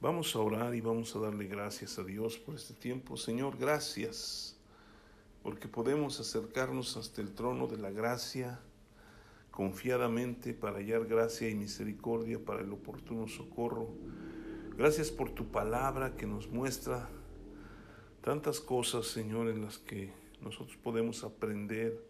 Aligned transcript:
Vamos 0.00 0.34
a 0.34 0.38
orar 0.38 0.74
y 0.74 0.80
vamos 0.80 1.14
a 1.14 1.18
darle 1.18 1.44
gracias 1.44 1.98
a 1.98 2.02
Dios 2.02 2.38
por 2.38 2.54
este 2.54 2.72
tiempo. 2.72 3.18
Señor, 3.18 3.58
gracias 3.58 4.56
porque 5.42 5.68
podemos 5.68 6.18
acercarnos 6.18 6.96
hasta 6.96 7.20
el 7.20 7.34
trono 7.34 7.66
de 7.66 7.76
la 7.76 7.90
gracia 7.90 8.60
confiadamente 9.50 10.54
para 10.54 10.78
hallar 10.78 11.04
gracia 11.04 11.50
y 11.50 11.54
misericordia 11.54 12.42
para 12.42 12.62
el 12.62 12.72
oportuno 12.72 13.28
socorro. 13.28 13.90
Gracias 14.74 15.10
por 15.10 15.32
tu 15.32 15.50
palabra 15.50 16.16
que 16.16 16.26
nos 16.26 16.48
muestra 16.48 17.06
tantas 18.22 18.58
cosas, 18.58 19.06
Señor, 19.06 19.48
en 19.48 19.60
las 19.60 19.76
que 19.76 20.14
nosotros 20.40 20.78
podemos 20.78 21.24
aprender 21.24 22.08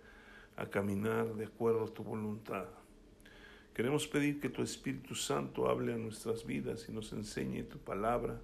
a 0.54 0.66
caminar 0.66 1.34
de 1.34 1.46
acuerdo 1.46 1.86
a 1.86 1.88
tu 1.92 2.04
voluntad. 2.04 2.66
Queremos 3.80 4.06
pedir 4.06 4.40
que 4.40 4.50
tu 4.50 4.60
Espíritu 4.60 5.14
Santo 5.14 5.66
hable 5.66 5.94
a 5.94 5.96
nuestras 5.96 6.44
vidas 6.44 6.84
y 6.90 6.92
nos 6.92 7.14
enseñe 7.14 7.62
tu 7.62 7.78
palabra 7.78 8.38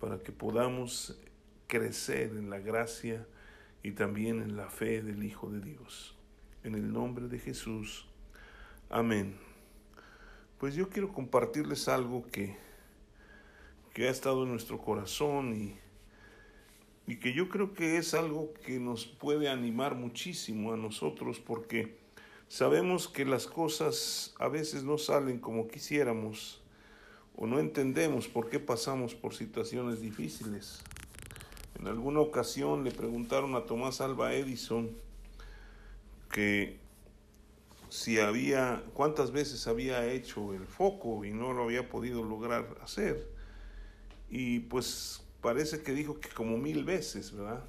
para 0.00 0.18
que 0.18 0.32
podamos 0.32 1.16
crecer 1.68 2.32
en 2.32 2.50
la 2.50 2.58
gracia 2.58 3.24
y 3.84 3.92
también 3.92 4.42
en 4.42 4.56
la 4.56 4.68
fe 4.68 5.00
del 5.00 5.22
Hijo 5.22 5.48
de 5.48 5.60
Dios. 5.60 6.16
En 6.64 6.74
el 6.74 6.92
nombre 6.92 7.28
de 7.28 7.38
Jesús. 7.38 8.08
Amén. 8.90 9.36
Pues 10.58 10.74
yo 10.74 10.88
quiero 10.88 11.12
compartirles 11.12 11.86
algo 11.86 12.26
que, 12.26 12.56
que 13.94 14.08
ha 14.08 14.10
estado 14.10 14.42
en 14.42 14.50
nuestro 14.50 14.80
corazón 14.80 15.54
y, 15.54 15.78
y 17.06 17.20
que 17.20 17.32
yo 17.32 17.48
creo 17.48 17.74
que 17.74 17.96
es 17.96 18.12
algo 18.12 18.52
que 18.66 18.80
nos 18.80 19.06
puede 19.06 19.48
animar 19.48 19.94
muchísimo 19.94 20.72
a 20.72 20.76
nosotros 20.76 21.38
porque 21.38 22.07
Sabemos 22.48 23.08
que 23.08 23.24
las 23.26 23.46
cosas 23.46 24.34
a 24.38 24.48
veces 24.48 24.82
no 24.82 24.96
salen 24.96 25.38
como 25.38 25.68
quisiéramos 25.68 26.62
o 27.36 27.46
no 27.46 27.60
entendemos 27.60 28.26
por 28.26 28.48
qué 28.48 28.58
pasamos 28.58 29.14
por 29.14 29.34
situaciones 29.34 30.00
difíciles. 30.00 30.80
En 31.78 31.86
alguna 31.86 32.20
ocasión 32.20 32.84
le 32.84 32.90
preguntaron 32.90 33.54
a 33.54 33.66
Tomás 33.66 34.00
Alba 34.00 34.34
Edison 34.34 34.90
que 36.32 36.78
si 37.90 38.18
había, 38.18 38.82
cuántas 38.94 39.30
veces 39.30 39.66
había 39.66 40.10
hecho 40.10 40.52
el 40.54 40.66
foco 40.66 41.24
y 41.24 41.32
no 41.32 41.52
lo 41.52 41.64
había 41.64 41.88
podido 41.88 42.24
lograr 42.24 42.78
hacer. 42.82 43.28
Y 44.30 44.60
pues 44.60 45.22
parece 45.40 45.82
que 45.82 45.92
dijo 45.92 46.18
que 46.18 46.28
como 46.30 46.56
mil 46.56 46.84
veces, 46.84 47.32
¿verdad? 47.32 47.64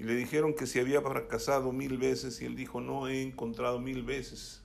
Y 0.00 0.02
le 0.02 0.14
dijeron 0.14 0.54
que 0.54 0.66
si 0.66 0.80
había 0.80 1.02
fracasado 1.02 1.72
mil 1.72 1.98
veces 1.98 2.40
y 2.40 2.46
él 2.46 2.56
dijo, 2.56 2.80
no 2.80 3.06
he 3.06 3.20
encontrado 3.20 3.78
mil 3.80 4.02
veces 4.02 4.62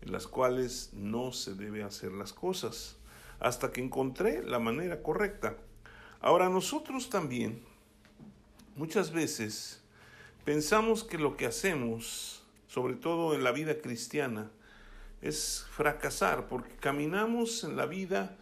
en 0.00 0.10
las 0.10 0.26
cuales 0.26 0.90
no 0.92 1.30
se 1.30 1.54
debe 1.54 1.84
hacer 1.84 2.10
las 2.10 2.32
cosas, 2.32 2.96
hasta 3.38 3.70
que 3.70 3.80
encontré 3.80 4.42
la 4.42 4.58
manera 4.58 5.00
correcta. 5.00 5.56
Ahora 6.20 6.48
nosotros 6.48 7.08
también 7.08 7.62
muchas 8.74 9.12
veces 9.12 9.80
pensamos 10.44 11.04
que 11.04 11.18
lo 11.18 11.36
que 11.36 11.46
hacemos, 11.46 12.42
sobre 12.66 12.96
todo 12.96 13.32
en 13.36 13.44
la 13.44 13.52
vida 13.52 13.80
cristiana, 13.80 14.50
es 15.22 15.66
fracasar, 15.70 16.48
porque 16.48 16.74
caminamos 16.74 17.62
en 17.62 17.76
la 17.76 17.86
vida 17.86 18.36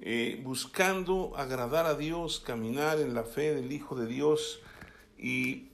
eh, 0.00 0.40
buscando 0.42 1.36
agradar 1.36 1.84
a 1.84 1.96
Dios, 1.96 2.40
caminar 2.40 2.98
en 2.98 3.12
la 3.12 3.24
fe 3.24 3.54
del 3.54 3.70
Hijo 3.72 3.94
de 3.94 4.06
Dios, 4.06 4.62
y 5.18 5.70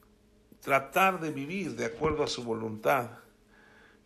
tratar 0.61 1.21
de 1.21 1.31
vivir 1.31 1.77
de 1.77 1.87
acuerdo 1.87 2.23
a 2.23 2.29
su 2.29 2.45
voluntad. 2.45 3.11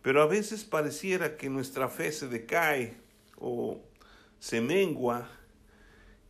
Pero 0.02 0.22
a 0.22 0.26
veces 0.26 0.64
pareciera 0.64 1.36
que 1.36 1.50
nuestra 1.50 1.88
fe 1.88 2.12
se 2.12 2.28
decae 2.28 2.96
o 3.38 3.80
se 4.38 4.60
mengua 4.60 5.28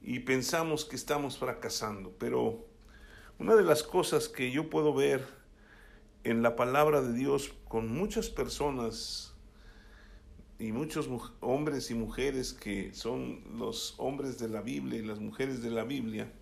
y 0.02 0.20
pensamos 0.20 0.84
que 0.84 0.96
estamos 0.96 1.38
fracasando. 1.38 2.14
Pero 2.18 2.66
una 3.38 3.54
de 3.54 3.62
las 3.62 3.82
cosas 3.82 4.28
que 4.28 4.50
yo 4.50 4.70
puedo 4.70 4.94
ver 4.94 5.26
en 6.24 6.42
la 6.42 6.56
palabra 6.56 7.02
de 7.02 7.12
Dios 7.12 7.52
con 7.68 7.92
muchas 7.92 8.30
personas 8.30 9.34
y 10.58 10.72
muchos 10.72 11.08
hombres 11.40 11.90
y 11.90 11.94
mujeres 11.94 12.52
que 12.52 12.94
son 12.94 13.42
los 13.58 13.94
hombres 13.98 14.38
de 14.38 14.48
la 14.48 14.62
Biblia 14.62 14.98
y 14.98 15.04
las 15.04 15.20
mujeres 15.20 15.62
de 15.62 15.70
la 15.70 15.84
Biblia, 15.84 16.32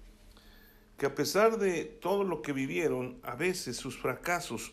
que 0.96 1.06
a 1.06 1.14
pesar 1.14 1.58
de 1.58 1.84
todo 1.84 2.24
lo 2.24 2.42
que 2.42 2.52
vivieron, 2.52 3.18
a 3.22 3.34
veces 3.34 3.76
sus 3.76 3.98
fracasos 3.98 4.72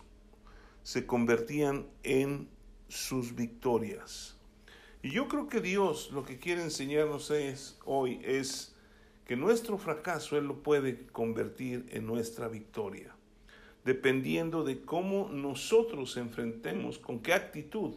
se 0.83 1.05
convertían 1.05 1.87
en 2.03 2.47
sus 2.87 3.35
victorias. 3.35 4.37
Y 5.01 5.11
yo 5.11 5.27
creo 5.27 5.47
que 5.47 5.61
Dios 5.61 6.11
lo 6.11 6.23
que 6.23 6.37
quiere 6.37 6.61
enseñarnos 6.61 7.31
es 7.31 7.79
hoy 7.85 8.21
es 8.23 8.75
que 9.25 9.35
nuestro 9.35 9.77
fracaso 9.77 10.37
Él 10.37 10.45
lo 10.45 10.61
puede 10.61 11.07
convertir 11.07 11.85
en 11.89 12.05
nuestra 12.05 12.47
victoria, 12.47 13.15
dependiendo 13.83 14.63
de 14.63 14.81
cómo 14.81 15.29
nosotros 15.29 16.17
enfrentemos, 16.17 16.99
con 16.99 17.19
qué 17.19 17.33
actitud. 17.33 17.95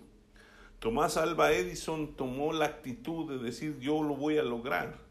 Tomás 0.78 1.18
Alba 1.18 1.52
Edison 1.52 2.14
tomó 2.14 2.52
la 2.52 2.66
actitud 2.66 3.30
de 3.30 3.38
decir 3.38 3.78
yo 3.80 4.02
lo 4.02 4.16
voy 4.16 4.38
a 4.38 4.42
lograr 4.42 5.03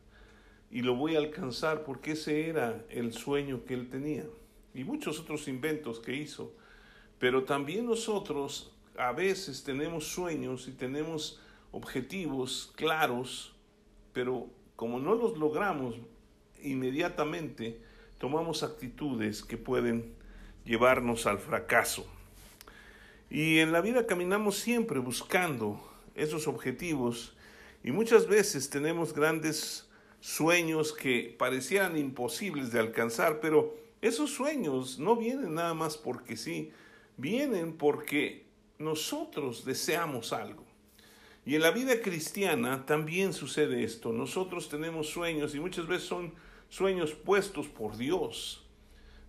y 0.74 0.82
lo 0.82 0.96
voy 0.96 1.16
a 1.16 1.20
alcanzar 1.20 1.84
porque 1.84 2.14
ese 2.14 2.50
era 2.50 2.84
el 2.90 3.14
sueño 3.14 3.64
que 3.64 3.76
él 3.76 3.90
tenía 3.90 4.26
y 4.74 4.84
muchos 4.84 5.20
otros 5.20 5.48
inventos 5.48 6.00
que 6.00 6.16
hizo. 6.16 6.52
Pero 7.20 7.44
también 7.44 7.86
nosotros 7.86 8.74
a 8.98 9.12
veces 9.12 9.64
tenemos 9.64 10.08
sueños 10.08 10.68
y 10.68 10.72
tenemos 10.72 11.40
objetivos 11.72 12.74
claros, 12.76 13.54
pero 14.14 14.48
como 14.76 14.98
no 14.98 15.14
los 15.14 15.38
logramos 15.38 15.94
inmediatamente, 16.64 17.80
tomamos 18.18 18.64
actitudes 18.64 19.44
que 19.44 19.58
pueden 19.58 20.16
llevarnos 20.66 21.28
al 21.28 21.38
fracaso. 21.38 22.08
Y 23.30 23.60
en 23.60 23.74
la 23.74 23.82
vida 23.82 24.08
caminamos 24.08 24.58
siempre 24.58 24.98
buscando 24.98 25.80
esos 26.16 26.48
objetivos 26.48 27.36
y 27.84 27.92
muchas 27.92 28.26
veces 28.26 28.72
tenemos 28.72 29.14
grandes 29.14 29.88
sueños 30.24 30.94
que 30.94 31.36
parecían 31.38 31.98
imposibles 31.98 32.72
de 32.72 32.80
alcanzar, 32.80 33.42
pero 33.42 33.76
esos 34.02 34.32
sueños 34.32 34.98
no 34.98 35.18
vienen 35.18 35.56
nada 35.56 35.74
más 35.74 35.98
porque 35.98 36.38
sí, 36.38 36.72
vienen 37.18 37.74
porque 37.74 38.46
nosotros 38.80 39.66
deseamos 39.66 40.32
algo. 40.32 40.64
Y 41.46 41.56
en 41.56 41.62
la 41.62 41.72
vida 41.72 42.02
cristiana 42.02 42.86
también 42.86 43.34
sucede 43.34 43.84
esto. 43.84 44.14
Nosotros 44.14 44.70
tenemos 44.70 45.10
sueños 45.10 45.56
y 45.56 45.60
muchas 45.60 45.88
veces 45.88 46.08
son 46.08 46.34
sueños 46.70 47.12
puestos 47.12 47.68
por 47.68 47.98
Dios 47.98 48.66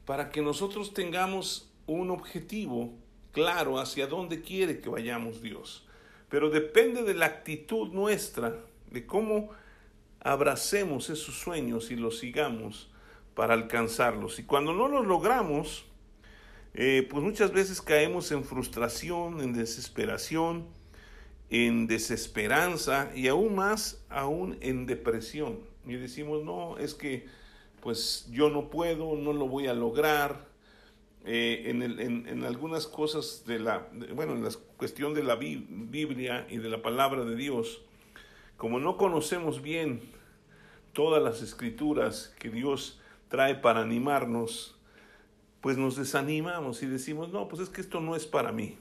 para 0.05 0.31
que 0.31 0.43
nosotros 0.43 0.95
tengamos 0.95 1.73
un 1.89 2.13
objetivo 2.13 2.95
claro 3.33 3.81
hacia 3.81 4.07
dónde 4.07 4.43
quiere 4.43 4.81
que 4.81 4.91
vayamos 4.91 5.43
Dios. 5.43 5.89
Pero 6.29 6.51
depende 6.51 7.03
de 7.03 7.15
la 7.15 7.27
actitud 7.27 7.89
nuestra, 7.89 8.65
de 8.93 9.05
cómo 9.07 9.51
abracemos 10.25 11.11
esos 11.11 11.39
sueños 11.39 11.91
y 11.91 11.97
los 11.97 12.19
sigamos 12.19 12.91
para 13.35 13.55
alcanzarlos. 13.55 14.39
Y 14.39 14.45
cuando 14.45 14.73
no 14.73 14.89
los 14.89 15.07
logramos, 15.07 15.85
eh, 16.73 17.07
pues 17.09 17.23
muchas 17.23 17.53
veces 17.53 17.81
caemos 17.81 18.33
en 18.33 18.43
frustración, 18.43 19.41
en 19.41 19.53
desesperación, 19.53 20.67
en 21.51 21.87
desesperanza 21.87 23.13
y 23.15 23.29
aún 23.29 23.55
más, 23.55 24.03
aún 24.09 24.57
en 24.61 24.87
depresión. 24.87 25.61
Y 25.87 25.95
decimos, 25.95 26.43
no, 26.43 26.79
es 26.79 26.95
que 26.95 27.27
pues 27.81 28.27
yo 28.31 28.49
no 28.49 28.71
puedo, 28.71 29.15
no 29.17 29.35
lo 29.35 29.47
voy 29.47 29.67
a 29.67 29.75
lograr. 29.75 30.53
Eh, 31.27 31.71
en, 31.71 31.83
en, 31.83 32.45
algunas 32.45 32.87
cosas 32.87 33.45
de 33.47 33.59
la, 33.59 33.89
bueno, 34.15 34.35
en 34.35 34.45
la 34.45 34.51
cuestión 34.77 35.15
de 35.15 35.23
la 35.23 35.37
Biblia 35.37 36.47
y 36.51 36.59
de 36.59 36.69
la 36.69 36.83
palabra 36.83 37.25
de 37.25 37.35
Dios, 37.35 37.81
como 38.59 38.79
no 38.79 38.99
conocemos 38.99 39.63
bien 39.63 40.03
todas 40.95 41.23
las 41.23 41.43
escrituras 41.43 42.35
que 42.39 42.49
Dios 42.49 42.99
trae 43.29 43.55
para 43.55 43.83
animarnos, 43.83 44.77
pues 45.61 45.77
nos 45.77 45.97
desanimamos 45.97 46.83
y 46.83 46.87
decimos, 46.87 47.31
no, 47.31 47.49
pues 47.49 47.61
es 47.63 47.69
que 47.69 47.83
esto 47.83 48.01
no 48.01 48.17
es 48.17 48.27
para 48.27 48.53
mí. 48.53 48.79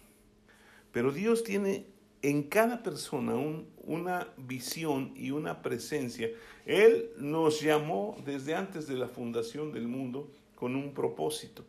Pero 0.94 1.12
Dios 1.12 1.44
tiene 1.44 1.86
en 2.22 2.44
cada 2.44 2.84
persona 2.84 3.36
una 3.84 4.28
visión 4.38 5.12
y 5.16 5.32
una 5.32 5.62
presencia. 5.62 6.30
Él 6.66 7.10
nos 7.18 7.62
llamó 7.62 8.16
desde 8.26 8.56
antes 8.56 8.88
de 8.88 8.96
la 8.96 9.10
fundación 9.10 9.74
del 9.74 9.88
mundo 9.88 10.30
con 10.56 10.76
un 10.76 10.94
propósito. 10.94 11.66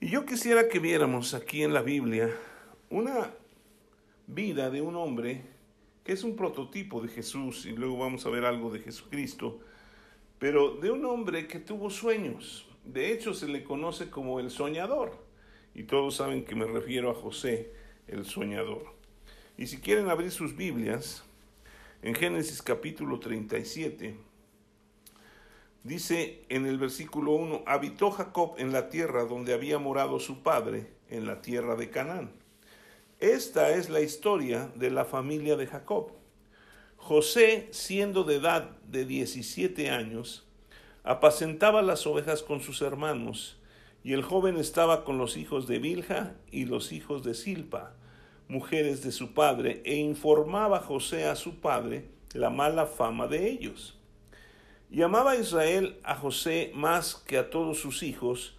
Y 0.00 0.10
yo 0.10 0.24
quisiera 0.24 0.68
que 0.68 0.78
viéramos 0.78 1.34
aquí 1.34 1.62
en 1.62 1.72
la 1.72 1.82
Biblia 1.82 2.30
una 2.90 3.30
vida 4.26 4.70
de 4.70 4.80
un 4.82 4.96
hombre 4.96 5.53
que 6.04 6.12
es 6.12 6.22
un 6.22 6.36
prototipo 6.36 7.00
de 7.00 7.08
Jesús, 7.08 7.64
y 7.64 7.72
luego 7.72 7.98
vamos 7.98 8.26
a 8.26 8.30
ver 8.30 8.44
algo 8.44 8.70
de 8.70 8.80
Jesucristo, 8.80 9.58
pero 10.38 10.76
de 10.76 10.90
un 10.90 11.04
hombre 11.06 11.48
que 11.48 11.58
tuvo 11.58 11.88
sueños. 11.88 12.68
De 12.84 13.10
hecho, 13.10 13.32
se 13.32 13.48
le 13.48 13.64
conoce 13.64 14.10
como 14.10 14.38
el 14.38 14.50
soñador, 14.50 15.18
y 15.74 15.84
todos 15.84 16.16
saben 16.16 16.44
que 16.44 16.54
me 16.54 16.66
refiero 16.66 17.10
a 17.10 17.14
José, 17.14 17.72
el 18.06 18.26
soñador. 18.26 18.84
Y 19.56 19.66
si 19.66 19.78
quieren 19.78 20.10
abrir 20.10 20.30
sus 20.30 20.54
Biblias, 20.54 21.24
en 22.02 22.14
Génesis 22.14 22.60
capítulo 22.60 23.18
37, 23.18 24.14
dice 25.84 26.44
en 26.50 26.66
el 26.66 26.76
versículo 26.76 27.32
1, 27.32 27.62
habitó 27.66 28.10
Jacob 28.10 28.56
en 28.58 28.72
la 28.72 28.90
tierra 28.90 29.24
donde 29.24 29.54
había 29.54 29.78
morado 29.78 30.20
su 30.20 30.42
padre, 30.42 30.86
en 31.08 31.26
la 31.26 31.40
tierra 31.40 31.76
de 31.76 31.88
Canaán. 31.88 32.43
Esta 33.24 33.70
es 33.70 33.88
la 33.88 34.02
historia 34.02 34.70
de 34.74 34.90
la 34.90 35.06
familia 35.06 35.56
de 35.56 35.66
Jacob. 35.66 36.12
José, 36.98 37.68
siendo 37.70 38.22
de 38.22 38.34
edad 38.34 38.76
de 38.86 39.06
17 39.06 39.88
años, 39.88 40.46
apacentaba 41.04 41.80
las 41.80 42.06
ovejas 42.06 42.42
con 42.42 42.60
sus 42.60 42.82
hermanos, 42.82 43.56
y 44.02 44.12
el 44.12 44.22
joven 44.22 44.58
estaba 44.58 45.04
con 45.04 45.16
los 45.16 45.38
hijos 45.38 45.66
de 45.66 45.78
Bilja 45.78 46.34
y 46.50 46.66
los 46.66 46.92
hijos 46.92 47.24
de 47.24 47.32
Silpa, 47.32 47.94
mujeres 48.46 49.02
de 49.02 49.10
su 49.10 49.32
padre, 49.32 49.80
e 49.86 49.94
informaba 49.94 50.80
José 50.80 51.24
a 51.24 51.34
su 51.34 51.60
padre 51.60 52.10
la 52.34 52.50
mala 52.50 52.84
fama 52.84 53.26
de 53.26 53.48
ellos. 53.48 53.98
Y 54.90 55.00
amaba 55.00 55.36
Israel 55.36 55.98
a 56.04 56.14
José 56.14 56.72
más 56.74 57.14
que 57.14 57.38
a 57.38 57.48
todos 57.48 57.78
sus 57.78 58.02
hijos, 58.02 58.58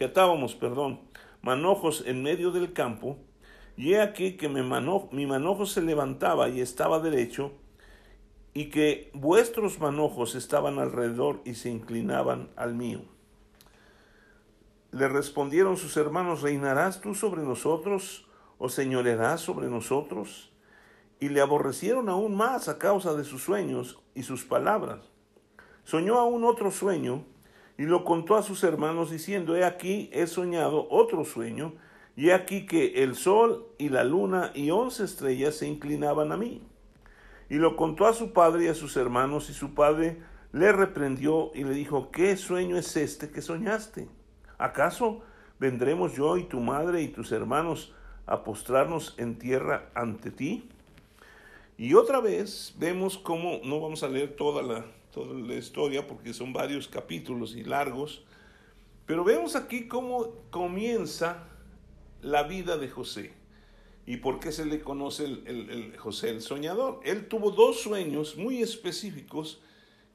que 0.00 0.06
atábamos, 0.06 0.54
perdón, 0.54 0.98
manojos 1.42 2.04
en 2.06 2.22
medio 2.22 2.52
del 2.52 2.72
campo, 2.72 3.18
y 3.76 3.92
he 3.92 4.00
aquí 4.00 4.38
que 4.38 4.48
mi 4.48 4.62
manojo, 4.62 5.10
mi 5.12 5.26
manojo 5.26 5.66
se 5.66 5.82
levantaba 5.82 6.48
y 6.48 6.62
estaba 6.62 7.00
derecho, 7.00 7.52
y 8.54 8.70
que 8.70 9.10
vuestros 9.12 9.78
manojos 9.78 10.36
estaban 10.36 10.78
alrededor 10.78 11.42
y 11.44 11.52
se 11.52 11.68
inclinaban 11.68 12.48
al 12.56 12.74
mío. 12.74 13.02
Le 14.90 15.06
respondieron 15.06 15.76
sus 15.76 15.98
hermanos, 15.98 16.40
¿reinarás 16.40 17.02
tú 17.02 17.14
sobre 17.14 17.42
nosotros 17.42 18.26
o 18.56 18.70
señorearás 18.70 19.42
sobre 19.42 19.68
nosotros? 19.68 20.50
Y 21.20 21.28
le 21.28 21.42
aborrecieron 21.42 22.08
aún 22.08 22.34
más 22.34 22.70
a 22.70 22.78
causa 22.78 23.12
de 23.12 23.24
sus 23.24 23.42
sueños 23.42 23.98
y 24.14 24.22
sus 24.22 24.46
palabras. 24.46 25.00
Soñó 25.84 26.18
aún 26.18 26.44
otro 26.44 26.70
sueño, 26.70 27.26
y 27.80 27.84
lo 27.86 28.04
contó 28.04 28.36
a 28.36 28.42
sus 28.42 28.62
hermanos 28.62 29.10
diciendo, 29.10 29.56
he 29.56 29.64
aquí 29.64 30.10
he 30.12 30.26
soñado 30.26 30.86
otro 30.90 31.24
sueño, 31.24 31.72
y 32.14 32.28
aquí 32.28 32.66
que 32.66 33.02
el 33.02 33.14
sol 33.14 33.68
y 33.78 33.88
la 33.88 34.04
luna 34.04 34.52
y 34.54 34.70
once 34.70 35.02
estrellas 35.02 35.54
se 35.54 35.66
inclinaban 35.66 36.30
a 36.30 36.36
mí. 36.36 36.60
Y 37.48 37.54
lo 37.54 37.76
contó 37.76 38.06
a 38.06 38.12
su 38.12 38.34
padre 38.34 38.64
y 38.64 38.68
a 38.68 38.74
sus 38.74 38.98
hermanos, 38.98 39.48
y 39.48 39.54
su 39.54 39.72
padre 39.72 40.18
le 40.52 40.72
reprendió 40.72 41.52
y 41.54 41.64
le 41.64 41.72
dijo, 41.72 42.10
¿qué 42.10 42.36
sueño 42.36 42.76
es 42.76 42.94
este 42.98 43.30
que 43.30 43.40
soñaste? 43.40 44.10
¿Acaso 44.58 45.22
vendremos 45.58 46.14
yo 46.14 46.36
y 46.36 46.42
tu 46.42 46.60
madre 46.60 47.00
y 47.00 47.08
tus 47.08 47.32
hermanos 47.32 47.94
a 48.26 48.44
postrarnos 48.44 49.14
en 49.16 49.38
tierra 49.38 49.88
ante 49.94 50.30
ti? 50.30 50.68
Y 51.78 51.94
otra 51.94 52.20
vez 52.20 52.74
vemos 52.78 53.16
cómo, 53.16 53.60
no 53.64 53.80
vamos 53.80 54.02
a 54.02 54.08
leer 54.10 54.36
toda 54.36 54.62
la, 54.62 54.84
toda 55.12 55.34
la 55.34 55.54
historia 55.54 56.06
porque 56.06 56.32
son 56.32 56.52
varios 56.52 56.88
capítulos 56.88 57.54
y 57.54 57.64
largos, 57.64 58.22
pero 59.06 59.24
vemos 59.24 59.56
aquí 59.56 59.88
cómo 59.88 60.34
comienza 60.50 61.48
la 62.22 62.44
vida 62.44 62.76
de 62.76 62.88
José 62.88 63.32
y 64.06 64.18
por 64.18 64.40
qué 64.40 64.52
se 64.52 64.66
le 64.66 64.80
conoce 64.80 65.24
el, 65.24 65.46
el, 65.46 65.96
José 65.96 66.30
el 66.30 66.42
soñador. 66.42 67.00
Él 67.04 67.28
tuvo 67.28 67.50
dos 67.50 67.80
sueños 67.80 68.36
muy 68.36 68.62
específicos 68.62 69.60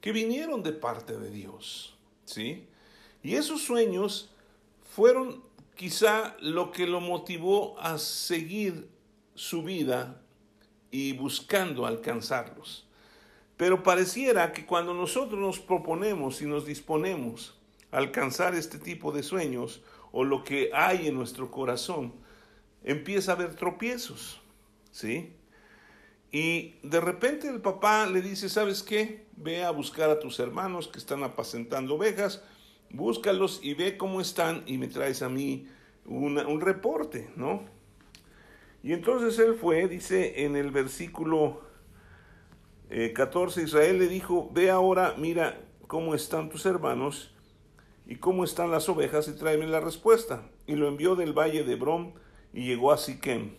que 0.00 0.12
vinieron 0.12 0.62
de 0.62 0.72
parte 0.72 1.18
de 1.18 1.30
Dios, 1.30 1.96
¿sí? 2.24 2.66
Y 3.22 3.34
esos 3.34 3.62
sueños 3.62 4.30
fueron 4.82 5.42
quizá 5.74 6.36
lo 6.40 6.72
que 6.72 6.86
lo 6.86 7.00
motivó 7.00 7.78
a 7.78 7.98
seguir 7.98 8.88
su 9.34 9.62
vida 9.62 10.22
y 10.90 11.12
buscando 11.12 11.86
alcanzarlos. 11.86 12.85
Pero 13.56 13.82
pareciera 13.82 14.52
que 14.52 14.66
cuando 14.66 14.92
nosotros 14.92 15.40
nos 15.40 15.58
proponemos 15.58 16.42
y 16.42 16.46
nos 16.46 16.66
disponemos 16.66 17.58
a 17.90 17.98
alcanzar 17.98 18.54
este 18.54 18.78
tipo 18.78 19.12
de 19.12 19.22
sueños 19.22 19.82
o 20.12 20.24
lo 20.24 20.44
que 20.44 20.70
hay 20.74 21.06
en 21.06 21.14
nuestro 21.14 21.50
corazón, 21.50 22.12
empieza 22.84 23.32
a 23.32 23.34
haber 23.34 23.54
tropiezos, 23.54 24.40
¿sí? 24.90 25.32
Y 26.30 26.74
de 26.82 27.00
repente 27.00 27.48
el 27.48 27.60
papá 27.60 28.06
le 28.06 28.20
dice, 28.20 28.48
¿sabes 28.48 28.82
qué? 28.82 29.26
Ve 29.36 29.64
a 29.64 29.70
buscar 29.70 30.10
a 30.10 30.20
tus 30.20 30.38
hermanos 30.38 30.88
que 30.88 30.98
están 30.98 31.22
apacentando 31.22 31.94
ovejas, 31.94 32.42
búscalos 32.90 33.60
y 33.62 33.74
ve 33.74 33.96
cómo 33.96 34.20
están 34.20 34.62
y 34.66 34.76
me 34.76 34.88
traes 34.88 35.22
a 35.22 35.28
mí 35.28 35.66
un 36.04 36.60
reporte, 36.60 37.30
¿no? 37.36 37.64
Y 38.82 38.92
entonces 38.92 39.38
él 39.40 39.54
fue, 39.54 39.88
dice 39.88 40.44
en 40.44 40.54
el 40.54 40.70
versículo 40.70 41.65
14, 42.88 43.60
eh, 43.60 43.64
Israel 43.64 43.98
le 43.98 44.08
dijo, 44.08 44.50
ve 44.52 44.70
ahora, 44.70 45.14
mira 45.18 45.60
cómo 45.86 46.14
están 46.14 46.48
tus 46.48 46.66
hermanos 46.66 47.34
y 48.06 48.16
cómo 48.16 48.44
están 48.44 48.70
las 48.70 48.88
ovejas 48.88 49.28
y 49.28 49.32
tráeme 49.32 49.66
la 49.66 49.80
respuesta. 49.80 50.42
Y 50.66 50.76
lo 50.76 50.88
envió 50.88 51.16
del 51.16 51.32
valle 51.32 51.64
de 51.64 51.74
Brom 51.74 52.12
y 52.52 52.66
llegó 52.66 52.92
a 52.92 52.98
Siquem. 52.98 53.52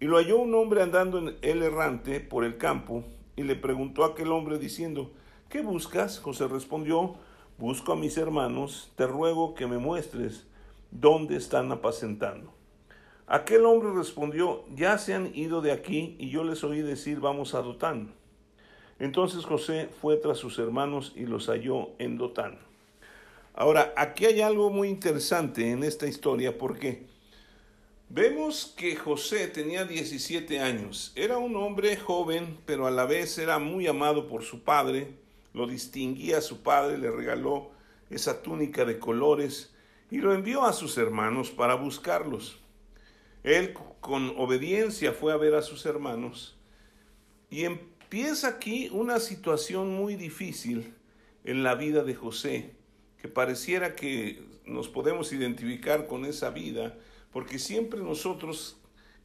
Y 0.00 0.06
lo 0.06 0.16
halló 0.16 0.38
un 0.38 0.54
hombre 0.54 0.82
andando 0.82 1.18
en 1.18 1.36
el 1.42 1.62
errante 1.62 2.20
por 2.20 2.44
el 2.44 2.56
campo 2.56 3.04
y 3.34 3.42
le 3.42 3.56
preguntó 3.56 4.04
a 4.04 4.08
aquel 4.08 4.32
hombre 4.32 4.58
diciendo, 4.58 5.10
¿qué 5.48 5.62
buscas? 5.62 6.18
José 6.20 6.46
respondió, 6.46 7.14
busco 7.56 7.92
a 7.92 7.96
mis 7.96 8.16
hermanos, 8.18 8.92
te 8.96 9.06
ruego 9.06 9.54
que 9.54 9.66
me 9.66 9.78
muestres 9.78 10.46
dónde 10.90 11.36
están 11.36 11.72
apacentando. 11.72 12.57
Aquel 13.30 13.66
hombre 13.66 13.90
respondió, 13.92 14.64
ya 14.74 14.96
se 14.96 15.12
han 15.12 15.36
ido 15.36 15.60
de 15.60 15.70
aquí 15.70 16.16
y 16.18 16.30
yo 16.30 16.44
les 16.44 16.64
oí 16.64 16.80
decir, 16.80 17.20
vamos 17.20 17.54
a 17.54 17.60
Dotán. 17.60 18.14
Entonces 18.98 19.44
José 19.44 19.90
fue 20.00 20.16
tras 20.16 20.38
sus 20.38 20.58
hermanos 20.58 21.12
y 21.14 21.26
los 21.26 21.48
halló 21.48 21.90
en 21.98 22.16
Dotán. 22.16 22.58
Ahora, 23.52 23.92
aquí 23.98 24.24
hay 24.24 24.40
algo 24.40 24.70
muy 24.70 24.88
interesante 24.88 25.70
en 25.70 25.84
esta 25.84 26.06
historia 26.06 26.56
porque 26.56 27.04
vemos 28.08 28.72
que 28.74 28.96
José 28.96 29.48
tenía 29.48 29.84
17 29.84 30.60
años. 30.60 31.12
Era 31.14 31.36
un 31.36 31.54
hombre 31.56 31.98
joven, 31.98 32.56
pero 32.64 32.86
a 32.86 32.90
la 32.90 33.04
vez 33.04 33.36
era 33.36 33.58
muy 33.58 33.86
amado 33.86 34.26
por 34.26 34.42
su 34.42 34.62
padre. 34.62 35.12
Lo 35.52 35.66
distinguía 35.66 36.38
a 36.38 36.40
su 36.40 36.62
padre, 36.62 36.96
le 36.96 37.10
regaló 37.10 37.72
esa 38.08 38.40
túnica 38.40 38.86
de 38.86 38.98
colores 38.98 39.74
y 40.10 40.16
lo 40.16 40.32
envió 40.32 40.64
a 40.64 40.72
sus 40.72 40.96
hermanos 40.96 41.50
para 41.50 41.74
buscarlos. 41.74 42.58
Él 43.42 43.72
con 44.00 44.34
obediencia 44.36 45.12
fue 45.12 45.32
a 45.32 45.36
ver 45.36 45.54
a 45.54 45.62
sus 45.62 45.86
hermanos 45.86 46.56
y 47.50 47.64
empieza 47.64 48.48
aquí 48.48 48.88
una 48.92 49.20
situación 49.20 49.94
muy 49.94 50.16
difícil 50.16 50.94
en 51.44 51.62
la 51.62 51.74
vida 51.74 52.02
de 52.02 52.14
José, 52.14 52.74
que 53.20 53.28
pareciera 53.28 53.94
que 53.94 54.42
nos 54.64 54.88
podemos 54.88 55.32
identificar 55.32 56.06
con 56.06 56.24
esa 56.24 56.50
vida, 56.50 56.96
porque 57.32 57.58
siempre 57.58 58.00
nosotros 58.00 58.76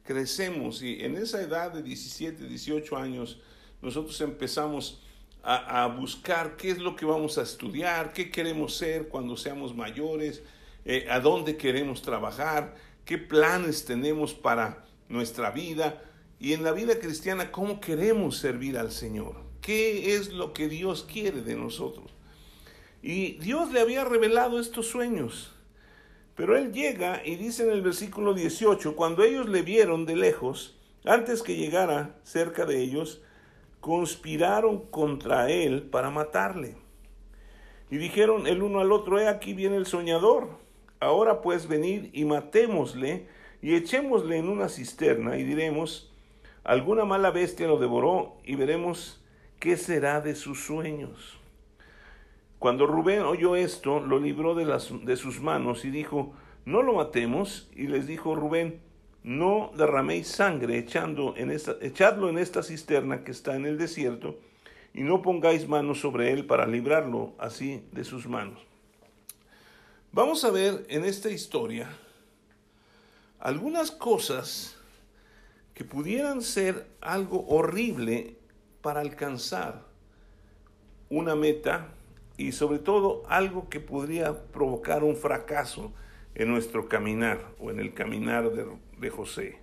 crecemos 0.04 0.82
y 0.82 1.02
en 1.02 1.16
esa 1.16 1.42
edad 1.42 1.72
de 1.72 1.82
17, 1.82 2.46
18 2.46 2.96
años, 2.96 3.40
nosotros 3.82 4.20
empezamos 4.20 5.02
a, 5.42 5.86
buscar 5.88 6.56
qué 6.56 6.70
es 6.70 6.78
lo 6.78 6.96
que 6.96 7.04
vamos 7.04 7.36
a 7.36 7.42
estudiar, 7.42 8.14
qué 8.14 8.30
queremos 8.30 8.74
ser 8.76 9.08
cuando 9.08 9.36
seamos 9.36 9.74
mayores, 9.74 10.42
eh, 10.86 11.06
a 11.10 11.20
dónde 11.20 11.58
queremos 11.58 12.00
trabajar 12.00 12.74
qué 13.04 13.18
planes 13.18 13.84
tenemos 13.84 14.34
para 14.34 14.84
nuestra 15.08 15.50
vida 15.50 16.02
y 16.38 16.52
en 16.52 16.64
la 16.64 16.72
vida 16.72 16.98
cristiana 16.98 17.52
cómo 17.52 17.80
queremos 17.80 18.38
servir 18.38 18.78
al 18.78 18.90
Señor, 18.90 19.36
qué 19.60 20.14
es 20.14 20.32
lo 20.32 20.52
que 20.52 20.68
Dios 20.68 21.06
quiere 21.10 21.42
de 21.42 21.56
nosotros. 21.56 22.10
Y 23.02 23.32
Dios 23.34 23.70
le 23.72 23.80
había 23.80 24.04
revelado 24.04 24.58
estos 24.58 24.86
sueños. 24.86 25.52
Pero 26.34 26.56
él 26.56 26.72
llega 26.72 27.22
y 27.24 27.36
dice 27.36 27.62
en 27.62 27.70
el 27.70 27.82
versículo 27.82 28.34
18, 28.34 28.96
cuando 28.96 29.22
ellos 29.22 29.48
le 29.48 29.62
vieron 29.62 30.04
de 30.04 30.16
lejos, 30.16 30.76
antes 31.04 31.42
que 31.42 31.56
llegara 31.56 32.18
cerca 32.24 32.64
de 32.64 32.80
ellos, 32.80 33.22
conspiraron 33.80 34.86
contra 34.86 35.50
él 35.50 35.82
para 35.82 36.10
matarle. 36.10 36.76
Y 37.90 37.98
dijeron 37.98 38.46
el 38.46 38.62
uno 38.62 38.80
al 38.80 38.90
otro, 38.90 39.20
he 39.20 39.28
aquí 39.28 39.52
viene 39.52 39.76
el 39.76 39.86
soñador. 39.86 40.63
Ahora 41.04 41.42
pues 41.42 41.68
venid 41.68 42.06
y 42.14 42.24
matémosle 42.24 43.26
y 43.60 43.74
echémosle 43.74 44.38
en 44.38 44.48
una 44.48 44.70
cisterna 44.70 45.36
y 45.36 45.44
diremos, 45.44 46.10
alguna 46.64 47.04
mala 47.04 47.30
bestia 47.30 47.66
lo 47.66 47.78
devoró 47.78 48.38
y 48.42 48.56
veremos 48.56 49.22
¿qué 49.60 49.76
será 49.76 50.22
de 50.22 50.34
sus 50.34 50.64
sueños? 50.64 51.38
Cuando 52.58 52.86
Rubén 52.86 53.20
oyó 53.20 53.54
esto, 53.54 54.00
lo 54.00 54.18
libró 54.18 54.54
de, 54.54 54.64
las, 54.64 54.90
de 55.04 55.16
sus 55.16 55.42
manos 55.42 55.84
y 55.84 55.90
dijo, 55.90 56.32
no 56.64 56.80
lo 56.80 56.94
matemos. 56.94 57.68
Y 57.76 57.88
les 57.88 58.06
dijo 58.06 58.34
Rubén, 58.34 58.80
no 59.22 59.72
derraméis 59.76 60.28
sangre 60.28 60.78
echando 60.78 61.34
en 61.36 61.50
esta, 61.50 61.76
echadlo 61.82 62.30
en 62.30 62.38
esta 62.38 62.62
cisterna 62.62 63.24
que 63.24 63.32
está 63.32 63.56
en 63.56 63.66
el 63.66 63.76
desierto, 63.76 64.38
y 64.94 65.02
no 65.02 65.20
pongáis 65.20 65.68
manos 65.68 66.00
sobre 66.00 66.32
él 66.32 66.46
para 66.46 66.66
librarlo 66.66 67.34
así 67.36 67.82
de 67.92 68.04
sus 68.04 68.26
manos. 68.26 68.73
Vamos 70.14 70.44
a 70.44 70.52
ver 70.52 70.86
en 70.90 71.04
esta 71.04 71.28
historia 71.28 71.88
algunas 73.40 73.90
cosas 73.90 74.76
que 75.74 75.82
pudieran 75.82 76.40
ser 76.40 76.86
algo 77.00 77.44
horrible 77.48 78.36
para 78.80 79.00
alcanzar 79.00 79.82
una 81.08 81.34
meta 81.34 81.88
y 82.36 82.52
sobre 82.52 82.78
todo 82.78 83.24
algo 83.28 83.68
que 83.68 83.80
podría 83.80 84.40
provocar 84.52 85.02
un 85.02 85.16
fracaso 85.16 85.92
en 86.36 86.48
nuestro 86.48 86.88
caminar 86.88 87.50
o 87.58 87.72
en 87.72 87.80
el 87.80 87.92
caminar 87.92 88.52
de, 88.52 89.10
José. 89.10 89.58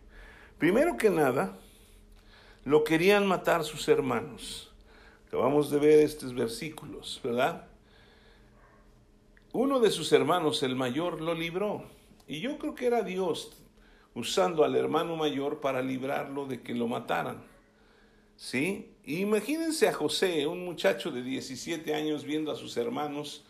Primero 0.57 0.97
que 0.97 1.09
nada, 1.09 1.57
lo 2.65 2.83
querían 2.83 3.25
matar 3.25 3.63
sus 3.63 3.87
hermanos. 3.87 4.69
Acabamos 5.27 5.71
de 5.71 5.79
ver 5.79 5.99
estos 5.99 6.35
versículos, 6.35 7.21
¿verdad? 7.23 7.70
Uno 9.53 9.79
de 9.79 9.91
sus 9.91 10.11
hermanos, 10.13 10.63
el 10.63 10.75
mayor, 10.75 11.21
lo 11.21 11.33
libró. 11.33 11.83
Y 12.27 12.39
yo 12.39 12.57
creo 12.57 12.73
que 12.73 12.85
era 12.85 13.03
Dios 13.03 13.51
usando 14.15 14.63
al 14.63 14.75
hermano 14.75 15.15
mayor 15.15 15.59
para 15.59 15.81
librarlo 15.81 16.45
de 16.45 16.61
que 16.61 16.73
lo 16.73 16.87
mataran. 16.87 17.43
¿Sí? 18.37 18.87
imagínense 19.05 19.87
a 19.87 19.93
José, 19.93 20.47
un 20.47 20.63
muchacho 20.63 21.11
de 21.11 21.21
17 21.21 21.93
años 21.93 22.23
viendo 22.23 22.51
a 22.51 22.55
sus 22.55 22.77
hermanos 22.77 23.43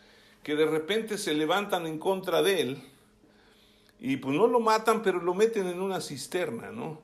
que 0.44 0.56
de 0.56 0.66
repente 0.66 1.18
se 1.18 1.34
levantan 1.34 1.86
en 1.88 2.00
contra 2.00 2.42
de 2.42 2.62
él 2.62 2.84
y 4.00 4.18
pues 4.18 4.36
no 4.36 4.48
lo 4.48 4.60
matan, 4.60 5.04
pero 5.04 5.22
lo 5.22 5.34
meten 5.34 5.68
en 5.68 5.82
una 5.82 6.02
cisterna, 6.02 6.72
¿no? 6.72 7.02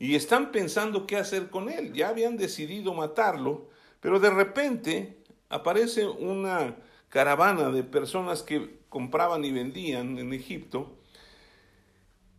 Y 0.00 0.16
están 0.16 0.50
pensando 0.50 1.06
qué 1.06 1.16
hacer 1.16 1.50
con 1.50 1.68
él. 1.68 1.92
Ya 1.92 2.08
habían 2.08 2.36
decidido 2.36 2.92
matarlo, 2.94 3.68
pero 4.00 4.18
de 4.18 4.30
repente 4.30 5.18
aparece 5.48 6.06
una 6.06 6.74
caravana 7.10 7.70
de 7.70 7.84
personas 7.84 8.42
que 8.42 8.80
compraban 8.88 9.44
y 9.44 9.52
vendían 9.52 10.18
en 10.18 10.32
Egipto 10.32 10.96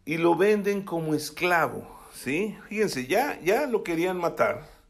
y 0.04 0.18
lo 0.18 0.36
venden 0.36 0.82
como 0.82 1.13
esclavo, 1.13 1.88
¿sí? 2.13 2.58
Fíjense, 2.68 3.06
ya, 3.06 3.40
ya 3.42 3.68
lo 3.68 3.84
querían 3.84 4.18
matar 4.18 4.82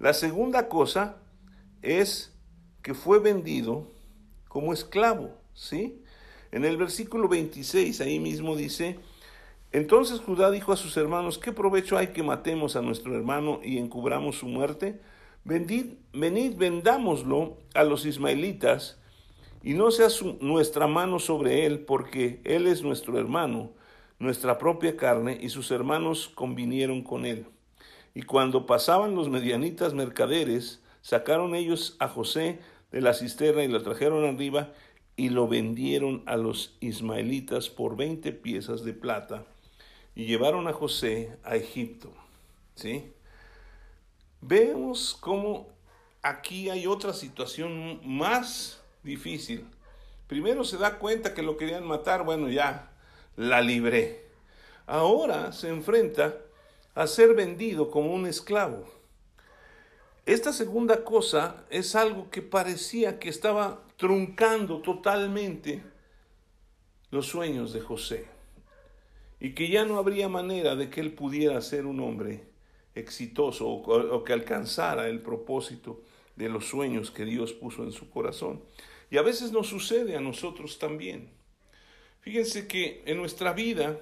la 0.00 0.14
segunda 0.14 0.68
cosa 0.68 1.18
es 1.82 2.34
que 2.82 2.94
fue 2.94 3.18
vendido 3.18 3.86
como 4.48 4.72
esclavo, 4.72 5.36
¿sí? 5.52 6.02
En 6.52 6.64
el 6.64 6.78
versículo 6.78 7.28
26 7.28 8.00
ahí 8.00 8.18
mismo 8.18 8.56
dice, 8.56 8.98
entonces 9.72 10.20
Judá 10.20 10.50
dijo 10.50 10.72
a 10.72 10.78
sus 10.78 10.96
hermanos, 10.96 11.38
¿qué 11.38 11.52
provecho 11.52 11.98
hay 11.98 12.08
que 12.08 12.22
matemos 12.22 12.76
a 12.76 12.80
nuestro 12.80 13.14
hermano 13.14 13.60
y 13.62 13.76
encubramos 13.76 14.38
su 14.38 14.46
muerte? 14.46 14.98
venid, 15.44 16.56
vendámoslo 16.56 17.58
a 17.74 17.84
los 17.84 18.06
ismaelitas 18.06 18.98
y 19.62 19.74
no 19.74 19.90
sea 19.90 20.08
nuestra 20.40 20.86
mano 20.86 21.18
sobre 21.18 21.66
él, 21.66 21.80
porque 21.80 22.40
él 22.44 22.66
es 22.66 22.82
nuestro 22.82 23.18
hermano, 23.18 23.72
nuestra 24.18 24.58
propia 24.58 24.96
carne, 24.96 25.38
y 25.40 25.50
sus 25.50 25.70
hermanos 25.70 26.30
convinieron 26.34 27.02
con 27.02 27.26
él. 27.26 27.46
Y 28.14 28.22
cuando 28.22 28.66
pasaban 28.66 29.14
los 29.14 29.28
medianitas 29.28 29.94
mercaderes, 29.94 30.82
sacaron 31.02 31.54
ellos 31.54 31.96
a 31.98 32.08
José 32.08 32.58
de 32.90 33.00
la 33.00 33.14
cisterna 33.14 33.62
y 33.62 33.68
lo 33.68 33.82
trajeron 33.82 34.24
arriba 34.24 34.72
y 35.16 35.28
lo 35.28 35.46
vendieron 35.46 36.22
a 36.26 36.36
los 36.36 36.76
ismaelitas 36.80 37.68
por 37.68 37.96
veinte 37.96 38.32
piezas 38.32 38.84
de 38.84 38.94
plata 38.94 39.44
y 40.14 40.26
llevaron 40.26 40.66
a 40.66 40.72
José 40.72 41.36
a 41.44 41.56
Egipto. 41.56 42.12
¿Sí? 42.74 43.12
Vemos 44.40 45.16
cómo 45.20 45.68
aquí 46.22 46.70
hay 46.70 46.86
otra 46.86 47.12
situación 47.12 48.00
más 48.04 48.79
difícil. 49.02 49.66
Primero 50.26 50.64
se 50.64 50.78
da 50.78 50.98
cuenta 50.98 51.34
que 51.34 51.42
lo 51.42 51.56
querían 51.56 51.86
matar, 51.86 52.24
bueno, 52.24 52.48
ya 52.48 52.90
la 53.36 53.60
libré. 53.60 54.26
Ahora 54.86 55.52
se 55.52 55.68
enfrenta 55.68 56.36
a 56.94 57.06
ser 57.06 57.34
vendido 57.34 57.90
como 57.90 58.12
un 58.14 58.26
esclavo. 58.26 58.84
Esta 60.26 60.52
segunda 60.52 61.04
cosa 61.04 61.64
es 61.70 61.96
algo 61.96 62.30
que 62.30 62.42
parecía 62.42 63.18
que 63.18 63.28
estaba 63.28 63.82
truncando 63.96 64.80
totalmente 64.80 65.82
los 67.10 67.26
sueños 67.26 67.72
de 67.72 67.80
José 67.80 68.26
y 69.40 69.54
que 69.54 69.68
ya 69.68 69.84
no 69.84 69.98
habría 69.98 70.28
manera 70.28 70.76
de 70.76 70.90
que 70.90 71.00
él 71.00 71.12
pudiera 71.12 71.60
ser 71.62 71.86
un 71.86 72.00
hombre 72.00 72.44
exitoso 72.94 73.68
o, 73.68 74.24
que 74.24 74.32
alcanzara 74.32 75.08
el 75.08 75.20
propósito 75.20 76.02
de 76.36 76.48
los 76.48 76.66
sueños 76.66 77.10
que 77.10 77.24
Dios 77.24 77.52
puso 77.52 77.82
en 77.82 77.92
su 77.92 78.10
corazón. 78.10 78.62
Y 79.10 79.18
a 79.18 79.22
veces 79.22 79.50
nos 79.50 79.66
sucede 79.66 80.16
a 80.16 80.20
nosotros 80.20 80.78
también. 80.78 81.30
Fíjense 82.20 82.68
que 82.68 83.02
en 83.06 83.16
nuestra 83.16 83.52
vida 83.52 83.98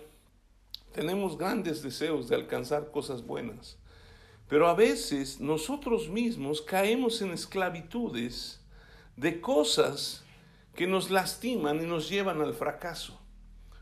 tenemos 0.92 1.38
grandes 1.38 1.82
deseos 1.82 2.28
de 2.28 2.36
alcanzar 2.36 2.90
cosas 2.90 3.24
buenas, 3.24 3.78
pero 4.48 4.68
a 4.68 4.74
veces 4.74 5.40
nosotros 5.40 6.08
mismos 6.08 6.60
caemos 6.60 7.22
en 7.22 7.30
esclavitudes 7.30 8.60
de 9.16 9.40
cosas 9.40 10.24
que 10.74 10.86
nos 10.86 11.10
lastiman 11.10 11.82
y 11.82 11.86
nos 11.86 12.08
llevan 12.08 12.40
al 12.40 12.54
fracaso. 12.54 13.20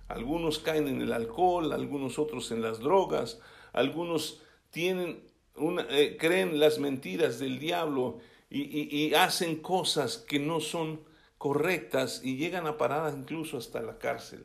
Algunos 0.08 0.58
caen 0.58 0.88
en 0.88 1.00
el 1.00 1.12
alcohol, 1.12 1.72
algunos 1.72 2.18
otros 2.18 2.50
en 2.52 2.62
las 2.62 2.78
drogas, 2.78 3.40
algunos 3.72 4.42
tienen 4.70 5.22
una, 5.56 5.86
eh, 5.90 6.16
creen 6.18 6.60
las 6.60 6.78
mentiras 6.78 7.38
del 7.38 7.58
diablo 7.58 8.18
y, 8.50 8.62
y 8.96 9.14
hacen 9.14 9.56
cosas 9.56 10.18
que 10.18 10.38
no 10.38 10.60
son 10.60 11.00
correctas 11.46 12.22
y 12.24 12.36
llegan 12.36 12.66
a 12.66 12.76
parar 12.76 13.14
incluso 13.16 13.56
hasta 13.56 13.80
la 13.80 13.98
cárcel. 13.98 14.44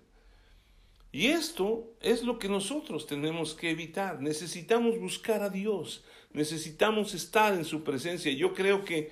Y 1.11 1.29
esto 1.29 1.95
es 1.99 2.21
lo 2.21 2.37
que 2.37 2.47
nosotros 2.47 3.07
tenemos 3.07 3.55
que 3.55 3.71
evitar. 3.71 4.21
Necesitamos 4.21 4.99
buscar 4.99 5.41
a 5.41 5.49
Dios, 5.49 6.03
necesitamos 6.31 7.15
estar 7.15 7.55
en 7.55 7.65
su 7.65 7.83
presencia. 7.83 8.31
Yo 8.33 8.53
creo 8.53 8.85
que, 8.85 9.11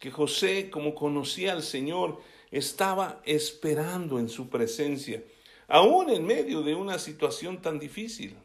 que 0.00 0.10
José, 0.10 0.70
como 0.70 0.92
conocía 0.92 1.52
al 1.52 1.62
Señor, 1.62 2.20
estaba 2.50 3.22
esperando 3.24 4.18
en 4.18 4.28
su 4.28 4.48
presencia, 4.48 5.22
aún 5.68 6.10
en 6.10 6.26
medio 6.26 6.62
de 6.62 6.74
una 6.74 6.98
situación 6.98 7.62
tan 7.62 7.78
difícil. 7.78 8.36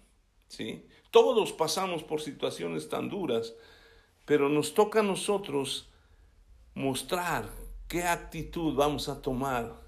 ¿sí? 0.48 0.86
Todos 1.10 1.54
pasamos 1.54 2.04
por 2.04 2.22
situaciones 2.22 2.88
tan 2.88 3.10
duras, 3.10 3.56
pero 4.26 4.48
nos 4.48 4.76
toca 4.76 5.00
a 5.00 5.04
nosotros 5.04 5.90
mostrar 6.76 7.65
qué 7.88 8.04
actitud 8.04 8.76
vamos 8.76 9.10
a 9.10 9.22
tomar 9.22 9.82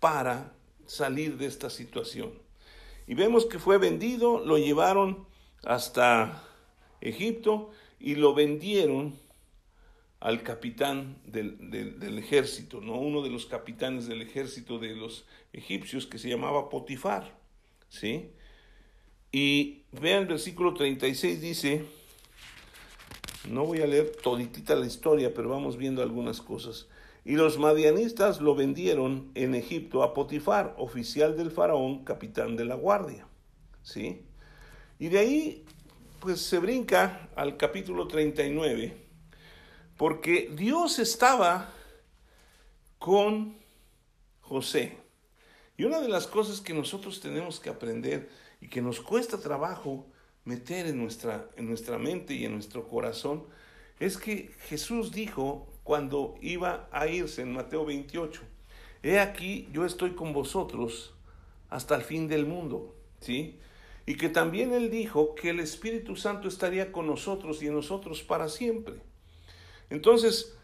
para 0.00 0.52
salir 0.86 1.38
de 1.38 1.46
esta 1.46 1.70
situación. 1.70 2.32
Y 3.06 3.14
vemos 3.14 3.46
que 3.46 3.58
fue 3.58 3.78
vendido, 3.78 4.44
lo 4.44 4.58
llevaron 4.58 5.26
hasta 5.64 6.42
Egipto 7.00 7.70
y 7.98 8.14
lo 8.14 8.34
vendieron 8.34 9.18
al 10.20 10.42
capitán 10.42 11.16
del, 11.24 12.16
ejército, 12.18 12.80
¿no? 12.80 12.94
uno 12.98 13.22
de 13.22 13.30
los 13.30 13.46
capitanes 13.46 14.06
del 14.06 14.22
ejército 14.22 14.78
de 14.78 14.94
los 14.94 15.24
egipcios 15.52 16.06
que 16.06 16.18
se 16.18 16.28
llamaba 16.28 16.68
Potifar. 16.68 17.36
¿sí? 17.88 18.30
Y 19.32 19.82
vean 19.90 20.22
el 20.22 20.26
versículo 20.28 20.74
36 20.74 21.40
dice, 21.40 21.84
no 23.48 23.64
voy 23.64 23.80
a 23.80 23.86
leer 23.86 24.12
toditita 24.22 24.76
la 24.76 24.86
historia, 24.86 25.34
pero 25.34 25.48
vamos 25.48 25.76
viendo 25.76 26.02
algunas 26.02 26.40
cosas. 26.40 26.86
Y 27.24 27.36
los 27.36 27.58
madianistas 27.58 28.40
lo 28.40 28.54
vendieron 28.54 29.30
en 29.34 29.54
Egipto 29.54 30.02
a 30.02 30.12
Potifar, 30.12 30.74
oficial 30.76 31.36
del 31.36 31.50
faraón, 31.52 32.04
capitán 32.04 32.56
de 32.56 32.64
la 32.64 32.74
guardia. 32.74 33.28
¿Sí? 33.82 34.26
Y 34.98 35.08
de 35.08 35.18
ahí, 35.18 35.64
pues 36.20 36.40
se 36.40 36.58
brinca 36.58 37.28
al 37.36 37.56
capítulo 37.56 38.08
39, 38.08 38.96
porque 39.96 40.50
Dios 40.54 40.98
estaba 40.98 41.72
con 42.98 43.56
José. 44.40 44.98
Y 45.76 45.84
una 45.84 46.00
de 46.00 46.08
las 46.08 46.26
cosas 46.26 46.60
que 46.60 46.74
nosotros 46.74 47.20
tenemos 47.20 47.58
que 47.58 47.70
aprender 47.70 48.30
y 48.60 48.68
que 48.68 48.82
nos 48.82 49.00
cuesta 49.00 49.38
trabajo 49.38 50.06
meter 50.44 50.86
en 50.86 50.98
nuestra, 50.98 51.48
en 51.56 51.68
nuestra 51.68 51.98
mente 51.98 52.34
y 52.34 52.44
en 52.44 52.52
nuestro 52.52 52.88
corazón, 52.88 53.44
es 53.98 54.16
que 54.16 54.54
Jesús 54.68 55.12
dijo 55.12 55.71
cuando 55.84 56.36
iba 56.40 56.88
a 56.92 57.06
irse 57.06 57.42
en 57.42 57.52
Mateo 57.52 57.84
28. 57.84 58.42
He 59.02 59.18
aquí, 59.18 59.68
yo 59.72 59.84
estoy 59.84 60.12
con 60.12 60.32
vosotros 60.32 61.14
hasta 61.70 61.96
el 61.96 62.02
fin 62.02 62.28
del 62.28 62.46
mundo, 62.46 62.94
¿sí? 63.20 63.58
Y 64.06 64.16
que 64.16 64.28
también 64.28 64.72
él 64.72 64.90
dijo 64.90 65.34
que 65.34 65.50
el 65.50 65.60
Espíritu 65.60 66.16
Santo 66.16 66.48
estaría 66.48 66.92
con 66.92 67.06
nosotros 67.06 67.62
y 67.62 67.68
en 67.68 67.74
nosotros 67.74 68.22
para 68.22 68.48
siempre. 68.48 68.94
Entonces, 69.90 70.56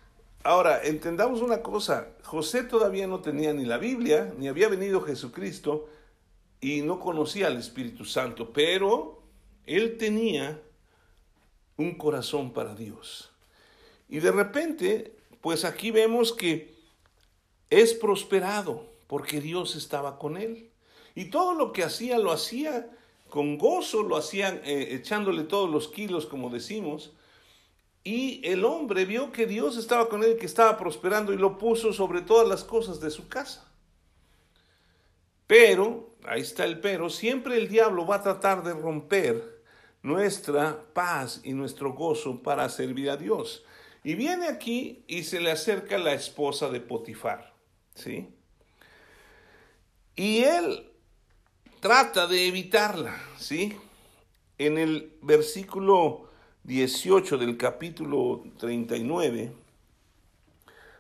ahora, 0.42 0.82
entendamos 0.84 1.40
una 1.40 1.62
cosa, 1.62 2.08
José 2.25 2.64
todavía 2.64 3.06
no 3.06 3.20
tenía 3.20 3.52
ni 3.52 3.64
la 3.64 3.78
Biblia, 3.78 4.32
ni 4.38 4.48
había 4.48 4.68
venido 4.68 5.00
Jesucristo, 5.00 5.88
y 6.60 6.82
no 6.82 6.98
conocía 6.98 7.46
al 7.46 7.56
Espíritu 7.56 8.04
Santo, 8.04 8.52
pero 8.52 9.22
él 9.66 9.96
tenía 9.96 10.60
un 11.76 11.96
corazón 11.96 12.52
para 12.52 12.75
Dios. 12.75 13.32
Y 14.08 14.20
de 14.20 14.32
repente, 14.32 15.16
pues 15.40 15.64
aquí 15.64 15.90
vemos 15.90 16.32
que 16.32 16.74
es 17.70 17.94
prosperado 17.94 18.86
porque 19.06 19.40
Dios 19.40 19.76
estaba 19.76 20.18
con 20.18 20.36
él. 20.36 20.70
Y 21.14 21.26
todo 21.26 21.54
lo 21.54 21.72
que 21.72 21.84
hacía 21.84 22.18
lo 22.18 22.32
hacía 22.32 22.90
con 23.28 23.58
gozo, 23.58 24.02
lo 24.02 24.16
hacían 24.16 24.60
eh, 24.64 24.88
echándole 24.92 25.44
todos 25.44 25.70
los 25.70 25.88
kilos, 25.88 26.26
como 26.26 26.50
decimos. 26.50 27.12
Y 28.04 28.40
el 28.46 28.64
hombre 28.64 29.04
vio 29.04 29.32
que 29.32 29.46
Dios 29.46 29.76
estaba 29.76 30.08
con 30.08 30.22
él, 30.22 30.36
que 30.38 30.46
estaba 30.46 30.78
prosperando 30.78 31.32
y 31.32 31.36
lo 31.36 31.58
puso 31.58 31.92
sobre 31.92 32.22
todas 32.22 32.48
las 32.48 32.64
cosas 32.64 33.00
de 33.00 33.10
su 33.10 33.28
casa. 33.28 33.66
Pero, 35.46 36.14
ahí 36.24 36.42
está 36.42 36.64
el 36.64 36.80
pero, 36.80 37.10
siempre 37.10 37.56
el 37.56 37.68
diablo 37.68 38.06
va 38.06 38.16
a 38.16 38.22
tratar 38.22 38.62
de 38.62 38.74
romper 38.74 39.62
nuestra 40.02 40.84
paz 40.92 41.40
y 41.42 41.52
nuestro 41.52 41.92
gozo 41.92 42.42
para 42.42 42.68
servir 42.68 43.10
a 43.10 43.16
Dios. 43.16 43.64
Y 44.08 44.14
viene 44.14 44.48
aquí 44.48 45.04
y 45.06 45.24
se 45.24 45.38
le 45.38 45.50
acerca 45.50 45.98
la 45.98 46.14
esposa 46.14 46.70
de 46.70 46.80
Potifar, 46.80 47.52
¿sí? 47.94 48.30
Y 50.16 50.44
él 50.44 50.90
trata 51.80 52.26
de 52.26 52.48
evitarla, 52.48 53.20
¿sí? 53.36 53.76
En 54.56 54.78
el 54.78 55.12
versículo 55.20 56.30
18 56.64 57.36
del 57.36 57.58
capítulo 57.58 58.44
39, 58.58 59.52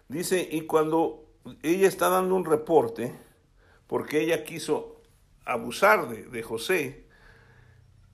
dice, 0.08 0.46
y 0.52 0.66
cuando 0.66 1.24
ella 1.62 1.88
está 1.88 2.10
dando 2.10 2.34
un 2.34 2.44
reporte, 2.44 3.14
porque 3.86 4.20
ella 4.20 4.44
quiso 4.44 5.00
abusar 5.46 6.10
de, 6.10 6.24
de 6.24 6.42
José, 6.42 7.06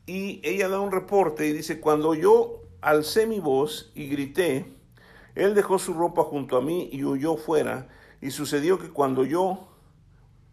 y 0.06 0.40
ella 0.44 0.68
da 0.68 0.78
un 0.78 0.92
reporte 0.92 1.48
y 1.48 1.52
dice, 1.52 1.80
cuando 1.80 2.14
yo 2.14 2.62
alcé 2.80 3.26
mi 3.26 3.40
voz 3.40 3.90
y 3.96 4.06
grité, 4.06 4.72
él 5.34 5.54
dejó 5.54 5.78
su 5.78 5.94
ropa 5.94 6.22
junto 6.22 6.56
a 6.56 6.60
mí 6.60 6.88
y 6.92 7.04
huyó 7.04 7.36
fuera, 7.36 7.88
y 8.20 8.30
sucedió 8.30 8.78
que 8.78 8.88
cuando 8.88 9.24
yo 9.24 9.68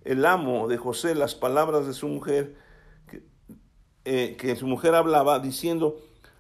el 0.04 0.26
amo 0.26 0.68
de 0.68 0.78
José 0.78 1.16
las 1.16 1.36
palabras 1.36 1.86
de 1.86 1.94
su 1.94 2.08
mujer, 2.08 2.56
que, 3.08 3.22
eh, 4.06 4.56
su 4.58 4.68
mujer 4.68 4.96
hablaba, 4.96 5.40
diciendo, 5.40 5.98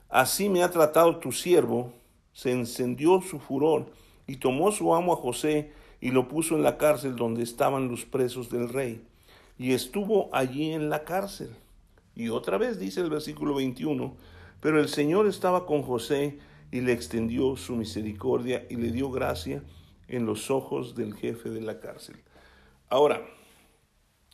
así 0.10 0.50
me 0.50 0.64
ha 0.64 0.72
tratado 0.72 1.18
tu 1.18 1.32
siervo, 1.32 1.94
se 2.34 2.52
encendió 2.52 3.22
su 3.22 3.40
furor 3.40 3.86
y 4.26 4.38
tomó 4.38 4.72
su 4.72 4.94
amo 4.96 5.14
a 5.14 5.18
José 5.18 5.72
y 6.00 6.12
lo 6.12 6.28
puso 6.28 6.56
en 6.56 6.64
la 6.64 6.78
cárcel 6.78 7.16
donde 7.16 7.44
estaban 7.44 7.88
los 7.88 8.06
presos 8.06 8.50
del 8.50 8.70
rey. 8.70 9.06
Y 9.60 9.74
estuvo 9.74 10.30
allí 10.34 10.72
en 10.72 10.90
la 10.90 11.04
cárcel. 11.04 11.56
Y 12.16 12.30
otra 12.30 12.58
vez 12.58 12.80
dice 12.80 13.02
el 13.02 13.10
versículo 13.10 13.56
21, 13.56 14.16
pero 14.60 14.80
el 14.80 14.90
Señor 14.90 15.28
estaba 15.28 15.66
con 15.66 15.84
José 15.84 16.40
y 16.72 16.82
le 16.82 16.94
extendió 16.94 17.56
su 17.56 17.76
misericordia 17.76 18.66
y 18.70 18.76
le 18.76 18.92
dio 18.92 19.12
gracia 19.12 19.64
en 20.08 20.26
los 20.26 20.50
ojos 20.50 20.96
del 20.96 21.14
jefe 21.16 21.50
de 21.50 21.62
la 21.62 21.80
cárcel. 21.80 22.24
Ahora, 22.90 23.26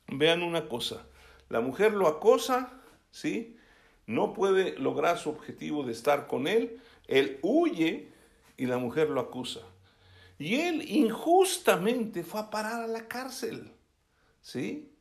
Vean 0.10 0.41
una 0.41 0.70
cosa, 0.70 1.06
la 1.50 1.60
mujer 1.60 1.94
lo 1.94 2.08
acosa, 2.08 2.82
¿sí? 3.12 3.58
No 4.06 4.34
puede 4.34 4.77
lograr 4.79 5.17
su 5.17 5.29
objetivo 5.29 5.84
de 5.84 5.91
estar 5.91 6.27
con 6.27 6.48
él, 6.48 6.79
él 7.08 7.39
huye 7.41 8.10
y 8.56 8.65
la 8.67 8.77
mujer 8.77 9.10
lo 9.10 9.20
acusa. 9.20 9.62
Y 10.39 10.62
él 10.62 10.84
injustamente 10.89 12.24
fue 12.24 12.39
a 12.39 12.50
parar 12.50 12.84
a 12.84 12.88
la 12.88 13.08
cárcel, 13.08 13.74
¿sí? 14.42 14.94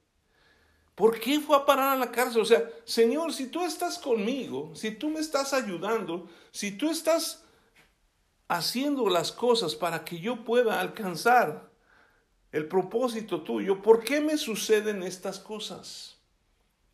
¿Por 0.96 1.20
qué 1.20 1.38
fue 1.38 1.54
a 1.54 1.66
parar 1.66 1.90
a 1.90 1.96
la 1.96 2.10
cárcel? 2.10 2.40
O 2.40 2.46
sea, 2.46 2.68
Señor, 2.84 3.32
si 3.32 3.48
tú 3.48 3.62
estás 3.64 3.98
conmigo, 3.98 4.74
si 4.74 4.90
tú 4.90 5.10
me 5.10 5.20
estás 5.20 5.52
ayudando, 5.52 6.28
si 6.50 6.72
tú 6.72 6.90
estás 6.90 7.44
haciendo 8.48 9.08
las 9.10 9.30
cosas 9.30 9.74
para 9.74 10.04
que 10.04 10.18
yo 10.18 10.42
pueda 10.42 10.80
alcanzar 10.80 11.70
el 12.50 12.66
propósito 12.66 13.42
tuyo, 13.42 13.82
¿por 13.82 14.02
qué 14.02 14.22
me 14.22 14.38
suceden 14.38 15.02
estas 15.02 15.38
cosas? 15.38 16.16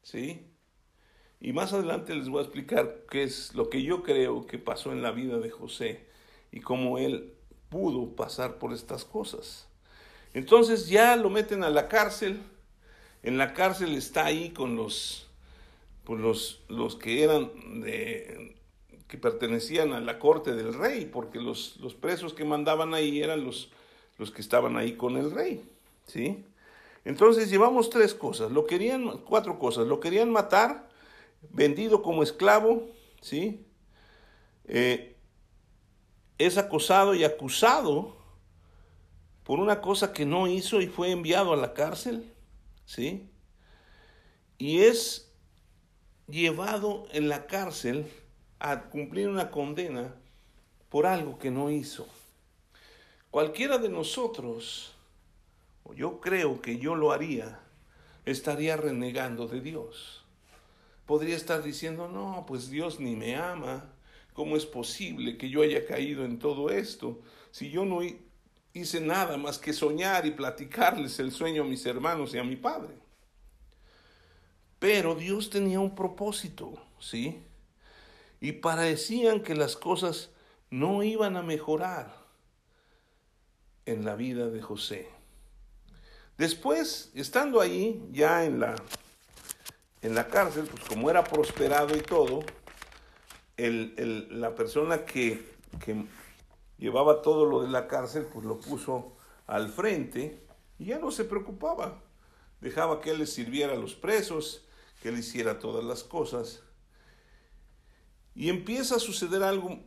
¿Sí? 0.03 0.49
Y 1.41 1.53
más 1.53 1.73
adelante 1.73 2.15
les 2.15 2.29
voy 2.29 2.41
a 2.41 2.43
explicar 2.43 3.05
qué 3.09 3.23
es 3.23 3.55
lo 3.55 3.71
que 3.71 3.83
yo 3.83 4.03
creo 4.03 4.49
que 4.49 4.59
pasó 4.59 4.91
en 4.91 5.03
la 5.03 5.13
vida 5.13 5.39
de 5.39 5.51
José 5.51 6.09
y 6.51 6.61
cómo 6.61 6.99
él 6.99 7.35
pudo 7.69 8.17
pasar 8.17 8.59
por 8.59 8.73
estas 8.73 9.05
cosas. 9.05 9.69
Entonces 10.35 10.89
ya 10.89 11.15
lo 11.15 11.31
meten 11.31 11.63
a 11.63 11.71
la 11.71 11.87
cárcel. 11.87 12.43
En 13.23 13.39
la 13.39 13.55
cárcel 13.55 13.95
está 13.95 14.27
ahí 14.27 14.51
con 14.51 14.77
los, 14.77 15.29
pues 16.05 16.21
los, 16.21 16.63
los 16.69 16.97
que 16.97 17.23
eran 17.23 17.81
de, 17.81 18.57
que 19.07 19.19
pertenecían 19.19 19.93
a 19.93 20.01
la 20.01 20.19
corte 20.19 20.55
del 20.55 20.75
rey, 20.75 21.05
porque 21.05 21.39
los, 21.39 21.77
los 21.81 21.95
presos 21.95 22.35
que 22.35 22.45
mandaban 22.45 22.95
ahí 22.95 23.23
eran 23.23 23.45
los, 23.45 23.71
los 24.19 24.31
que 24.31 24.41
estaban 24.41 24.77
ahí 24.77 24.95
con 24.97 25.17
el 25.17 25.31
rey, 25.31 25.63
¿sí? 26.07 26.45
Entonces 27.05 27.51
llevamos 27.51 27.91
tres 27.91 28.15
cosas, 28.15 28.51
lo 28.51 28.67
querían, 28.67 29.19
cuatro 29.19 29.59
cosas, 29.59 29.87
lo 29.87 30.01
querían 30.01 30.31
matar, 30.31 30.89
vendido 31.51 32.03
como 32.03 32.23
esclavo, 32.23 32.89
¿sí? 33.21 33.65
Eh, 34.65 35.15
es 36.39 36.57
acosado 36.59 37.15
y 37.15 37.25
acusado 37.25 38.17
por 39.45 39.61
una 39.61 39.81
cosa 39.81 40.13
que 40.13 40.25
no 40.25 40.47
hizo 40.47 40.81
y 40.81 40.87
fue 40.87 41.11
enviado 41.11 41.53
a 41.53 41.57
la 41.57 41.75
cárcel, 41.75 42.32
¿sí? 42.85 43.29
Y 44.59 44.81
es 44.81 45.33
llevado 46.29 47.07
en 47.13 47.29
la 47.29 47.47
cárcel 47.47 48.07
a 48.59 48.83
cumplir 48.91 49.29
una 49.29 49.51
condena 49.51 50.15
por 50.89 51.07
algo 51.07 51.39
que 51.39 51.51
no 51.51 51.71
hizo. 51.71 52.07
Cualquiera 53.31 53.79
de 53.79 53.89
nosotros, 53.89 54.95
o 55.85 55.95
yo 55.95 56.21
creo 56.21 56.61
que 56.61 56.79
yo 56.79 56.95
lo 56.95 57.13
haría, 57.13 57.61
estaría 58.25 58.77
renegando 58.77 59.49
de 59.49 59.61
Dios. 59.61 60.25
Podría 61.07 61.37
estar 61.37 61.63
diciendo, 61.63 62.09
no, 62.09 62.45
pues 62.47 62.71
Dios 62.71 63.01
ni 63.01 63.17
me 63.17 63.37
ama. 63.37 63.91
¿Cómo 64.33 64.57
es 64.57 64.65
posible 64.65 65.37
que 65.37 65.51
yo 65.51 65.63
haya 65.63 65.85
caído 65.87 66.25
en 66.25 66.39
todo 66.39 66.71
esto 66.71 67.21
si 67.51 67.71
yo 67.71 67.85
no 67.85 68.01
hice 68.75 69.01
nada 69.01 69.37
más 69.37 69.59
que 69.59 69.73
soñar 69.73 70.27
y 70.27 70.31
platicarles 70.31 71.19
el 71.19 71.33
sueño 71.33 71.63
a 71.63 71.67
mis 71.67 71.85
hermanos 71.87 72.35
y 72.35 72.39
a 72.39 72.45
mi 72.45 72.57
padre? 72.57 72.95
Pero 74.79 75.15
Dios 75.15 75.51
tenía 75.51 75.79
un 75.79 75.95
propósito, 75.95 76.75
¿sí? 76.99 77.43
Y 78.41 78.53
parecían 78.53 79.43
que 79.43 79.55
las 79.55 79.77
cosas 79.77 80.31
no 80.71 81.03
iban 81.03 81.37
a 81.37 81.43
mejorar 81.43 82.17
en 83.87 84.05
la 84.05 84.17
vida 84.17 84.49
de 84.49 84.61
José. 84.61 85.09
Después, 86.39 87.13
estando 87.15 87.61
ahí, 87.61 88.03
ya 88.11 88.45
en 88.45 88.59
la, 88.59 88.75
en 90.01 90.15
la 90.15 90.27
cárcel, 90.27 90.65
pues 90.65 90.83
como 90.85 91.11
era 91.11 91.23
prosperado 91.23 91.97
y 91.97 92.01
todo, 92.01 92.43
la 93.57 94.55
persona 94.57 95.05
que, 95.05 95.45
que 95.85 96.05
llevaba 96.83 97.23
todo 97.23 97.47
lo 97.47 97.63
de 97.63 97.69
la 97.69 97.87
cárcel, 97.87 98.27
pues 98.27 98.45
lo 98.45 98.59
puso 98.59 99.13
al 99.47 99.69
frente 99.69 100.45
y 100.81 100.87
ya 100.87 100.99
no 100.99 101.13
se 101.13 101.25
preocupaba. 101.25 102.03
Dejaba 102.61 103.01
que 103.01 103.13
él 103.13 103.21
le 103.21 103.27
sirviera 103.29 103.75
a 103.75 103.77
los 103.77 103.95
presos, 103.95 104.67
que 105.01 105.11
él 105.11 105.19
hiciera 105.19 105.61
todas 105.61 105.85
las 105.85 106.03
cosas. 106.03 106.61
Y 108.35 108.49
empieza 108.49 108.97
a 108.97 108.99
suceder 108.99 109.45
algo 109.45 109.79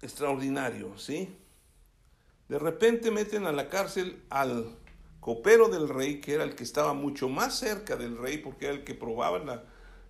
extraordinario, 0.00 0.96
¿sí? 0.96 1.36
De 2.48 2.58
repente 2.58 3.10
meten 3.10 3.46
a 3.46 3.52
la 3.52 3.68
cárcel 3.68 4.24
al 4.30 4.78
copero 5.20 5.68
del 5.68 5.90
rey, 5.90 6.22
que 6.22 6.32
era 6.32 6.44
el 6.44 6.54
que 6.54 6.64
estaba 6.64 6.94
mucho 6.94 7.28
más 7.28 7.58
cerca 7.58 7.96
del 7.96 8.16
rey, 8.16 8.38
porque 8.38 8.66
era 8.66 8.74
el 8.74 8.84
que 8.84 8.94
probaba 8.94 9.62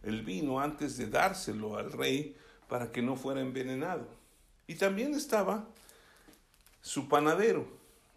el 0.05 0.23
vino 0.23 0.61
antes 0.61 0.97
de 0.97 1.09
dárselo 1.09 1.77
al 1.77 1.91
rey 1.91 2.37
para 2.69 2.93
que 2.93 3.03
no 3.03 3.17
fuera 3.17 3.41
envenenado. 3.41 4.07
Y 4.69 4.77
también 4.77 5.15
estaba 5.15 5.67
su 6.81 7.09
panadero. 7.09 7.67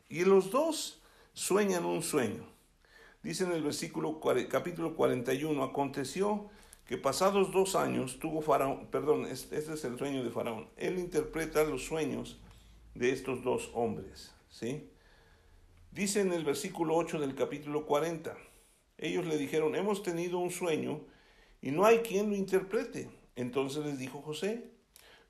Y 0.09 0.25
los 0.25 0.51
dos 0.51 1.01
sueñan 1.33 1.85
un 1.85 2.03
sueño. 2.03 2.45
Dice 3.23 3.43
en 3.43 3.51
el 3.51 3.63
versículo 3.63 4.19
capítulo 4.49 4.95
41, 4.95 5.63
aconteció 5.63 6.49
que 6.85 6.97
pasados 6.97 7.51
dos 7.51 7.75
años 7.75 8.19
tuvo 8.19 8.41
Faraón, 8.41 8.87
perdón, 8.87 9.25
este 9.25 9.57
es 9.57 9.85
el 9.85 9.97
sueño 9.97 10.23
de 10.23 10.31
Faraón, 10.31 10.67
él 10.75 10.97
interpreta 10.97 11.63
los 11.63 11.85
sueños 11.85 12.39
de 12.95 13.11
estos 13.11 13.43
dos 13.43 13.69
hombres. 13.73 14.33
¿sí? 14.49 14.89
Dice 15.91 16.21
en 16.21 16.33
el 16.33 16.43
versículo 16.43 16.95
8 16.95 17.19
del 17.19 17.35
capítulo 17.35 17.85
40, 17.85 18.35
ellos 18.97 19.25
le 19.25 19.37
dijeron, 19.37 19.75
hemos 19.75 20.03
tenido 20.03 20.39
un 20.39 20.51
sueño 20.51 21.01
y 21.61 21.71
no 21.71 21.85
hay 21.85 21.99
quien 21.99 22.29
lo 22.29 22.35
interprete. 22.35 23.09
Entonces 23.35 23.85
les 23.85 23.97
dijo 23.99 24.21
José, 24.21 24.71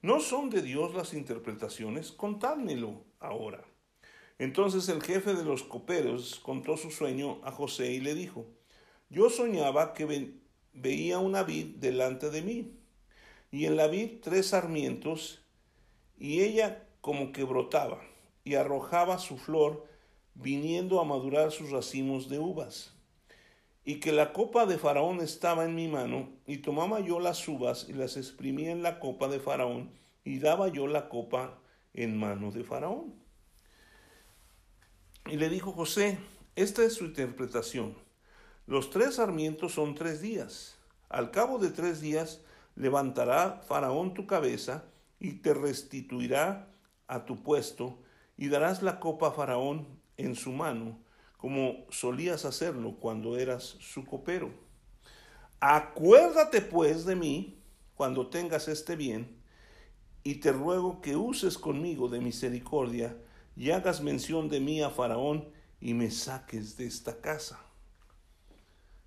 ¿No 0.04 0.20
son 0.20 0.50
de 0.50 0.63
Dios 0.63 0.96
las 0.96 1.13
interpretaciones? 1.13 2.12
Contádmelo 2.12 3.04
ahora. 3.22 3.64
Entonces 4.40 4.90
el 4.90 5.02
jefe 5.02 5.36
de 5.36 5.46
los 5.46 5.64
coperos 5.64 6.40
contó 6.40 6.76
su 6.76 6.90
sueño 6.90 7.40
a 7.44 7.52
José 7.52 7.92
y 7.94 8.00
le 8.00 8.16
dijo, 8.16 8.46
yo 9.10 9.30
soñaba 9.30 9.94
que 9.94 10.34
veía 10.74 11.20
una 11.20 11.44
vid 11.44 11.76
delante 11.76 12.30
de 12.30 12.42
mí, 12.42 12.74
y 13.52 13.66
en 13.66 13.76
la 13.76 13.88
vid 13.88 14.20
tres 14.22 14.48
sarmientos, 14.48 15.44
y 16.18 16.42
ella 16.42 16.88
como 17.02 17.32
que 17.32 17.44
brotaba, 17.44 18.02
y 18.44 18.56
arrojaba 18.56 19.20
su 19.20 19.38
flor, 19.38 19.86
viniendo 20.34 21.00
a 21.00 21.06
madurar 21.06 21.52
sus 21.52 21.70
racimos 21.70 22.30
de 22.30 22.40
uvas. 22.40 22.96
Y 23.84 24.00
que 24.00 24.12
la 24.12 24.34
copa 24.34 24.66
de 24.66 24.78
Faraón 24.78 25.20
estaba 25.20 25.66
en 25.66 25.76
mi 25.76 25.88
mano, 25.88 26.30
y 26.48 26.58
tomaba 26.58 27.00
yo 27.00 27.20
las 27.20 27.48
uvas 27.48 27.88
y 27.90 27.94
las 27.94 28.18
exprimía 28.18 28.72
en 28.72 28.82
la 28.82 29.00
copa 29.00 29.28
de 29.28 29.40
Faraón, 29.40 29.92
y 30.24 30.40
daba 30.40 30.70
yo 30.70 30.88
la 30.88 31.10
copa 31.10 31.61
en 31.94 32.18
mano 32.18 32.52
de 32.52 32.64
Faraón. 32.64 33.14
Y 35.26 35.38
le 35.38 35.50
dijo 35.50 35.72
José, 35.72 36.18
esta 36.56 36.84
es 36.84 36.94
su 36.96 37.06
interpretación. 37.06 37.96
Los 38.68 38.90
tres 38.90 39.16
sarmientos 39.16 39.74
son 39.74 39.96
tres 39.96 40.22
días. 40.22 40.78
Al 41.10 41.32
cabo 41.32 41.60
de 41.60 41.70
tres 41.70 42.02
días 42.02 42.42
levantará 42.76 43.62
Faraón 43.68 44.14
tu 44.14 44.26
cabeza 44.28 44.86
y 45.20 45.34
te 45.34 45.54
restituirá 45.54 46.68
a 47.08 47.26
tu 47.26 47.44
puesto 47.44 48.00
y 48.38 48.48
darás 48.50 48.82
la 48.82 49.00
copa 49.00 49.28
a 49.28 49.32
Faraón 49.32 49.88
en 50.18 50.36
su 50.36 50.52
mano, 50.52 51.00
como 51.38 51.86
solías 51.90 52.46
hacerlo 52.46 52.98
cuando 53.00 53.38
eras 53.38 53.64
su 53.64 54.06
copero. 54.06 54.52
Acuérdate 55.60 56.62
pues 56.62 57.06
de 57.06 57.16
mí 57.16 57.62
cuando 57.94 58.28
tengas 58.28 58.68
este 58.68 58.96
bien, 58.96 59.41
y 60.24 60.36
te 60.36 60.52
ruego 60.52 61.02
que 61.02 61.16
uses 61.16 61.58
conmigo 61.58 62.08
de 62.08 62.20
misericordia, 62.20 63.18
y 63.56 63.72
hagas 63.72 64.02
mención 64.02 64.50
de 64.50 64.60
mí 64.60 64.82
a 64.82 64.90
Faraón 64.90 65.50
y 65.80 65.94
me 65.94 66.10
saques 66.10 66.78
de 66.78 66.86
esta 66.86 67.20
casa. 67.20 67.60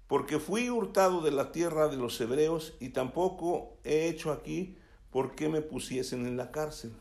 Porque 0.06 0.38
fui 0.38 0.68
hurtado 0.68 1.22
de 1.22 1.30
la 1.30 1.50
tierra 1.50 1.88
de 1.88 1.96
los 1.96 2.20
hebreos 2.20 2.74
y 2.78 2.90
tampoco 2.90 3.78
he 3.84 4.08
hecho 4.08 4.32
aquí 4.32 4.76
por 5.10 5.34
qué 5.34 5.48
me 5.48 5.62
pusiesen 5.62 6.26
en 6.26 6.36
la 6.36 6.50
cárcel. 6.50 6.92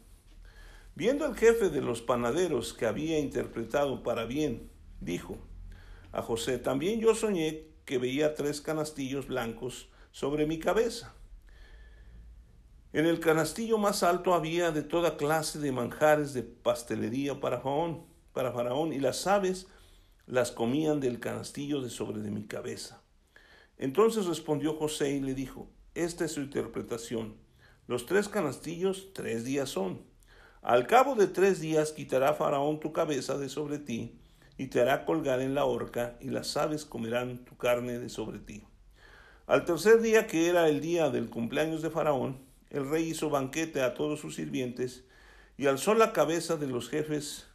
Viendo 0.96 1.26
el 1.26 1.36
jefe 1.36 1.70
de 1.70 1.82
los 1.82 2.02
panaderos 2.02 2.74
que 2.74 2.86
había 2.86 3.20
interpretado 3.20 4.04
para 4.04 4.26
bien, 4.26 4.70
dijo 5.02 5.38
a 6.12 6.22
José, 6.22 6.60
también 6.60 7.02
yo 7.02 7.14
soñé 7.14 7.68
que 7.86 7.98
veía 7.98 8.36
tres 8.36 8.62
canastillos 8.62 9.28
blancos 9.28 9.90
sobre 10.12 10.46
mi 10.46 10.60
cabeza 10.60 11.14
en 12.94 13.08
el 13.08 13.20
canastillo 13.20 13.80
más 13.80 14.04
alto 14.04 14.36
había 14.36 14.72
de 14.72 14.84
toda 14.84 15.18
clase 15.18 15.58
de 15.58 15.72
manjares 15.72 16.34
de 16.34 16.44
pastelería 16.44 17.40
para 17.40 17.60
Faraón, 17.60 18.06
para 18.34 18.52
Faraón, 18.52 18.94
y 18.94 19.00
las 19.00 19.26
aves 19.26 19.68
las 20.28 20.52
comían 20.52 21.00
del 21.00 21.20
canastillo 21.20 21.82
de 21.82 21.90
sobre 21.90 22.22
de 22.22 22.30
mi 22.30 22.46
cabeza. 22.46 23.02
Entonces 23.80 24.28
respondió 24.28 24.76
José 24.76 25.12
y 25.12 25.22
le 25.22 25.34
dijo, 25.34 25.68
esta 25.96 26.26
es 26.26 26.34
su 26.34 26.42
interpretación. 26.42 27.36
Los 27.88 28.06
tres 28.06 28.30
canastillos 28.30 29.12
tres 29.14 29.44
días 29.44 29.70
son. 29.70 30.04
Al 30.62 30.86
cabo 30.86 31.16
de 31.16 31.26
tres 31.28 31.60
días 31.60 31.92
quitará 31.92 32.36
Faraón 32.36 32.80
tu 32.80 32.94
cabeza 32.94 33.40
de 33.40 33.50
sobre 33.50 33.80
ti, 33.80 34.20
y 34.56 34.68
te 34.68 34.82
hará 34.82 35.04
colgar 35.04 35.42
en 35.42 35.56
la 35.56 35.66
horca, 35.66 36.16
y 36.22 36.30
las 36.30 36.56
aves 36.58 36.86
comerán 36.86 37.44
tu 37.44 37.58
carne 37.58 37.98
de 37.98 38.10
sobre 38.10 38.38
ti. 38.38 38.64
Al 39.48 39.66
tercer 39.66 40.00
día, 40.00 40.28
que 40.28 40.48
era 40.48 40.70
el 40.70 40.80
día 40.80 41.10
del 41.10 41.32
cumpleaños 41.32 41.82
de 41.82 41.90
Faraón, 41.90 42.53
el 42.74 42.90
rey 42.90 43.10
hizo 43.10 43.30
banquete 43.30 43.82
a 43.82 43.94
todos 43.94 44.20
sus 44.20 44.36
sirvientes 44.36 45.06
y 45.58 45.68
alzó 45.68 45.94
la 45.94 46.12
cabeza 46.12 46.58
de 46.58 46.68
los 46.68 46.90
jefes 46.90 47.46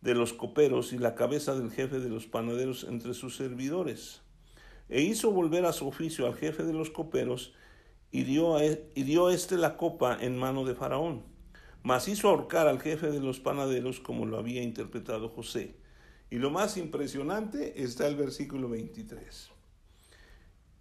de 0.00 0.14
los 0.14 0.32
coperos 0.32 0.92
y 0.92 0.98
la 0.98 1.14
cabeza 1.14 1.54
del 1.54 1.70
jefe 1.70 2.00
de 2.00 2.08
los 2.08 2.26
panaderos 2.26 2.84
entre 2.84 3.14
sus 3.14 3.36
servidores. 3.36 4.22
E 4.88 5.02
hizo 5.02 5.30
volver 5.32 5.66
a 5.66 5.72
su 5.72 5.86
oficio 5.86 6.26
al 6.26 6.34
jefe 6.34 6.62
de 6.62 6.72
los 6.72 6.90
coperos 6.90 7.52
y 8.10 8.22
dio, 8.24 8.56
a, 8.56 8.64
e, 8.64 8.90
y 8.94 9.02
dio 9.02 9.28
éste 9.30 9.56
la 9.56 9.76
copa 9.76 10.16
en 10.20 10.38
mano 10.38 10.64
de 10.64 10.74
Faraón. 10.74 11.24
Mas 11.82 12.08
hizo 12.08 12.28
ahorcar 12.28 12.68
al 12.68 12.80
jefe 12.80 13.10
de 13.10 13.20
los 13.20 13.40
panaderos 13.40 14.00
como 14.00 14.24
lo 14.24 14.38
había 14.38 14.62
interpretado 14.62 15.28
José. 15.28 15.76
Y 16.30 16.36
lo 16.36 16.50
más 16.50 16.76
impresionante 16.76 17.82
está 17.82 18.06
el 18.06 18.16
versículo 18.16 18.68
23. 18.68 19.50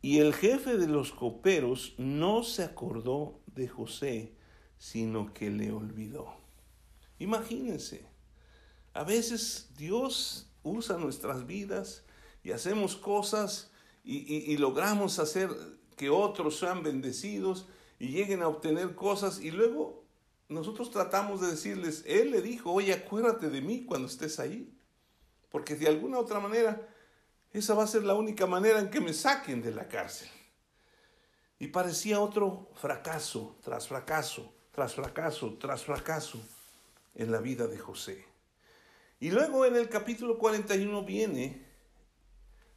Y 0.02 0.20
el 0.20 0.34
jefe 0.34 0.78
de 0.78 0.88
los 0.88 1.12
coperos 1.12 1.96
no 1.98 2.44
se 2.44 2.64
acordó 2.64 3.40
de 3.58 3.68
José, 3.68 4.34
sino 4.78 5.34
que 5.34 5.50
le 5.50 5.72
olvidó. 5.72 6.34
Imagínense, 7.20 8.06
a 8.94 9.04
veces 9.04 9.70
Dios 9.76 10.48
usa 10.64 10.98
nuestras 10.98 11.46
vidas 11.46 12.04
y 12.44 12.52
hacemos 12.52 12.96
cosas 12.96 13.72
y, 14.04 14.56
logramos 14.58 15.20
hacer 15.20 15.50
que 15.98 16.10
otros 16.10 16.60
sean 16.60 16.82
bendecidos 16.82 17.68
y 18.00 18.10
lleguen 18.10 18.42
a 18.42 18.48
obtener 18.48 18.96
cosas 18.96 19.42
y 19.42 19.52
luego 19.52 20.06
nosotros 20.48 20.92
tratamos 20.92 21.42
de 21.42 21.48
decirles, 21.48 22.04
Él 22.08 22.32
le 22.32 22.42
dijo, 22.42 22.72
oye, 22.72 22.94
acuérdate 22.94 23.50
de 23.50 23.62
mí 23.62 23.84
cuando 23.84 24.08
estés 24.08 24.40
ahí, 24.40 24.74
porque 25.50 25.76
de 25.76 25.88
alguna 25.88 26.20
otra 26.20 26.40
manera 26.40 26.88
esa 27.52 27.74
va 27.74 27.84
a 27.84 27.88
ser 27.88 28.04
la 28.04 28.14
única 28.14 28.46
manera 28.46 28.80
en 28.80 28.90
que 28.90 29.02
me 29.02 29.14
saquen 29.14 29.62
de 29.62 29.74
la 29.74 29.88
cárcel. 29.88 30.30
Y 31.60 31.68
parecía 31.68 32.20
otro 32.20 32.70
fracaso 32.76 33.56
tras 33.64 33.88
fracaso, 33.88 34.54
tras 34.72 34.94
fracaso, 34.94 35.58
tras 35.60 35.84
fracaso 35.84 36.40
en 37.16 37.32
la 37.32 37.40
vida 37.40 37.68
de 37.68 37.80
José. 37.80 38.26
Y 39.20 39.32
luego 39.32 39.66
en 39.66 39.76
el 39.76 39.90
capítulo 39.90 40.38
41 40.38 41.04
viene 41.04 41.66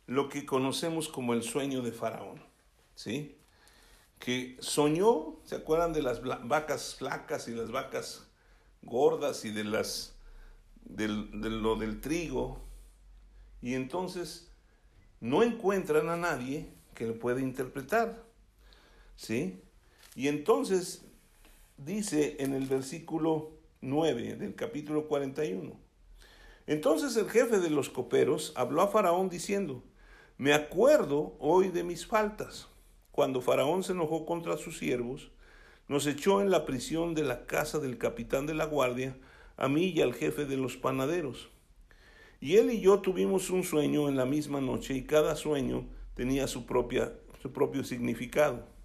lo 0.06 0.28
que 0.30 0.46
conocemos 0.46 1.08
como 1.08 1.34
el 1.34 1.42
sueño 1.42 1.82
de 1.82 1.92
Faraón, 1.92 2.42
¿sí? 2.94 3.36
Que 4.18 4.56
soñó, 4.60 5.36
¿se 5.44 5.56
acuerdan 5.56 5.92
de 5.92 6.02
las 6.02 6.22
vacas 6.22 6.94
flacas 6.94 7.48
y 7.48 7.52
las 7.52 7.70
vacas 7.70 8.26
gordas 8.82 9.44
y 9.44 9.50
de 9.50 9.64
las 9.64 10.16
de 10.82 11.08
lo 11.08 11.76
del 11.76 12.00
trigo? 12.00 12.62
Y 13.60 13.74
entonces 13.74 14.50
no 15.20 15.42
encuentran 15.42 16.08
a 16.08 16.16
nadie 16.16 16.72
que 16.94 17.06
lo 17.06 17.18
pueda 17.18 17.40
interpretar. 17.40 18.29
¿Sí? 19.20 19.60
Y 20.14 20.28
entonces 20.28 21.04
dice 21.76 22.36
en 22.40 22.54
el 22.54 22.66
versículo 22.66 23.50
9 23.82 24.36
del 24.36 24.54
capítulo 24.54 25.08
41. 25.08 25.78
Entonces 26.66 27.14
el 27.18 27.28
jefe 27.28 27.60
de 27.60 27.68
los 27.68 27.90
coperos 27.90 28.54
habló 28.56 28.80
a 28.80 28.88
Faraón 28.88 29.28
diciendo, 29.28 29.84
me 30.38 30.54
acuerdo 30.54 31.36
hoy 31.38 31.68
de 31.68 31.84
mis 31.84 32.06
faltas. 32.06 32.68
Cuando 33.12 33.42
Faraón 33.42 33.84
se 33.84 33.92
enojó 33.92 34.24
contra 34.24 34.56
sus 34.56 34.78
siervos, 34.78 35.30
nos 35.86 36.06
echó 36.06 36.40
en 36.40 36.50
la 36.50 36.64
prisión 36.64 37.14
de 37.14 37.24
la 37.24 37.44
casa 37.44 37.78
del 37.78 37.98
capitán 37.98 38.46
de 38.46 38.54
la 38.54 38.64
guardia, 38.64 39.18
a 39.58 39.68
mí 39.68 39.92
y 39.94 40.00
al 40.00 40.14
jefe 40.14 40.46
de 40.46 40.56
los 40.56 40.78
panaderos. 40.78 41.50
Y 42.40 42.56
él 42.56 42.70
y 42.70 42.80
yo 42.80 43.00
tuvimos 43.00 43.50
un 43.50 43.64
sueño 43.64 44.08
en 44.08 44.16
la 44.16 44.24
misma 44.24 44.62
noche 44.62 44.94
y 44.94 45.04
cada 45.04 45.36
sueño 45.36 45.86
tenía 46.14 46.46
su, 46.46 46.64
propia, 46.64 47.12
su 47.42 47.52
propio 47.52 47.84
significado. 47.84 48.79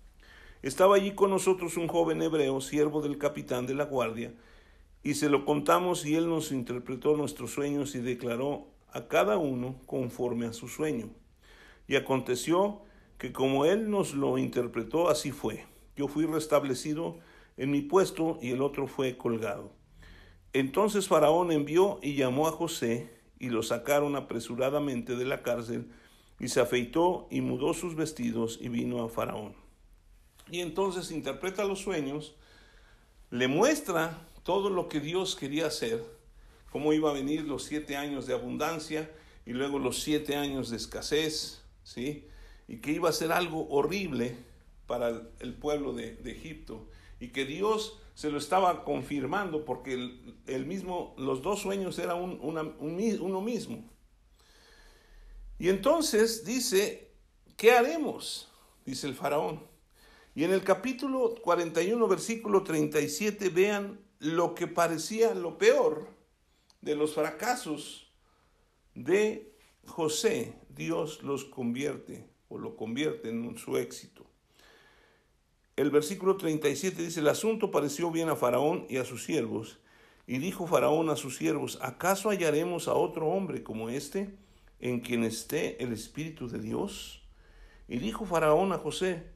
Estaba 0.61 0.95
allí 0.95 1.11
con 1.11 1.29
nosotros 1.29 1.77
un 1.77 1.87
joven 1.87 2.21
hebreo, 2.21 2.61
siervo 2.61 3.01
del 3.01 3.17
capitán 3.17 3.67
de 3.67 3.75
la 3.75 3.85
guardia, 3.85 4.33
y 5.03 5.13
se 5.13 5.29
lo 5.29 5.45
contamos 5.45 6.05
y 6.05 6.15
él 6.15 6.27
nos 6.27 6.51
interpretó 6.51 7.15
nuestros 7.15 7.51
sueños 7.51 7.93
y 7.95 7.99
declaró 7.99 8.67
a 8.91 9.07
cada 9.07 9.37
uno 9.37 9.75
conforme 9.85 10.47
a 10.47 10.53
su 10.53 10.67
sueño. 10.67 11.09
Y 11.87 11.95
aconteció 11.95 12.81
que 13.17 13.31
como 13.31 13.65
él 13.65 13.91
nos 13.91 14.13
lo 14.13 14.37
interpretó, 14.37 15.09
así 15.09 15.31
fue. 15.31 15.65
Yo 15.95 16.07
fui 16.07 16.25
restablecido 16.25 17.19
en 17.57 17.71
mi 17.71 17.81
puesto 17.81 18.39
y 18.41 18.51
el 18.51 18.61
otro 18.61 18.87
fue 18.87 19.17
colgado. 19.17 19.71
Entonces 20.53 21.07
Faraón 21.07 21.51
envió 21.51 21.99
y 22.01 22.15
llamó 22.15 22.47
a 22.47 22.51
José, 22.51 23.13
y 23.37 23.49
lo 23.49 23.61
sacaron 23.61 24.15
apresuradamente 24.15 25.15
de 25.15 25.25
la 25.25 25.43
cárcel, 25.43 25.91
y 26.39 26.47
se 26.47 26.61
afeitó 26.61 27.27
y 27.29 27.41
mudó 27.41 27.73
sus 27.73 27.95
vestidos 27.95 28.57
y 28.61 28.69
vino 28.69 29.03
a 29.03 29.09
Faraón. 29.09 29.64
Y 30.49 30.61
entonces 30.61 31.11
interpreta 31.11 31.63
los 31.63 31.79
sueños, 31.79 32.35
le 33.31 33.47
muestra 33.47 34.21
todo 34.43 34.69
lo 34.69 34.87
que 34.87 34.99
Dios 34.99 35.35
quería 35.35 35.67
hacer, 35.67 36.03
cómo 36.71 36.93
iba 36.93 37.09
a 37.09 37.13
venir 37.13 37.43
los 37.45 37.63
siete 37.63 37.97
años 37.97 38.27
de 38.27 38.33
abundancia 38.33 39.09
y 39.45 39.53
luego 39.53 39.79
los 39.79 40.01
siete 40.01 40.35
años 40.35 40.69
de 40.69 40.77
escasez, 40.77 41.63
¿sí? 41.83 42.27
Y 42.67 42.77
que 42.77 42.91
iba 42.91 43.09
a 43.09 43.13
ser 43.13 43.31
algo 43.31 43.67
horrible 43.69 44.37
para 44.87 45.21
el 45.39 45.53
pueblo 45.53 45.93
de, 45.93 46.19
Egipto 46.25 46.87
y 47.19 47.29
que 47.29 47.45
Dios 47.45 47.99
se 48.13 48.29
lo 48.29 48.37
estaba 48.37 48.83
confirmando 48.83 49.65
porque 49.65 49.93
el, 50.47 50.65
mismo, 50.65 51.15
los 51.17 51.41
dos 51.41 51.61
sueños 51.61 51.97
eran 51.99 52.21
un, 52.21 52.39
uno 52.39 53.41
mismo. 53.41 53.83
Y 55.57 55.69
entonces 55.69 56.45
dice, 56.45 57.11
¿qué 57.57 57.71
haremos? 57.71 58.49
Dice 58.85 59.07
el 59.07 59.15
faraón. 59.15 59.74
Y 60.35 60.43
en 60.43 60.51
el 60.51 60.65
capítulo 60.65 61.33
41, 61.41 62.07
versículo 62.09 62.61
37, 62.61 63.47
vean 63.47 64.01
lo 64.19 64.53
que 64.53 64.67
parecía 64.67 65.33
lo 65.33 65.57
peor 65.57 66.09
de 66.81 66.93
los 66.95 67.13
fracasos 67.13 68.11
de 68.95 69.55
José. 69.85 70.59
Dios 70.67 71.23
los 71.23 71.45
convierte 71.45 72.27
o 72.49 72.57
lo 72.57 72.75
convierte 72.75 73.29
en 73.29 73.57
su 73.57 73.77
éxito. 73.77 74.25
El 75.77 75.89
versículo 75.89 76.35
37 76.35 77.01
dice, 77.01 77.21
el 77.21 77.29
asunto 77.29 77.71
pareció 77.71 78.11
bien 78.11 78.27
a 78.27 78.35
Faraón 78.35 78.85
y 78.89 78.97
a 78.97 79.05
sus 79.05 79.23
siervos. 79.23 79.79
Y 80.27 80.39
dijo 80.39 80.67
Faraón 80.67 81.09
a 81.09 81.15
sus 81.15 81.37
siervos, 81.37 81.79
¿acaso 81.81 82.29
hallaremos 82.29 82.89
a 82.89 82.93
otro 82.93 83.27
hombre 83.27 83.63
como 83.63 83.87
este 83.87 84.35
en 84.81 84.99
quien 84.99 85.23
esté 85.23 85.81
el 85.81 85.93
Espíritu 85.93 86.49
de 86.49 86.59
Dios? 86.59 87.23
Y 87.87 87.99
dijo 87.99 88.25
Faraón 88.25 88.73
a 88.73 88.79
José, 88.79 89.34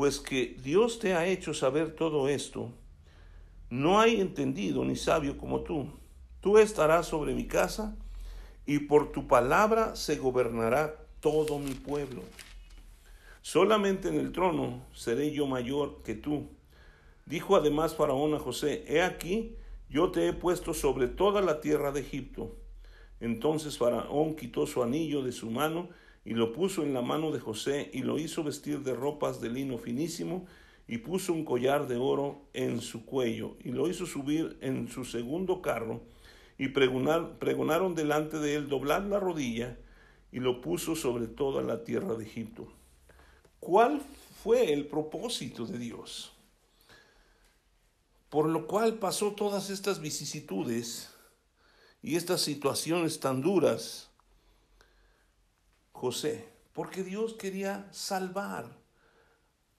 pues 0.00 0.18
que 0.18 0.56
Dios 0.62 0.98
te 0.98 1.12
ha 1.12 1.26
hecho 1.26 1.52
saber 1.52 1.94
todo 1.94 2.26
esto, 2.26 2.72
no 3.68 4.00
hay 4.00 4.18
entendido 4.18 4.82
ni 4.82 4.96
sabio 4.96 5.36
como 5.36 5.60
tú. 5.60 5.90
Tú 6.40 6.56
estarás 6.56 7.08
sobre 7.08 7.34
mi 7.34 7.46
casa 7.46 7.94
y 8.64 8.78
por 8.78 9.12
tu 9.12 9.28
palabra 9.28 9.94
se 9.96 10.16
gobernará 10.16 10.96
todo 11.20 11.58
mi 11.58 11.74
pueblo. 11.74 12.22
Solamente 13.42 14.08
en 14.08 14.14
el 14.14 14.32
trono 14.32 14.86
seré 14.94 15.32
yo 15.32 15.46
mayor 15.46 16.02
que 16.02 16.14
tú. 16.14 16.48
Dijo 17.26 17.54
además 17.54 17.94
Faraón 17.94 18.32
a 18.32 18.38
José, 18.38 18.86
he 18.88 19.02
aquí, 19.02 19.54
yo 19.90 20.12
te 20.12 20.28
he 20.28 20.32
puesto 20.32 20.72
sobre 20.72 21.08
toda 21.08 21.42
la 21.42 21.60
tierra 21.60 21.92
de 21.92 22.00
Egipto. 22.00 22.56
Entonces 23.20 23.76
Faraón 23.76 24.34
quitó 24.34 24.66
su 24.66 24.82
anillo 24.82 25.22
de 25.22 25.32
su 25.32 25.50
mano 25.50 25.90
y 26.24 26.34
lo 26.34 26.52
puso 26.52 26.82
en 26.82 26.94
la 26.94 27.02
mano 27.02 27.30
de 27.30 27.40
José 27.40 27.90
y 27.92 28.02
lo 28.02 28.18
hizo 28.18 28.44
vestir 28.44 28.80
de 28.80 28.94
ropas 28.94 29.40
de 29.40 29.50
lino 29.50 29.78
finísimo 29.78 30.46
y 30.86 30.98
puso 30.98 31.32
un 31.32 31.44
collar 31.44 31.86
de 31.86 31.96
oro 31.96 32.42
en 32.52 32.80
su 32.80 33.04
cuello 33.04 33.56
y 33.64 33.70
lo 33.70 33.88
hizo 33.88 34.06
subir 34.06 34.58
en 34.60 34.88
su 34.88 35.04
segundo 35.04 35.62
carro 35.62 36.02
y 36.58 36.68
pregonaron 36.68 37.94
delante 37.94 38.38
de 38.38 38.56
él 38.56 38.68
doblar 38.68 39.04
la 39.04 39.18
rodilla 39.18 39.78
y 40.30 40.40
lo 40.40 40.60
puso 40.60 40.94
sobre 40.94 41.26
toda 41.26 41.62
la 41.62 41.84
tierra 41.84 42.14
de 42.14 42.24
Egipto. 42.24 42.68
¿Cuál 43.58 44.02
fue 44.42 44.72
el 44.72 44.86
propósito 44.86 45.64
de 45.64 45.78
Dios? 45.78 46.32
Por 48.28 48.48
lo 48.48 48.66
cual 48.66 48.98
pasó 48.98 49.32
todas 49.32 49.70
estas 49.70 50.00
vicisitudes 50.00 51.10
y 52.02 52.16
estas 52.16 52.42
situaciones 52.42 53.20
tan 53.20 53.40
duras 53.40 54.09
José, 56.00 56.48
porque 56.72 57.02
Dios 57.02 57.34
quería 57.34 57.86
salvar 57.92 58.78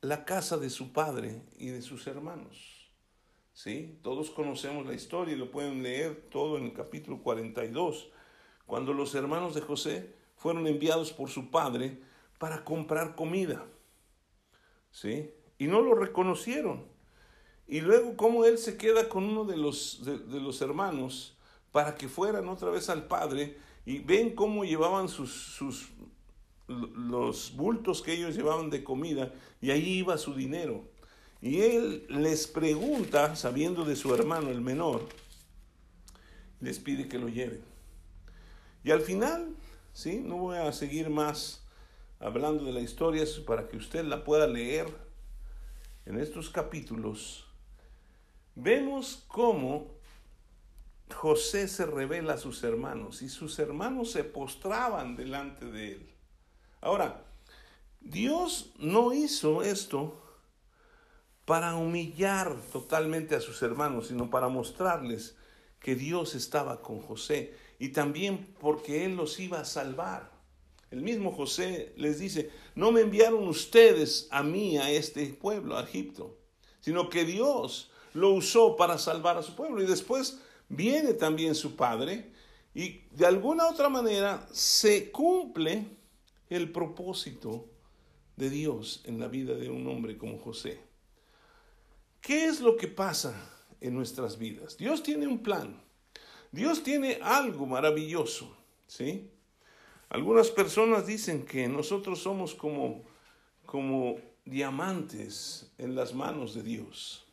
la 0.02 0.24
casa 0.24 0.58
de 0.58 0.70
su 0.70 0.94
padre 0.94 1.42
y 1.58 1.70
de 1.70 1.82
sus 1.82 2.06
hermanos. 2.06 2.92
¿Sí? 3.54 3.98
Todos 4.04 4.30
conocemos 4.30 4.86
la 4.86 4.94
historia 4.94 5.34
y 5.34 5.38
lo 5.40 5.50
pueden 5.50 5.82
leer 5.82 6.28
todo 6.30 6.60
en 6.60 6.66
el 6.66 6.74
capítulo 6.74 7.24
42, 7.24 8.12
cuando 8.68 8.94
los 8.94 9.16
hermanos 9.16 9.56
de 9.56 9.62
José 9.62 10.14
fueron 10.36 10.68
enviados 10.68 11.12
por 11.12 11.32
su 11.32 11.50
padre 11.50 12.00
para 12.38 12.64
comprar 12.64 13.16
comida. 13.16 13.66
¿Sí? 14.92 15.32
Y 15.58 15.66
no 15.66 15.82
lo 15.82 15.96
reconocieron. 15.96 16.86
Y 17.68 17.82
luego 17.82 18.16
cómo 18.16 18.46
él 18.46 18.60
se 18.60 18.78
queda 18.78 19.10
con 19.10 19.24
uno 19.24 19.44
de 19.44 19.58
los, 19.58 20.06
de, 20.06 20.20
de 20.20 20.40
los 20.40 20.62
hermanos 20.62 21.36
para 21.72 21.96
que 21.96 22.08
fueran 22.08 22.48
otra 22.48 22.70
vez 22.70 22.90
al 22.90 23.08
padre 23.08 23.58
y 23.86 24.00
ven 24.00 24.36
cómo 24.36 24.64
llevaban 24.64 25.10
sus, 25.10 25.32
sus, 25.32 25.90
los 26.72 27.56
bultos 27.56 28.02
que 28.02 28.14
ellos 28.14 28.36
llevaban 28.36 28.70
de 28.70 28.84
comida 28.84 29.34
y 29.62 29.72
ahí 29.72 30.00
iba 30.00 30.18
su 30.18 30.34
dinero. 30.34 30.84
Y 31.42 31.62
él 31.62 32.06
les 32.10 32.48
pregunta, 32.48 33.36
sabiendo 33.36 33.84
de 33.84 33.96
su 33.96 34.14
hermano 34.14 34.50
el 34.50 34.62
menor, 34.62 35.08
les 36.60 36.80
pide 36.80 37.08
que 37.08 37.20
lo 37.20 37.30
lleven. 37.30 37.62
Y 38.84 38.92
al 38.92 39.02
final, 39.02 39.56
¿sí? 39.94 40.22
no 40.24 40.38
voy 40.38 40.58
a 40.58 40.72
seguir 40.72 41.10
más 41.10 41.64
hablando 42.20 42.64
de 42.64 42.72
la 42.72 42.82
historia 42.82 43.26
para 43.46 43.68
que 43.68 43.78
usted 43.78 44.06
la 44.06 44.24
pueda 44.24 44.48
leer 44.48 44.88
en 46.06 46.20
estos 46.20 46.50
capítulos, 46.50 47.46
vemos 48.56 49.24
cómo 49.28 49.88
José 51.14 51.68
se 51.68 51.86
revela 51.86 52.34
a 52.34 52.38
sus 52.38 52.64
hermanos 52.64 53.22
y 53.22 53.30
sus 53.30 53.60
hermanos 53.60 54.12
se 54.12 54.24
postraban 54.24 55.16
delante 55.16 55.66
de 55.66 55.94
él. 55.94 56.10
Ahora, 56.82 57.24
Dios 58.00 58.72
no 58.80 59.13
hizo 59.13 59.62
esto 59.62 60.20
para 61.46 61.76
humillar 61.76 62.56
totalmente 62.72 63.36
a 63.36 63.39
sus 63.39 63.62
hermanos, 63.62 64.08
sino 64.08 64.30
para 64.30 64.50
mostrarles 64.50 65.36
que 65.80 65.96
Dios 65.96 66.36
estaba 66.36 66.82
con 66.82 67.00
José 67.00 67.56
y 67.78 67.89
también 67.89 68.56
porque 68.60 69.06
Él 69.06 69.15
los 69.15 69.39
iba 69.39 69.60
a 69.60 69.65
salvar. 69.65 70.32
El 70.89 71.02
mismo 71.02 71.32
José 71.32 71.94
les 71.98 72.20
dice, 72.20 72.52
no 72.76 72.91
me 72.91 73.02
enviaron 73.02 73.48
ustedes 73.48 74.28
a 74.32 74.44
mí, 74.44 74.78
a 74.78 74.91
este 74.91 75.26
pueblo, 75.28 75.78
a 75.78 75.84
Egipto, 75.84 76.38
sino 76.80 77.10
que 77.10 77.26
Dios 77.26 77.91
lo 78.13 78.32
usó 78.32 78.76
para 78.76 78.98
salvar 78.98 79.38
a 79.38 79.44
su 79.44 79.56
pueblo. 79.56 79.82
Y 79.82 79.86
después 79.86 80.39
viene 80.67 81.13
también 81.13 81.56
su 81.56 81.76
padre 81.76 82.32
y 82.74 83.02
de 83.12 83.26
alguna 83.26 83.67
otra 83.67 83.89
manera 83.89 84.48
se 84.52 85.12
cumple 85.12 86.01
el 86.52 86.72
propósito 86.72 87.68
de 88.36 88.50
Dios 88.50 89.02
en 89.06 89.20
la 89.20 89.28
vida 89.28 89.56
de 89.56 89.70
un 89.70 89.88
hombre 89.88 90.18
como 90.18 90.38
José. 90.38 90.80
¿Qué 92.22 92.46
es 92.46 92.62
lo 92.62 92.78
que 92.78 92.88
pasa 92.88 93.34
en 93.80 93.96
nuestras 93.96 94.38
vidas? 94.38 94.78
Dios 94.78 95.02
tiene 95.02 95.26
un 95.26 95.42
plan. 95.42 95.82
Dios 96.52 96.84
tiene 96.84 97.18
algo 97.22 97.66
maravilloso, 97.66 98.56
¿sí? 98.86 99.30
Algunas 100.10 100.52
personas 100.52 101.08
dicen 101.08 101.46
que 101.46 101.68
nosotros 101.68 102.20
somos 102.22 102.54
como 102.54 103.10
como 103.66 104.20
diamantes 104.44 105.72
en 105.78 105.96
las 105.96 106.14
manos 106.14 106.54
de 106.54 106.62
Dios. 106.62 107.26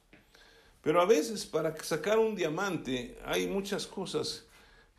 Pero 0.81 1.00
a 1.00 1.04
veces 1.04 1.44
para 1.44 1.74
sacar 1.83 2.16
un 2.16 2.37
diamante 2.37 3.18
hay 3.24 3.48
muchas 3.48 3.88
cosas 3.88 4.46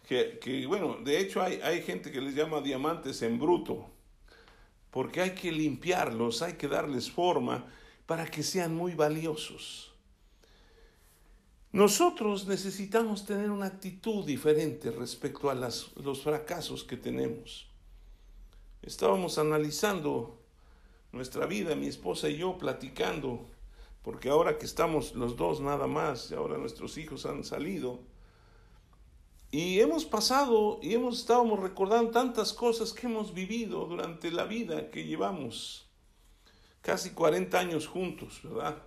que, 0.05 0.65
bueno, 0.67 0.97
de 1.01 1.17
hecho 1.17 1.41
hay, 1.41 1.61
hay 1.61 1.81
gente 1.81 2.11
que 2.11 2.19
les 2.19 2.35
llama 2.35 2.59
diamantes 2.59 3.21
en 3.21 3.39
bruto, 3.39 3.89
porque 4.91 5.21
hay 5.21 5.31
que 5.31 5.51
limpiarlos, 5.51 6.41
hay 6.41 6.53
que 6.53 6.67
darles 6.67 7.11
forma 7.11 7.65
para 8.05 8.25
que 8.25 8.43
sean 8.43 8.75
muy 8.75 8.95
valiosos. 8.95 9.93
Nosotros 11.71 12.47
necesitamos 12.47 13.25
tener 13.25 13.51
una 13.51 13.67
actitud 13.67 14.25
diferente 14.25 14.89
respecto 14.89 15.49
a 15.51 15.55
los 15.55 16.21
fracasos 16.23 16.83
que 16.83 16.97
tenemos. 16.97 17.69
Estábamos 18.81 19.37
analizando 19.37 20.39
nuestra 21.11 21.45
vida, 21.45 21.75
mi 21.75 21.87
esposa 21.87 22.29
y 22.29 22.37
yo, 22.37 22.57
platicando 22.57 23.47
porque 24.03 24.29
ahora 24.29 24.57
que 24.57 24.65
estamos 24.65 25.13
los 25.13 25.35
dos 25.35 25.59
nada 25.59 25.87
más, 25.87 26.31
y 26.31 26.33
ahora 26.33 26.57
nuestros 26.57 26.97
hijos 26.97 27.25
han 27.25 27.43
salido, 27.43 27.99
y 29.51 29.79
hemos 29.79 30.05
pasado 30.05 30.79
y 30.81 30.93
hemos 30.93 31.19
estado 31.19 31.55
recordando 31.55 32.11
tantas 32.11 32.53
cosas 32.53 32.93
que 32.93 33.07
hemos 33.07 33.33
vivido 33.33 33.85
durante 33.85 34.31
la 34.31 34.45
vida 34.45 34.91
que 34.91 35.05
llevamos, 35.05 35.89
casi 36.81 37.11
40 37.11 37.59
años 37.59 37.87
juntos, 37.87 38.41
¿verdad? 38.43 38.77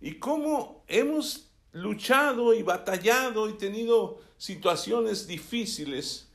Y 0.00 0.14
cómo 0.18 0.84
hemos 0.86 1.50
luchado 1.72 2.54
y 2.54 2.62
batallado 2.62 3.48
y 3.48 3.54
tenido 3.54 4.20
situaciones 4.36 5.26
difíciles 5.26 6.30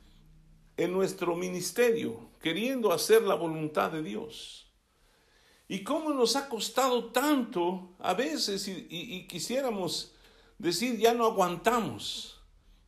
en 0.75 0.91
nuestro 0.91 1.35
ministerio, 1.35 2.29
queriendo 2.41 2.91
hacer 2.91 3.21
la 3.23 3.35
voluntad 3.35 3.91
de 3.91 4.03
Dios. 4.03 4.67
Y 5.67 5.83
cómo 5.83 6.11
nos 6.11 6.35
ha 6.35 6.49
costado 6.49 7.11
tanto 7.11 7.95
a 7.99 8.13
veces 8.13 8.67
y, 8.67 9.27
quisiéramos 9.27 10.13
decir 10.57 10.97
ya 10.97 11.13
no 11.13 11.25
aguantamos, 11.25 12.38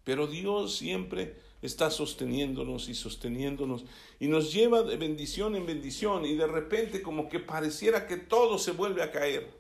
pero 0.04 0.28
Dios 0.28 0.76
siempre 0.76 1.36
está 1.62 1.92
sosteniéndonos 1.92 2.90
y 2.90 2.96
sosteniéndonos 2.96 3.86
y 4.20 4.28
nos 4.28 4.52
lleva 4.52 4.82
de 4.82 4.98
bendición 4.98 5.56
en 5.56 5.66
bendición 5.66 6.26
y 6.26 6.36
de 6.36 6.48
repente 6.48 7.02
como 7.02 7.30
que 7.30 7.40
pareciera 7.40 8.08
que 8.08 8.18
todo 8.18 8.58
se 8.58 8.72
vuelve 8.72 9.04
a 9.04 9.12
caer. 9.12 9.52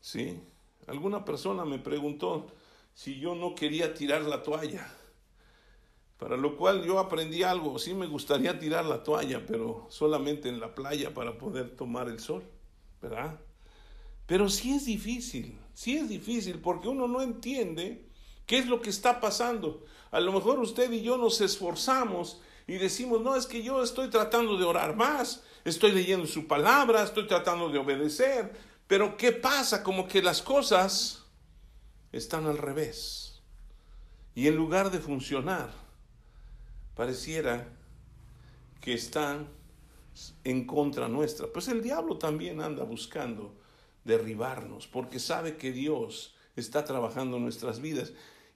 ¿Sí? 0.00 0.40
Alguna 0.86 1.24
persona 1.24 1.64
me 1.64 1.78
preguntó 1.78 2.48
si 2.94 3.18
yo 3.18 3.34
no 3.34 3.54
quería 3.54 3.94
tirar 3.94 4.22
la 4.22 4.42
toalla. 4.42 4.92
Para 6.18 6.36
lo 6.36 6.56
cual 6.56 6.84
yo 6.84 6.98
aprendí 6.98 7.42
algo, 7.42 7.78
sí 7.78 7.94
me 7.94 8.06
gustaría 8.06 8.58
tirar 8.58 8.84
la 8.84 9.02
toalla, 9.02 9.44
pero 9.44 9.86
solamente 9.90 10.48
en 10.48 10.60
la 10.60 10.74
playa 10.74 11.12
para 11.12 11.36
poder 11.36 11.70
tomar 11.70 12.08
el 12.08 12.20
sol, 12.20 12.44
¿verdad? 13.00 13.40
Pero 14.26 14.48
sí 14.48 14.72
es 14.72 14.86
difícil, 14.86 15.58
sí 15.74 15.96
es 15.96 16.08
difícil 16.08 16.60
porque 16.60 16.88
uno 16.88 17.08
no 17.08 17.22
entiende 17.22 18.06
qué 18.52 18.58
es 18.58 18.66
lo 18.66 18.82
que 18.82 18.90
está 18.90 19.18
pasando. 19.18 19.82
A 20.10 20.20
lo 20.20 20.30
mejor 20.30 20.58
usted 20.58 20.92
y 20.92 21.00
yo 21.00 21.16
nos 21.16 21.40
esforzamos 21.40 22.42
y 22.66 22.74
decimos, 22.74 23.22
no, 23.22 23.34
es 23.34 23.46
que 23.46 23.62
yo 23.62 23.82
estoy 23.82 24.10
tratando 24.10 24.58
de 24.58 24.64
orar 24.66 24.94
más, 24.94 25.42
estoy 25.64 25.92
leyendo 25.92 26.26
su 26.26 26.46
palabra, 26.46 27.02
estoy 27.02 27.26
tratando 27.26 27.70
de 27.70 27.78
obedecer, 27.78 28.52
pero 28.86 29.16
¿qué 29.16 29.32
pasa? 29.32 29.82
Como 29.82 30.06
que 30.06 30.20
las 30.20 30.42
cosas 30.42 31.24
están 32.12 32.44
al 32.44 32.58
revés. 32.58 33.40
Y 34.34 34.48
en 34.48 34.56
lugar 34.56 34.90
de 34.90 34.98
funcionar, 34.98 35.70
pareciera 36.94 37.66
que 38.82 38.92
están 38.92 39.48
en 40.44 40.66
contra 40.66 41.08
nuestra. 41.08 41.46
Pues 41.46 41.68
el 41.68 41.82
diablo 41.82 42.18
también 42.18 42.60
anda 42.60 42.84
buscando 42.84 43.54
derribarnos, 44.04 44.88
porque 44.88 45.20
sabe 45.20 45.56
que 45.56 45.72
Dios 45.72 46.34
está 46.54 46.84
trabajando 46.84 47.38
en 47.38 47.44
nuestras 47.44 47.80
vidas. 47.80 48.12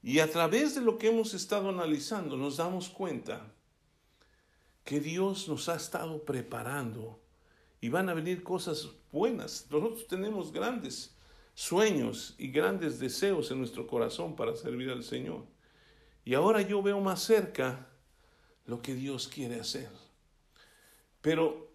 Y 0.06 0.20
a 0.20 0.30
través 0.30 0.76
de 0.76 0.82
lo 0.82 0.98
que 0.98 1.08
hemos 1.08 1.34
estado 1.34 1.68
analizando 1.68 2.36
nos 2.36 2.58
damos 2.58 2.88
cuenta 2.88 3.52
que 4.84 5.00
Dios 5.00 5.48
nos 5.48 5.68
ha 5.68 5.74
estado 5.74 6.22
preparando 6.24 7.18
y 7.80 7.88
van 7.88 8.08
a 8.08 8.14
venir 8.14 8.44
cosas 8.44 8.88
buenas. 9.10 9.66
Nosotros 9.68 10.06
tenemos 10.06 10.52
grandes 10.52 11.16
sueños 11.54 12.36
y 12.38 12.52
grandes 12.52 13.00
deseos 13.00 13.50
en 13.50 13.58
nuestro 13.58 13.88
corazón 13.88 14.36
para 14.36 14.54
servir 14.54 14.90
al 14.90 15.02
Señor. 15.02 15.42
Y 16.24 16.34
ahora 16.34 16.62
yo 16.62 16.80
veo 16.82 17.00
más 17.00 17.24
cerca 17.24 17.88
lo 18.64 18.80
que 18.82 18.94
Dios 18.94 19.26
quiere 19.26 19.58
hacer. 19.58 19.90
Pero 21.20 21.68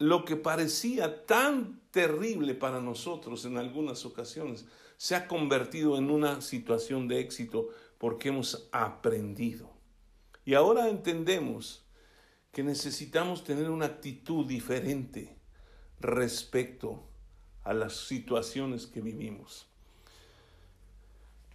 lo 0.00 0.24
que 0.24 0.34
parecía 0.34 1.24
tan 1.24 1.82
terrible 1.92 2.56
para 2.56 2.80
nosotros 2.80 3.44
en 3.44 3.58
algunas 3.58 4.04
ocasiones 4.04 4.66
se 4.96 5.14
ha 5.14 5.28
convertido 5.28 5.98
en 5.98 6.10
una 6.10 6.40
situación 6.40 7.08
de 7.08 7.20
éxito 7.20 7.68
porque 7.98 8.28
hemos 8.28 8.68
aprendido. 8.72 9.70
Y 10.44 10.54
ahora 10.54 10.88
entendemos 10.88 11.84
que 12.52 12.62
necesitamos 12.62 13.44
tener 13.44 13.70
una 13.70 13.86
actitud 13.86 14.46
diferente 14.46 15.36
respecto 16.00 17.02
a 17.64 17.74
las 17.74 17.94
situaciones 17.94 18.86
que 18.86 19.00
vivimos. 19.00 19.66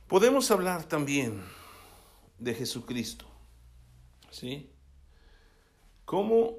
Podemos 0.08 0.52
hablar 0.52 0.84
también 0.84 1.42
de 2.38 2.54
Jesucristo. 2.54 3.26
¿Sí? 4.30 4.70
¿Cómo 6.06 6.58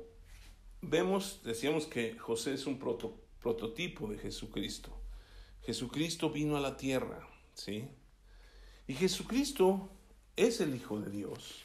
vemos, 0.83 1.41
decíamos 1.45 1.87
que 1.87 2.19
José 2.19 2.55
es 2.55 2.67
un 2.67 2.79
prototipo 2.79 4.09
de 4.09 4.19
Jesucristo. 4.19 4.91
Jesucristo 5.65 6.31
vino 6.31 6.57
a 6.57 6.61
la 6.61 6.77
tierra, 6.77 7.27
¿sí? 7.55 7.89
Y 8.87 8.95
Jesucristo 8.95 9.89
es 10.37 10.61
el 10.61 10.75
Hijo 10.75 11.01
de 11.01 11.11
Dios. 11.11 11.63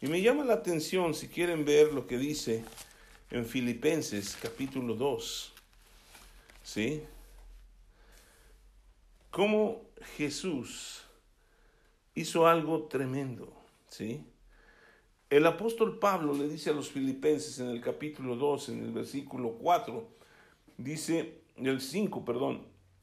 Y 0.00 0.08
me 0.08 0.20
llama 0.20 0.44
la 0.44 0.54
atención, 0.54 1.14
si 1.14 1.28
quieren 1.28 1.64
ver 1.64 1.92
lo 1.92 2.06
que 2.06 2.18
dice 2.18 2.64
en 3.30 3.46
Filipenses 3.46 4.36
capítulo 4.40 4.94
2, 4.94 5.52
¿sí? 6.62 7.02
Cómo 9.30 9.82
Jesús 10.16 11.02
hizo 12.14 12.46
algo 12.46 12.84
tremendo, 12.84 13.52
¿sí? 13.88 14.24
El 15.30 15.46
apóstol 15.46 15.98
Pablo 15.98 16.34
le 16.34 16.48
dice 16.48 16.70
a 16.70 16.74
los 16.74 16.90
filipenses 16.90 17.58
en 17.58 17.68
el 17.68 17.80
capítulo 17.80 18.36
2, 18.36 18.68
en 18.68 18.84
el 18.84 18.92
versículo 18.92 19.52
4, 19.52 20.08
dice, 20.76 21.40
el 21.56 21.80
5, 21.80 22.24
perdón, 22.24 22.73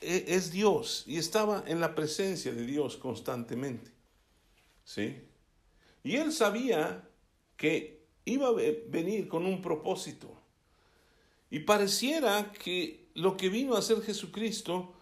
es 0.00 0.50
Dios 0.50 1.04
y 1.06 1.18
estaba 1.18 1.64
en 1.66 1.80
la 1.80 1.94
presencia 1.94 2.52
de 2.52 2.64
Dios 2.64 2.96
constantemente. 2.96 3.90
¿Sí? 4.84 5.22
Y 6.04 6.16
él 6.16 6.32
sabía 6.32 7.08
que 7.56 8.06
iba 8.24 8.48
a 8.48 8.52
venir 8.88 9.28
con 9.28 9.46
un 9.46 9.60
propósito. 9.60 10.32
Y 11.50 11.60
pareciera 11.60 12.52
que 12.52 13.08
lo 13.14 13.36
que 13.36 13.48
vino 13.48 13.74
a 13.74 13.78
hacer 13.78 14.02
Jesucristo 14.02 14.92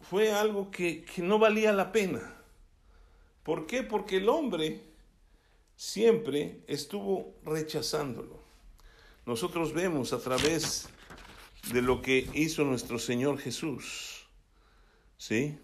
fue 0.00 0.32
algo 0.32 0.70
que, 0.70 1.04
que 1.04 1.22
no 1.22 1.38
valía 1.38 1.72
la 1.72 1.92
pena. 1.92 2.36
¿Por 3.42 3.66
qué? 3.66 3.82
Porque 3.82 4.16
el 4.16 4.28
hombre 4.28 4.82
siempre 5.76 6.62
estuvo 6.66 7.34
rechazándolo. 7.44 8.42
Nosotros 9.26 9.72
vemos 9.72 10.12
a 10.12 10.18
través 10.18 10.88
de 11.72 11.82
lo 11.82 12.02
que 12.02 12.28
hizo 12.34 12.64
nuestro 12.64 12.98
Señor 12.98 13.38
Jesús, 13.38 14.26
¿sí? 15.16 15.58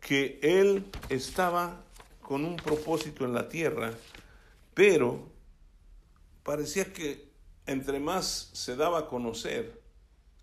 Que 0.00 0.38
Él 0.42 0.84
estaba 1.08 1.84
con 2.20 2.44
un 2.44 2.56
propósito 2.56 3.24
en 3.24 3.34
la 3.34 3.48
tierra, 3.48 3.92
pero 4.74 5.28
parecía 6.42 6.92
que 6.92 7.28
entre 7.66 8.00
más 8.00 8.50
se 8.52 8.76
daba 8.76 9.00
a 9.00 9.06
conocer, 9.08 9.80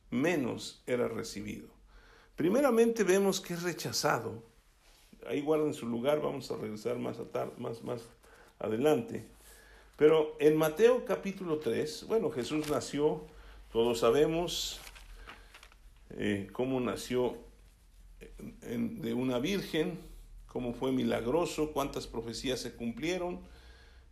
menos 0.09 0.81
era 0.87 1.07
recibido. 1.07 1.69
Primeramente 2.35 3.03
vemos 3.03 3.39
que 3.39 3.53
es 3.53 3.61
rechazado 3.61 4.51
ahí 5.27 5.41
guarden 5.41 5.73
su 5.73 5.87
lugar, 5.87 6.21
vamos 6.21 6.49
a 6.51 6.57
regresar 6.57 6.97
más, 6.97 7.17
más, 7.57 7.83
más 7.83 8.01
adelante. 8.59 9.25
Pero 9.97 10.35
en 10.39 10.57
Mateo 10.57 11.05
capítulo 11.05 11.59
3, 11.59 12.05
bueno, 12.07 12.31
Jesús 12.31 12.69
nació, 12.69 13.25
todos 13.71 13.99
sabemos 13.99 14.79
eh, 16.11 16.49
cómo 16.51 16.79
nació 16.79 17.37
de 18.61 19.13
una 19.13 19.39
virgen, 19.39 19.99
cómo 20.47 20.73
fue 20.73 20.91
milagroso, 20.91 21.71
cuántas 21.71 22.07
profecías 22.07 22.59
se 22.59 22.75
cumplieron, 22.75 23.39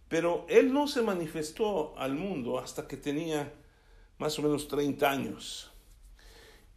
pero 0.08 0.46
él 0.50 0.74
no 0.74 0.88
se 0.88 1.02
manifestó 1.02 1.98
al 1.98 2.16
mundo 2.16 2.60
hasta 2.60 2.88
que 2.88 2.98
tenía 2.98 3.54
más 4.18 4.38
o 4.40 4.42
menos 4.42 4.68
30 4.68 5.10
años. 5.10 5.72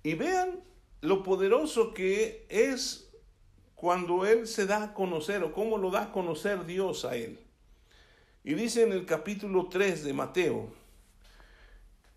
Y 0.03 0.15
vean 0.15 0.61
lo 1.01 1.23
poderoso 1.23 1.95
que 1.95 2.47
es 2.49 3.11
cuando 3.75 4.25
Él 4.27 4.47
se 4.47 4.67
da 4.67 4.85
a 4.85 4.95
conocer 4.95 5.43
o 5.43 5.53
cómo 5.53 5.77
lo 5.77 5.91
da 5.91 6.05
a 6.05 6.13
conocer 6.13 6.65
Dios 6.65 7.05
a 7.05 7.17
Él. 7.17 7.41
Y 8.45 8.55
dice 8.55 8.85
en 8.85 8.93
el 8.93 9.07
capítulo 9.07 9.69
3 9.69 10.05
de 10.05 10.13
Mateo, 10.13 10.73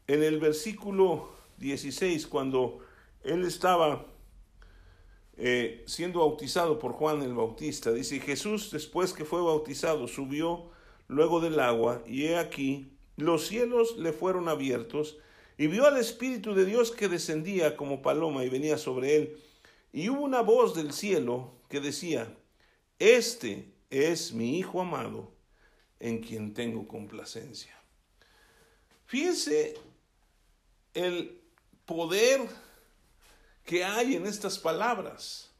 en 0.07 0.23
el 0.23 0.39
versículo 0.39 1.29
16, 1.57 2.27
cuando 2.27 2.79
Él 3.23 3.45
estaba 3.45 4.05
eh, 5.37 5.83
siendo 5.87 6.19
bautizado 6.19 6.79
por 6.79 6.93
Juan 6.93 7.21
el 7.21 7.33
Bautista, 7.33 7.91
dice, 7.91 8.19
Jesús 8.19 8.71
después 8.71 9.13
que 9.13 9.25
fue 9.25 9.41
bautizado 9.41 10.07
subió 10.07 10.69
luego 11.07 11.39
del 11.39 11.59
agua 11.59 12.01
y 12.05 12.25
he 12.25 12.37
aquí, 12.37 12.91
los 13.17 13.47
cielos 13.47 13.97
le 13.97 14.11
fueron 14.11 14.49
abiertos 14.49 15.17
y 15.57 15.67
vio 15.67 15.85
al 15.85 15.97
Espíritu 15.97 16.53
de 16.53 16.65
Dios 16.65 16.91
que 16.91 17.07
descendía 17.07 17.77
como 17.77 18.01
paloma 18.01 18.43
y 18.43 18.49
venía 18.49 18.77
sobre 18.77 19.15
él. 19.15 19.37
Y 19.93 20.09
hubo 20.09 20.21
una 20.21 20.41
voz 20.41 20.75
del 20.75 20.91
cielo 20.91 21.53
que 21.69 21.79
decía, 21.79 22.35
Este 22.99 23.73
es 23.89 24.33
mi 24.33 24.59
Hijo 24.59 24.81
amado, 24.81 25.31
en 25.99 26.21
quien 26.21 26.53
tengo 26.53 26.87
complacencia. 26.87 27.73
Fíjense 29.05 29.75
el 30.95 31.39
poder 31.85 32.41
que 33.63 33.83
hay 33.83 34.15
en 34.15 34.25
estas 34.25 34.57
palabras. 34.57 35.51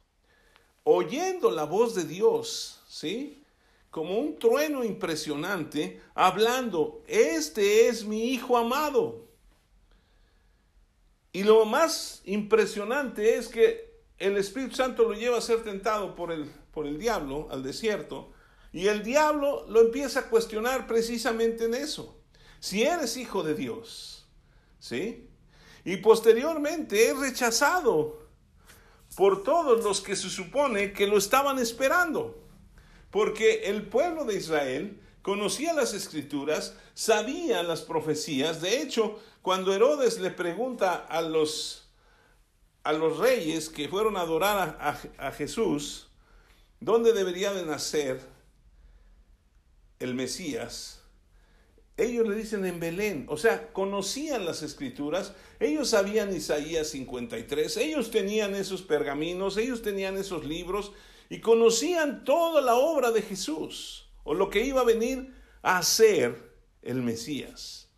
Oyendo 0.84 1.52
la 1.52 1.66
voz 1.66 1.94
de 1.94 2.04
Dios, 2.04 2.82
¿sí? 2.88 3.44
Como 3.92 4.18
un 4.18 4.38
trueno 4.38 4.84
impresionante, 4.84 6.02
hablando, 6.14 7.04
este 7.08 7.88
es 7.88 8.04
mi 8.06 8.32
Hijo 8.32 8.58
amado. 8.58 9.26
Y 11.32 11.44
lo 11.44 11.66
más 11.66 12.22
impresionante 12.26 13.36
es 13.38 13.48
que 13.48 13.94
el 14.18 14.38
Espíritu 14.38 14.76
Santo 14.76 15.04
lo 15.04 15.14
lleva 15.14 15.38
a 15.38 15.42
ser 15.42 15.64
tentado 15.64 16.16
por 16.16 16.32
el, 16.32 16.46
por 16.72 16.88
el 16.88 16.98
diablo 16.98 17.48
al 17.52 17.64
desierto 17.64 18.32
y 18.72 18.88
el 18.88 19.04
diablo 19.04 19.66
lo 19.68 19.82
empieza 19.82 20.22
a 20.22 20.30
cuestionar 20.30 20.88
precisamente 20.88 21.66
en 21.66 21.74
eso. 21.74 22.22
Si 22.60 22.84
eres 22.84 23.18
hijo 23.18 23.44
de 23.44 23.56
Dios, 23.56 24.15
¿sí? 24.86 25.28
Y 25.84 25.98
posteriormente 25.98 27.10
es 27.10 27.18
rechazado 27.18 28.28
por 29.16 29.44
todos 29.44 29.84
los 29.84 30.02
que 30.02 30.16
se 30.16 30.30
supone 30.30 30.94
que 30.94 31.08
lo 31.08 31.18
estaban 31.18 31.58
esperando. 31.58 32.40
Porque 33.10 33.64
el 33.66 33.88
pueblo 33.88 34.26
de 34.26 34.36
Israel 34.36 35.02
conocía 35.24 35.74
las 35.74 35.94
escrituras, 35.94 36.76
sabía 36.94 37.64
las 37.64 37.82
profecías. 37.82 38.62
De 38.62 38.82
hecho, 38.82 39.20
cuando 39.42 39.74
Herodes 39.74 40.20
le 40.20 40.30
pregunta 40.30 40.94
a 40.94 41.22
los, 41.22 41.90
a 42.84 42.94
los 42.94 43.18
reyes 43.18 43.70
que 43.70 43.90
fueron 43.90 44.18
a 44.18 44.22
adorar 44.22 44.78
a, 44.80 45.28
a 45.28 45.32
Jesús, 45.32 46.10
¿dónde 46.80 47.12
debería 47.12 47.54
de 47.54 47.66
nacer 47.66 48.22
el 49.98 50.14
Mesías? 50.14 51.05
Ellos 51.98 52.28
le 52.28 52.36
dicen 52.36 52.66
en 52.66 52.80
Belén, 52.80 53.26
o 53.30 53.38
sea, 53.38 53.72
conocían 53.72 54.46
las 54.46 54.64
escrituras, 54.64 55.34
ellos 55.62 55.90
sabían 55.90 56.36
Isaías 56.36 56.90
53, 56.90 57.78
ellos 57.78 58.12
tenían 58.12 58.54
esos 58.54 58.82
pergaminos, 58.82 59.56
ellos 59.56 59.82
tenían 59.82 60.18
esos 60.18 60.46
libros 60.46 60.92
y 61.30 61.40
conocían 61.40 62.26
toda 62.26 62.62
la 62.62 62.76
obra 62.76 63.12
de 63.12 63.22
Jesús 63.22 64.10
o 64.26 64.34
lo 64.34 64.50
que 64.50 64.66
iba 64.66 64.82
a 64.82 64.86
venir 64.86 65.34
a 65.62 65.78
hacer 65.78 66.54
el 66.82 67.02
Mesías. 67.02 67.90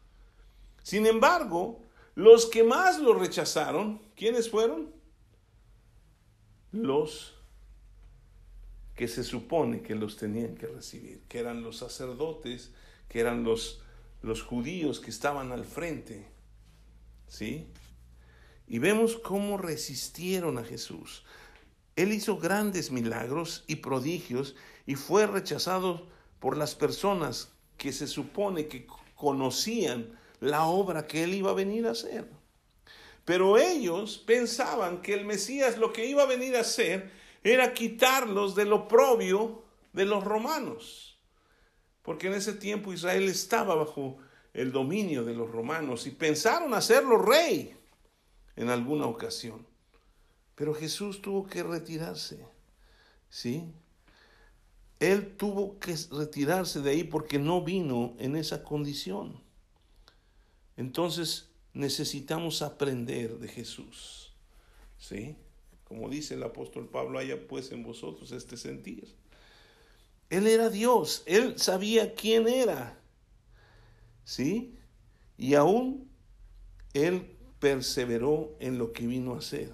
Sin 0.84 1.08
embargo, 1.08 1.82
los 2.14 2.46
que 2.46 2.64
más 2.64 3.00
lo 3.00 3.16
rechazaron, 3.16 4.02
¿quiénes 4.16 4.50
fueron? 4.50 4.94
Los 6.72 7.34
que 8.96 9.08
se 9.08 9.24
supone 9.24 9.82
que 9.82 9.96
los 9.96 10.18
tenían 10.18 10.56
que 10.56 10.68
recibir, 10.68 11.24
que 11.28 11.40
eran 11.40 11.64
los 11.64 11.78
sacerdotes, 11.78 12.74
que 13.10 13.20
eran 13.20 13.44
los 13.44 13.84
los 14.22 14.42
judíos 14.42 15.00
que 15.00 15.10
estaban 15.10 15.52
al 15.52 15.66
frente. 15.66 16.28
¿Sí? 17.28 17.68
Y 18.68 18.80
vemos 18.80 19.18
cómo 19.18 19.58
resistieron 19.58 20.58
a 20.58 20.64
Jesús. 20.64 21.24
Él 21.96 22.12
hizo 22.12 22.38
grandes 22.38 22.92
milagros 22.92 23.64
y 23.68 23.78
prodigios 23.78 24.56
y 24.86 24.96
fue 24.96 25.26
rechazado 25.26 26.08
por 26.40 26.58
las 26.58 26.76
personas 26.76 27.52
que 27.78 27.92
se 27.92 28.08
supone 28.08 28.68
que 28.68 28.88
conocían 29.16 30.18
la 30.40 30.66
obra 30.66 31.08
que 31.08 31.24
él 31.24 31.34
iba 31.34 31.52
a 31.52 31.56
venir 31.56 31.88
a 31.88 31.92
hacer. 31.92 32.30
Pero 33.26 33.58
ellos 33.58 34.18
pensaban 34.20 35.02
que 35.02 35.14
el 35.14 35.26
Mesías 35.26 35.78
lo 35.78 35.92
que 35.92 36.06
iba 36.06 36.24
a 36.24 36.28
venir 36.28 36.56
a 36.56 36.62
hacer 36.62 37.12
era 37.44 37.74
quitarlos 37.74 38.56
del 38.56 38.74
oprobio 38.74 39.64
de 39.94 40.06
los 40.06 40.24
romanos 40.24 41.07
porque 42.08 42.28
en 42.28 42.36
ese 42.36 42.54
tiempo 42.54 42.94
Israel 42.94 43.28
estaba 43.28 43.76
bajo 43.76 44.18
el 44.54 44.72
dominio 44.72 45.26
de 45.26 45.34
los 45.34 45.52
romanos 45.52 46.08
y 46.08 46.12
pensaron 46.12 46.74
hacerlo 46.74 47.18
rey 47.18 47.76
en 48.56 48.70
alguna 48.70 49.08
ocasión. 49.08 49.68
Pero 50.56 50.74
Jesús 50.74 51.22
tuvo 51.22 51.46
que 51.46 51.64
retirarse, 51.64 52.46
¿sí? 53.30 53.66
Él 55.02 55.36
tuvo 55.36 55.80
que 55.80 55.98
retirarse 56.10 56.80
de 56.80 56.92
ahí 56.92 57.04
porque 57.04 57.40
no 57.40 57.62
vino 57.62 58.16
en 58.20 58.38
esa 58.38 58.64
condición. 58.64 59.42
Entonces 60.78 61.50
necesitamos 61.74 62.62
aprender 62.62 63.38
de 63.38 63.50
Jesús, 63.50 64.34
¿sí? 64.98 65.36
Como 65.84 66.08
dice 66.08 66.36
el 66.36 66.44
apóstol 66.44 66.88
Pablo, 66.88 67.20
haya 67.20 67.50
pues 67.50 67.74
en 67.74 67.84
vosotros 67.84 68.32
este 68.32 68.56
sentir. 68.56 69.14
Él 70.30 70.48
era 70.48 70.70
Dios, 70.70 71.24
él 71.26 71.58
sabía 71.58 72.14
quién 72.14 72.48
era. 72.48 73.00
¿Sí? 74.26 74.76
Y 75.38 75.54
aún 75.54 76.10
él 76.94 77.38
perseveró 77.60 78.56
en 78.60 78.78
lo 78.78 78.92
que 78.92 79.08
vino 79.08 79.34
a 79.34 79.40
hacer. 79.40 79.72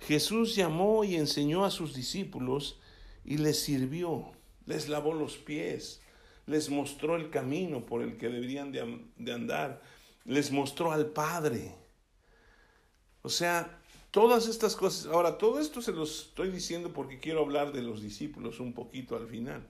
Jesús 0.00 0.56
llamó 0.56 1.04
y 1.04 1.16
enseñó 1.16 1.64
a 1.64 1.70
sus 1.70 1.94
discípulos 1.94 2.80
y 3.24 3.38
les 3.38 3.60
sirvió, 3.60 4.32
les 4.66 4.88
lavó 4.88 5.14
los 5.14 5.36
pies, 5.36 6.00
les 6.46 6.68
mostró 6.70 7.14
el 7.14 7.30
camino 7.30 7.86
por 7.86 8.02
el 8.02 8.16
que 8.16 8.28
deberían 8.28 8.72
de, 8.72 9.06
de 9.16 9.32
andar, 9.32 9.80
les 10.24 10.50
mostró 10.50 10.90
al 10.90 11.06
Padre. 11.06 11.72
O 13.22 13.28
sea, 13.28 13.81
Todas 14.12 14.46
estas 14.46 14.76
cosas, 14.76 15.06
ahora 15.06 15.38
todo 15.38 15.58
esto 15.58 15.80
se 15.80 15.90
los 15.90 16.26
estoy 16.28 16.50
diciendo 16.50 16.92
porque 16.92 17.18
quiero 17.18 17.40
hablar 17.40 17.72
de 17.72 17.80
los 17.80 18.02
discípulos 18.02 18.60
un 18.60 18.74
poquito 18.74 19.16
al 19.16 19.26
final. 19.26 19.66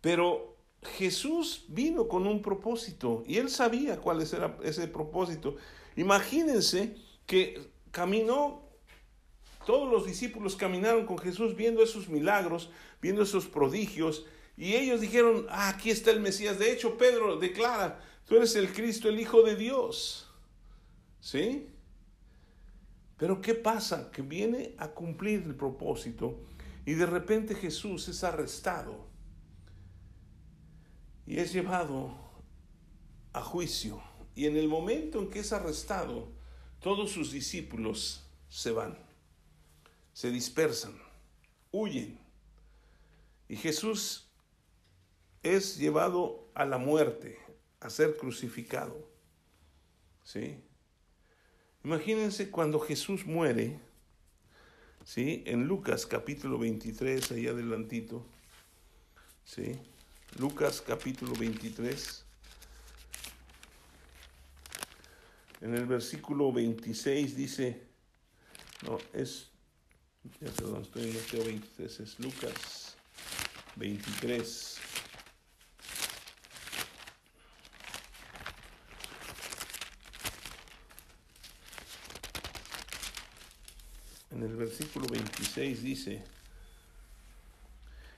Pero 0.00 0.56
Jesús 0.82 1.66
vino 1.68 2.08
con 2.08 2.26
un 2.26 2.40
propósito 2.40 3.22
y 3.26 3.36
él 3.36 3.50
sabía 3.50 4.00
cuál 4.00 4.22
era 4.22 4.56
ese 4.62 4.88
propósito. 4.88 5.56
Imagínense 5.94 6.96
que 7.26 7.68
caminó, 7.90 8.62
todos 9.66 9.92
los 9.92 10.06
discípulos 10.06 10.56
caminaron 10.56 11.04
con 11.04 11.18
Jesús 11.18 11.54
viendo 11.54 11.82
esos 11.82 12.08
milagros, 12.08 12.70
viendo 13.02 13.24
esos 13.24 13.46
prodigios, 13.46 14.24
y 14.56 14.72
ellos 14.72 15.02
dijeron, 15.02 15.46
ah, 15.50 15.68
aquí 15.68 15.90
está 15.90 16.12
el 16.12 16.20
Mesías. 16.20 16.58
De 16.58 16.72
hecho, 16.72 16.96
Pedro 16.96 17.36
declara, 17.36 18.00
tú 18.24 18.36
eres 18.36 18.56
el 18.56 18.72
Cristo, 18.72 19.10
el 19.10 19.20
Hijo 19.20 19.42
de 19.42 19.54
Dios. 19.54 20.30
¿Sí? 21.20 21.68
Pero 23.16 23.40
¿qué 23.40 23.54
pasa? 23.54 24.10
Que 24.10 24.22
viene 24.22 24.74
a 24.78 24.88
cumplir 24.88 25.42
el 25.42 25.54
propósito 25.54 26.38
y 26.84 26.94
de 26.94 27.06
repente 27.06 27.54
Jesús 27.54 28.08
es 28.08 28.22
arrestado 28.24 29.06
y 31.26 31.38
es 31.38 31.52
llevado 31.52 32.14
a 33.32 33.42
juicio. 33.42 34.02
Y 34.34 34.46
en 34.46 34.56
el 34.56 34.68
momento 34.68 35.18
en 35.20 35.30
que 35.30 35.40
es 35.40 35.52
arrestado, 35.52 36.28
todos 36.80 37.10
sus 37.10 37.32
discípulos 37.32 38.26
se 38.48 38.70
van, 38.70 38.98
se 40.12 40.30
dispersan, 40.30 40.96
huyen. 41.72 42.20
Y 43.48 43.56
Jesús 43.56 44.28
es 45.42 45.78
llevado 45.78 46.50
a 46.54 46.64
la 46.64 46.78
muerte, 46.78 47.38
a 47.80 47.88
ser 47.88 48.16
crucificado. 48.16 49.08
¿Sí? 50.22 50.60
Imagínense 51.86 52.50
cuando 52.50 52.80
Jesús 52.80 53.26
muere, 53.26 53.78
¿sí? 55.04 55.44
En 55.46 55.68
Lucas 55.68 56.04
capítulo 56.04 56.58
23, 56.58 57.30
ahí 57.30 57.46
adelantito, 57.46 58.26
¿sí? 59.44 59.78
Lucas 60.36 60.82
capítulo 60.84 61.32
23. 61.38 62.24
En 65.60 65.76
el 65.76 65.86
versículo 65.86 66.52
26 66.52 67.36
dice, 67.36 67.80
no, 68.84 68.98
es, 69.12 69.50
perdón, 70.40 70.82
estoy 70.82 71.04
en 71.04 71.14
Mateo 71.14 71.44
23, 71.44 72.00
es 72.00 72.18
Lucas 72.18 72.96
23. 73.76 74.75
En 84.36 84.42
el 84.42 84.56
versículo 84.56 85.06
26 85.06 85.82
dice, 85.82 86.22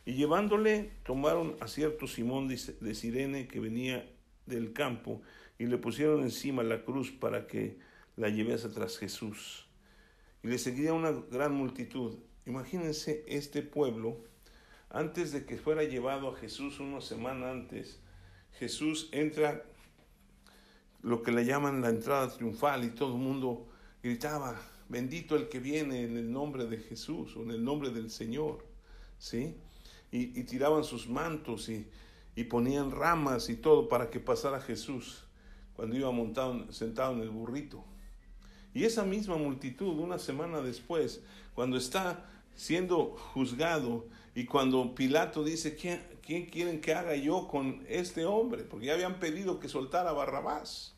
y 0.05 0.15
llevándole 0.15 0.91
tomaron 1.05 1.57
a 1.61 1.69
cierto 1.69 2.07
Simón 2.07 2.49
de 2.49 2.95
Sirene 2.95 3.47
que 3.47 3.61
venía 3.61 4.09
del 4.47 4.73
campo 4.73 5.23
y 5.59 5.67
le 5.67 5.79
pusieron 5.79 6.23
encima 6.23 6.63
la 6.63 6.83
cruz 6.85 7.13
para 7.13 7.47
que 7.47 7.79
la 8.17 8.29
llevase 8.29 8.69
tras 8.69 8.99
Jesús. 8.99 9.67
Y 10.43 10.49
le 10.49 10.59
seguía 10.59 10.93
una 10.93 11.13
gran 11.13 11.55
multitud. 11.55 12.17
Imagínense 12.47 13.25
este 13.29 13.63
pueblo, 13.63 14.17
antes 14.91 15.33
de 15.33 15.45
que 15.45 15.57
fuera 15.57 15.85
llevado 15.85 16.33
a 16.33 16.37
Jesús 16.37 16.81
una 16.81 17.01
semana 17.01 17.51
antes, 17.51 18.01
Jesús 18.59 19.09
entra 19.13 19.63
lo 21.03 21.23
que 21.23 21.33
le 21.33 21.45
llaman 21.45 21.83
la 21.83 21.91
entrada 21.91 22.35
triunfal 22.35 22.85
y 22.85 22.91
todo 22.91 23.15
el 23.15 23.21
mundo 23.21 23.69
gritaba, 24.03 24.59
bendito 24.89 25.37
el 25.37 25.49
que 25.49 25.61
viene 25.61 26.03
en 26.03 26.17
el 26.17 26.33
nombre 26.33 26.67
de 26.67 26.79
Jesús 26.79 27.37
o 27.37 27.43
en 27.43 27.51
el 27.51 27.65
nombre 27.65 27.91
del 27.91 28.11
Señor, 28.11 28.65
¿sí? 29.19 29.55
Y, 30.11 30.43
tiraban 30.45 30.85
sus 30.85 31.09
mantos 31.09 31.69
y, 31.69 31.87
y, 32.35 32.45
ponían 32.45 32.91
ramas 32.91 33.51
y 33.51 33.57
todo 33.57 33.89
para 33.89 34.11
que 34.11 34.21
pasara 34.21 34.61
Jesús 34.61 35.25
cuando 35.77 35.97
iba 35.97 36.11
montado, 36.11 36.73
sentado 36.73 37.13
en 37.13 37.21
el 37.21 37.31
burrito. 37.31 37.85
Y 38.73 38.85
esa 38.85 39.05
misma 39.05 39.37
multitud, 39.37 39.99
una 39.99 40.19
semana 40.19 40.61
después, 40.63 41.21
cuando 41.55 41.77
está 41.77 42.27
siendo 42.55 43.17
juzgado 43.35 44.07
y 44.35 44.45
cuando 44.45 44.95
Pilato 44.95 45.45
dice, 45.45 45.77
¿quién, 45.77 46.03
¿quién 46.23 46.47
quieren 46.47 46.81
que 46.81 46.95
haga 46.95 47.15
yo 47.17 47.49
con 47.49 47.85
este 47.89 48.25
hombre? 48.25 48.65
Porque 48.65 48.87
ya 48.87 48.95
habían 48.95 49.21
pedido 49.21 49.61
que 49.61 49.69
soltara 49.69 50.11
a 50.11 50.15
Barrabás. 50.15 50.98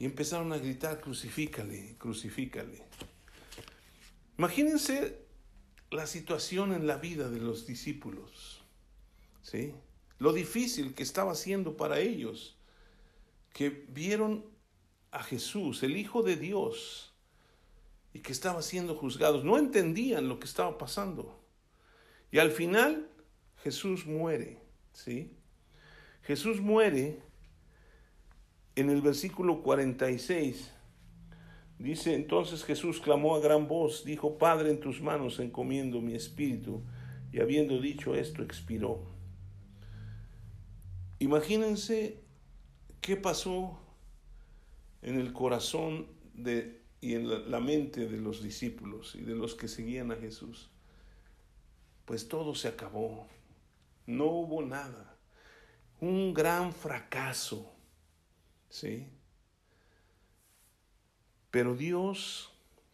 Y 0.00 0.06
empezaron 0.06 0.52
a 0.52 0.58
gritar, 0.58 1.00
crucifícale, 1.00 1.94
crucifícale. 1.98 2.82
Imagínense 4.38 5.18
la 5.90 6.06
situación 6.06 6.72
en 6.72 6.86
la 6.86 6.96
vida 6.96 7.28
de 7.28 7.38
los 7.38 7.66
discípulos, 7.66 8.62
¿sí? 9.42 9.74
Lo 10.18 10.32
difícil 10.32 10.94
que 10.94 11.02
estaba 11.02 11.34
siendo 11.34 11.76
para 11.76 12.00
ellos, 12.00 12.56
que 13.52 13.68
vieron 13.68 14.46
a 15.10 15.22
Jesús, 15.22 15.82
el 15.82 15.98
Hijo 15.98 16.22
de 16.22 16.36
Dios, 16.36 17.12
y 18.14 18.20
que 18.20 18.32
estaba 18.32 18.62
siendo 18.62 18.94
juzgados. 18.94 19.44
No 19.44 19.58
entendían 19.58 20.28
lo 20.28 20.40
que 20.40 20.46
estaba 20.46 20.78
pasando. 20.78 21.38
Y 22.32 22.38
al 22.38 22.52
final 22.52 23.10
Jesús 23.62 24.06
muere, 24.06 24.62
¿sí? 24.94 25.36
Jesús 26.22 26.60
muere 26.60 27.22
en 28.80 28.90
el 28.90 29.02
versículo 29.02 29.62
46. 29.62 30.72
Dice, 31.78 32.14
entonces 32.14 32.64
Jesús 32.64 33.00
clamó 33.00 33.36
a 33.36 33.40
gran 33.40 33.66
voz, 33.66 34.04
dijo, 34.04 34.36
Padre, 34.36 34.70
en 34.70 34.80
tus 34.80 35.00
manos 35.00 35.38
encomiendo 35.38 36.00
mi 36.00 36.14
espíritu. 36.14 36.82
Y 37.32 37.40
habiendo 37.40 37.80
dicho 37.80 38.14
esto, 38.14 38.42
expiró. 38.42 39.06
Imagínense 41.18 42.20
qué 43.00 43.16
pasó 43.16 43.78
en 45.02 45.18
el 45.18 45.32
corazón 45.32 46.08
de, 46.34 46.82
y 47.00 47.14
en 47.14 47.50
la 47.50 47.60
mente 47.60 48.06
de 48.06 48.18
los 48.18 48.42
discípulos 48.42 49.14
y 49.14 49.22
de 49.22 49.34
los 49.34 49.54
que 49.54 49.68
seguían 49.68 50.12
a 50.12 50.16
Jesús. 50.16 50.70
Pues 52.04 52.28
todo 52.28 52.54
se 52.54 52.68
acabó. 52.68 53.26
No 54.06 54.26
hubo 54.26 54.62
nada. 54.62 55.16
Un 56.00 56.34
gran 56.34 56.72
fracaso. 56.72 57.72
¿Sí? 58.70 59.08
Pero 61.50 61.74
Dios, 61.74 62.52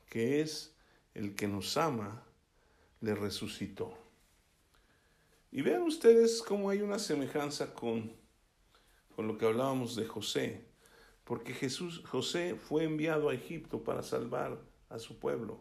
que 0.08 0.40
es 0.40 0.74
el 1.14 1.34
que 1.34 1.46
nos 1.46 1.76
ama, 1.76 2.24
le 3.00 3.14
resucitó. 3.14 3.96
Y 5.52 5.62
vean 5.62 5.82
ustedes 5.82 6.42
cómo 6.42 6.70
hay 6.70 6.80
una 6.80 6.98
semejanza 6.98 7.74
con, 7.74 8.12
con 9.14 9.28
lo 9.28 9.38
que 9.38 9.46
hablábamos 9.46 9.94
de 9.94 10.06
José, 10.06 10.64
porque 11.24 11.52
Jesús, 11.52 12.02
José 12.06 12.54
fue 12.56 12.84
enviado 12.84 13.28
a 13.28 13.34
Egipto 13.34 13.84
para 13.84 14.02
salvar 14.02 14.58
a 14.88 14.98
su 14.98 15.18
pueblo, 15.18 15.60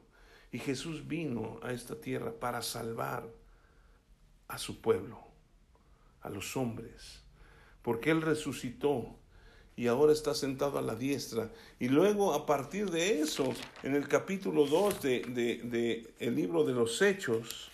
y 0.52 0.60
Jesús 0.60 1.08
vino 1.08 1.60
a 1.64 1.72
esta 1.72 2.00
tierra 2.00 2.32
para 2.40 2.62
salvar 2.62 3.30
a 4.48 4.58
su 4.58 4.80
pueblo, 4.80 5.20
a 6.22 6.30
los 6.30 6.56
hombres, 6.56 7.22
porque 7.82 8.12
Él 8.12 8.22
resucitó 8.22 9.20
y 9.78 9.88
ahora 9.88 10.14
está 10.14 10.34
sentado 10.34 10.78
a 10.78 10.82
la 10.82 10.96
diestra. 10.96 11.52
Y 11.80 11.90
luego 11.90 12.34
a 12.34 12.46
partir 12.46 12.90
de 12.90 13.20
eso, 13.20 13.54
en 13.84 13.96
el 13.96 14.08
capítulo 14.08 14.66
2 14.66 15.02
de, 15.02 15.20
de, 15.22 15.58
de 15.64 16.14
el 16.20 16.36
libro 16.36 16.64
de 16.64 16.74
los 16.74 17.02
Hechos, 17.02 17.70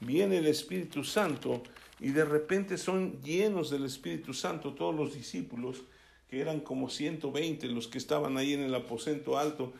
viene 0.00 0.38
el 0.38 0.46
Espíritu 0.46 1.02
Santo 1.02 1.62
y 1.98 2.10
de 2.10 2.24
repente 2.24 2.78
son 2.78 3.20
llenos 3.22 3.70
del 3.70 3.84
Espíritu 3.84 4.32
Santo 4.32 4.74
todos 4.74 4.94
los 4.94 5.14
discípulos, 5.14 5.82
que 6.28 6.40
eran 6.40 6.60
como 6.60 6.88
120 6.88 7.66
los 7.68 7.88
que 7.88 7.98
estaban 7.98 8.36
ahí 8.36 8.52
en 8.54 8.62
el 8.62 8.74
aposento 8.74 9.38
alto. 9.38 9.72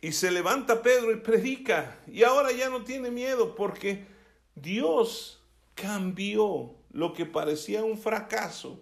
Y 0.00 0.12
se 0.12 0.30
levanta 0.30 0.82
Pedro 0.82 1.12
y 1.12 1.16
predica. 1.16 1.98
Y 2.06 2.24
ahora 2.24 2.52
ya 2.52 2.68
no 2.68 2.84
tiene 2.84 3.10
miedo 3.10 3.54
porque 3.54 4.04
Dios 4.54 5.40
cambió 5.74 6.74
lo 6.92 7.14
que 7.14 7.24
parecía 7.24 7.84
un 7.84 7.96
fracaso 7.96 8.80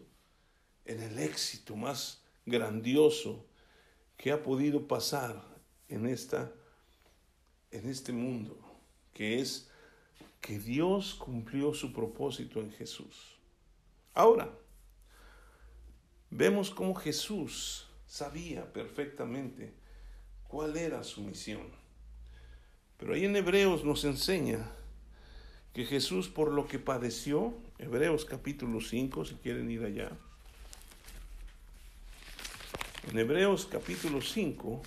en 0.91 1.01
el 1.01 1.21
éxito 1.21 1.77
más 1.77 2.21
grandioso 2.45 3.47
que 4.17 4.33
ha 4.33 4.43
podido 4.43 4.89
pasar 4.89 5.41
en, 5.89 6.07
esta, 6.07 6.53
en 7.71 7.89
este 7.89 8.13
mundo, 8.13 8.59
que 9.15 9.41
es 9.41 9.71
que 10.41 10.59
Dios 10.59 11.15
cumplió 11.15 11.75
su 11.75 11.93
propósito 11.93 12.59
en 12.59 12.73
Jesús. 12.73 13.39
Ahora, 14.15 14.51
vemos 16.29 16.71
cómo 16.71 16.97
Jesús 16.97 17.87
sabía 18.07 18.73
perfectamente 18.73 19.73
cuál 20.49 20.77
era 20.77 21.05
su 21.05 21.23
misión. 21.23 21.71
Pero 22.97 23.15
ahí 23.15 23.27
en 23.27 23.37
Hebreos 23.37 23.85
nos 23.85 24.05
enseña 24.05 24.73
que 25.73 25.85
Jesús 25.85 26.29
por 26.29 26.51
lo 26.51 26.67
que 26.67 26.81
padeció, 26.81 27.55
Hebreos 27.79 28.25
capítulo 28.25 28.81
5, 28.81 29.25
si 29.25 29.37
quieren 29.37 29.71
ir 29.71 29.85
allá, 29.85 30.19
en 33.11 33.19
Hebreos 33.19 33.67
capítulo 33.67 34.21
5, 34.21 34.83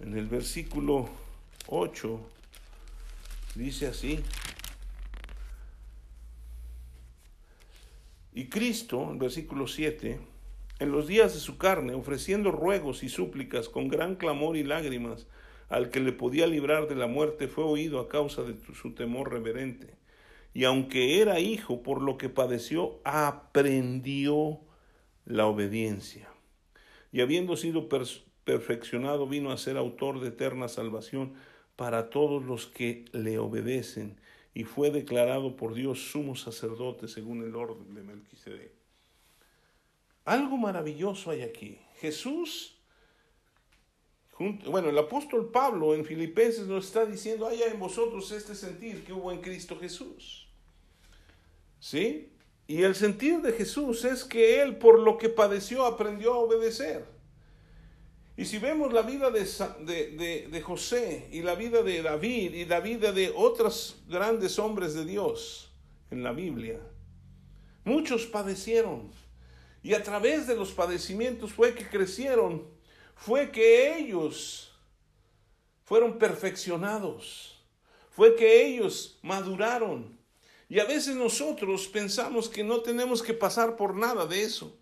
en 0.00 0.18
el 0.18 0.26
versículo 0.26 1.08
8, 1.68 2.20
Dice 3.54 3.86
así. 3.88 4.20
Y 8.32 8.46
Cristo, 8.46 9.10
en 9.10 9.18
versículo 9.18 9.66
7, 9.66 10.20
en 10.78 10.92
los 10.92 11.06
días 11.06 11.34
de 11.34 11.40
su 11.40 11.58
carne, 11.58 11.94
ofreciendo 11.94 12.50
ruegos 12.50 13.02
y 13.02 13.08
súplicas 13.08 13.68
con 13.68 13.88
gran 13.88 14.16
clamor 14.16 14.56
y 14.56 14.64
lágrimas, 14.64 15.26
al 15.68 15.90
que 15.90 16.00
le 16.00 16.12
podía 16.12 16.46
librar 16.46 16.88
de 16.88 16.96
la 16.96 17.06
muerte, 17.06 17.48
fue 17.48 17.64
oído 17.64 18.00
a 18.00 18.08
causa 18.08 18.42
de 18.42 18.56
su 18.74 18.94
temor 18.94 19.32
reverente. 19.32 19.94
Y 20.54 20.64
aunque 20.64 21.20
era 21.20 21.38
hijo, 21.38 21.82
por 21.82 22.02
lo 22.02 22.18
que 22.18 22.28
padeció, 22.28 23.00
aprendió 23.04 24.60
la 25.24 25.46
obediencia. 25.46 26.29
Y 27.12 27.20
habiendo 27.20 27.56
sido 27.56 27.88
perfeccionado, 28.44 29.26
vino 29.26 29.50
a 29.50 29.58
ser 29.58 29.76
autor 29.76 30.20
de 30.20 30.28
eterna 30.28 30.68
salvación 30.68 31.34
para 31.76 32.10
todos 32.10 32.44
los 32.44 32.66
que 32.66 33.06
le 33.12 33.38
obedecen 33.38 34.20
y 34.54 34.64
fue 34.64 34.90
declarado 34.90 35.56
por 35.56 35.74
Dios 35.74 36.10
sumo 36.10 36.36
sacerdote 36.36 37.08
según 37.08 37.42
el 37.42 37.54
orden 37.54 37.94
de 37.94 38.02
Melquisedec. 38.02 38.72
Algo 40.24 40.56
maravilloso 40.56 41.30
hay 41.30 41.42
aquí. 41.42 41.78
Jesús, 42.00 42.76
bueno, 44.66 44.88
el 44.88 44.98
apóstol 44.98 45.50
Pablo 45.50 45.94
en 45.94 46.04
Filipenses 46.04 46.66
nos 46.66 46.86
está 46.86 47.04
diciendo, 47.04 47.46
haya 47.46 47.66
en 47.66 47.78
vosotros 47.78 48.30
este 48.32 48.54
sentir 48.54 49.04
que 49.04 49.12
hubo 49.12 49.32
en 49.32 49.40
Cristo 49.40 49.78
Jesús. 49.78 50.48
¿Sí? 51.78 52.32
Y 52.70 52.84
el 52.84 52.94
sentir 52.94 53.40
de 53.40 53.52
Jesús 53.52 54.04
es 54.04 54.22
que 54.22 54.62
Él 54.62 54.76
por 54.76 55.00
lo 55.00 55.18
que 55.18 55.28
padeció 55.28 55.84
aprendió 55.84 56.34
a 56.34 56.38
obedecer. 56.38 57.04
Y 58.36 58.44
si 58.44 58.58
vemos 58.58 58.92
la 58.92 59.02
vida 59.02 59.28
de, 59.32 60.46
de, 60.48 60.62
José 60.62 61.28
y 61.32 61.42
la 61.42 61.56
vida 61.56 61.82
de 61.82 62.00
David 62.00 62.54
y 62.54 62.64
la 62.66 62.78
vida 62.78 63.10
de 63.10 63.32
otros 63.34 64.00
grandes 64.06 64.56
hombres 64.60 64.94
de 64.94 65.04
Dios 65.04 65.72
en 66.12 66.22
la 66.22 66.30
Biblia, 66.30 66.78
muchos 67.82 68.26
padecieron. 68.26 69.10
Y 69.82 69.94
a 69.94 70.04
través 70.04 70.46
de 70.46 70.54
los 70.54 70.70
padecimientos 70.70 71.52
fue 71.52 71.74
que 71.74 71.88
crecieron, 71.88 72.68
fue 73.16 73.50
que 73.50 73.98
ellos 73.98 74.72
fueron 75.82 76.20
perfeccionados, 76.20 77.60
fue 78.10 78.36
que 78.36 78.64
ellos 78.64 79.18
maduraron. 79.22 80.19
Y 80.70 80.78
a 80.78 80.84
veces 80.84 81.16
nosotros 81.16 81.88
pensamos 81.88 82.48
que 82.48 82.62
no 82.62 82.80
tenemos 82.80 83.22
que 83.22 83.34
pasar 83.34 83.76
por 83.76 83.96
nada 83.96 84.24
de 84.24 84.44
eso. 84.44 84.72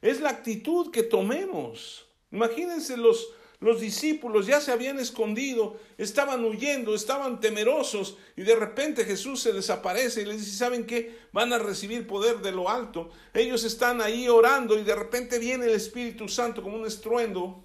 Es 0.00 0.20
la 0.20 0.30
actitud 0.30 0.92
que 0.92 1.02
tomemos. 1.02 2.06
Imagínense 2.30 2.96
los, 2.96 3.28
los 3.58 3.80
discípulos 3.80 4.46
ya 4.46 4.60
se 4.60 4.70
habían 4.70 5.00
escondido, 5.00 5.76
estaban 5.98 6.44
huyendo, 6.44 6.94
estaban 6.94 7.40
temerosos 7.40 8.16
y 8.36 8.42
de 8.42 8.54
repente 8.54 9.04
Jesús 9.04 9.40
se 9.40 9.52
desaparece 9.52 10.22
y 10.22 10.26
les 10.26 10.38
dice, 10.38 10.56
¿saben 10.56 10.86
qué? 10.86 11.18
Van 11.32 11.52
a 11.52 11.58
recibir 11.58 12.06
poder 12.06 12.38
de 12.38 12.52
lo 12.52 12.70
alto. 12.70 13.10
Ellos 13.34 13.64
están 13.64 14.00
ahí 14.00 14.28
orando 14.28 14.78
y 14.78 14.84
de 14.84 14.94
repente 14.94 15.40
viene 15.40 15.64
el 15.66 15.72
Espíritu 15.72 16.28
Santo 16.28 16.62
como 16.62 16.76
un 16.76 16.86
estruendo 16.86 17.64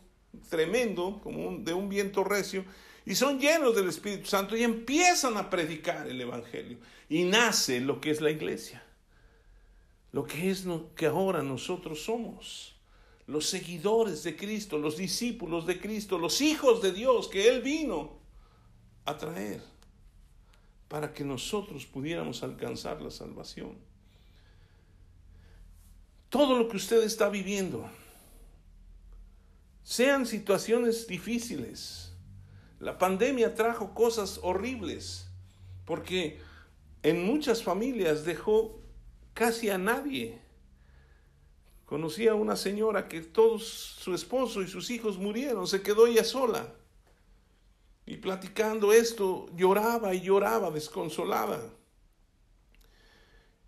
tremendo, 0.50 1.20
como 1.22 1.60
de 1.60 1.76
un 1.76 1.90
viento 1.90 2.24
recio, 2.24 2.66
y 3.06 3.14
son 3.14 3.40
llenos 3.40 3.76
del 3.76 3.88
Espíritu 3.88 4.26
Santo 4.26 4.58
y 4.58 4.64
empiezan 4.64 5.38
a 5.38 5.50
predicar 5.50 6.08
el 6.08 6.20
Evangelio. 6.20 6.80
Y 7.10 7.24
nace 7.24 7.80
lo 7.80 8.02
que 8.02 8.12
es 8.12 8.22
la 8.22 8.32
iglesia, 8.32 8.84
lo 10.12 10.26
que 10.26 10.50
es 10.50 10.66
lo 10.66 10.94
que 10.96 11.06
ahora 11.06 11.42
nosotros 11.42 12.04
somos 12.04 12.78
los 13.28 13.50
seguidores 13.50 14.24
de 14.24 14.36
Cristo, 14.36 14.78
los 14.78 14.98
discípulos 14.98 15.66
de 15.66 15.80
Cristo, 15.80 16.18
los 16.18 16.40
hijos 16.42 16.82
de 16.82 16.94
Dios 16.94 17.28
que 17.28 17.50
Él 17.50 17.62
vino 17.62 18.18
a 19.06 19.18
traer 19.18 19.62
para 20.88 21.14
que 21.14 21.26
nosotros 21.26 21.86
pudiéramos 21.86 22.42
alcanzar 22.44 23.02
la 23.02 23.12
salvación. 23.12 23.76
Todo 26.30 26.58
lo 26.58 26.70
que 26.70 26.78
usted 26.78 27.04
está 27.04 27.30
viviendo, 27.30 27.90
sean 29.84 30.26
situaciones 30.26 31.08
difíciles, 31.08 32.14
la 32.80 32.98
pandemia 32.98 33.56
trajo 33.56 33.94
cosas 33.94 34.40
horribles, 34.42 35.28
porque 35.86 36.40
en 37.04 37.26
muchas 37.26 37.64
familias 37.64 38.26
dejó 38.26 38.82
casi 39.34 39.70
a 39.70 39.78
nadie 39.78 40.42
Conocí 41.88 42.28
a 42.28 42.36
una 42.36 42.58
señora 42.58 43.08
que 43.08 43.22
todos 43.22 43.64
su 43.66 44.14
esposo 44.14 44.62
y 44.62 44.68
sus 44.68 44.90
hijos 44.90 45.18
murieron, 45.18 45.68
se 45.68 45.82
quedó 45.82 46.06
ella 46.06 46.26
sola. 46.26 46.74
Y 48.06 48.18
platicando 48.18 48.92
esto, 48.92 49.46
lloraba 49.56 50.14
y 50.14 50.20
lloraba 50.20 50.70
desconsolada. 50.70 51.62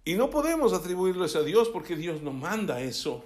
Y 0.04 0.16
no 0.16 0.30
podemos 0.30 0.74
atribuirles 0.74 1.38
a 1.38 1.44
Dios 1.44 1.70
porque 1.70 1.96
Dios 1.96 2.22
no 2.22 2.34
manda 2.34 2.82
eso. 2.82 3.24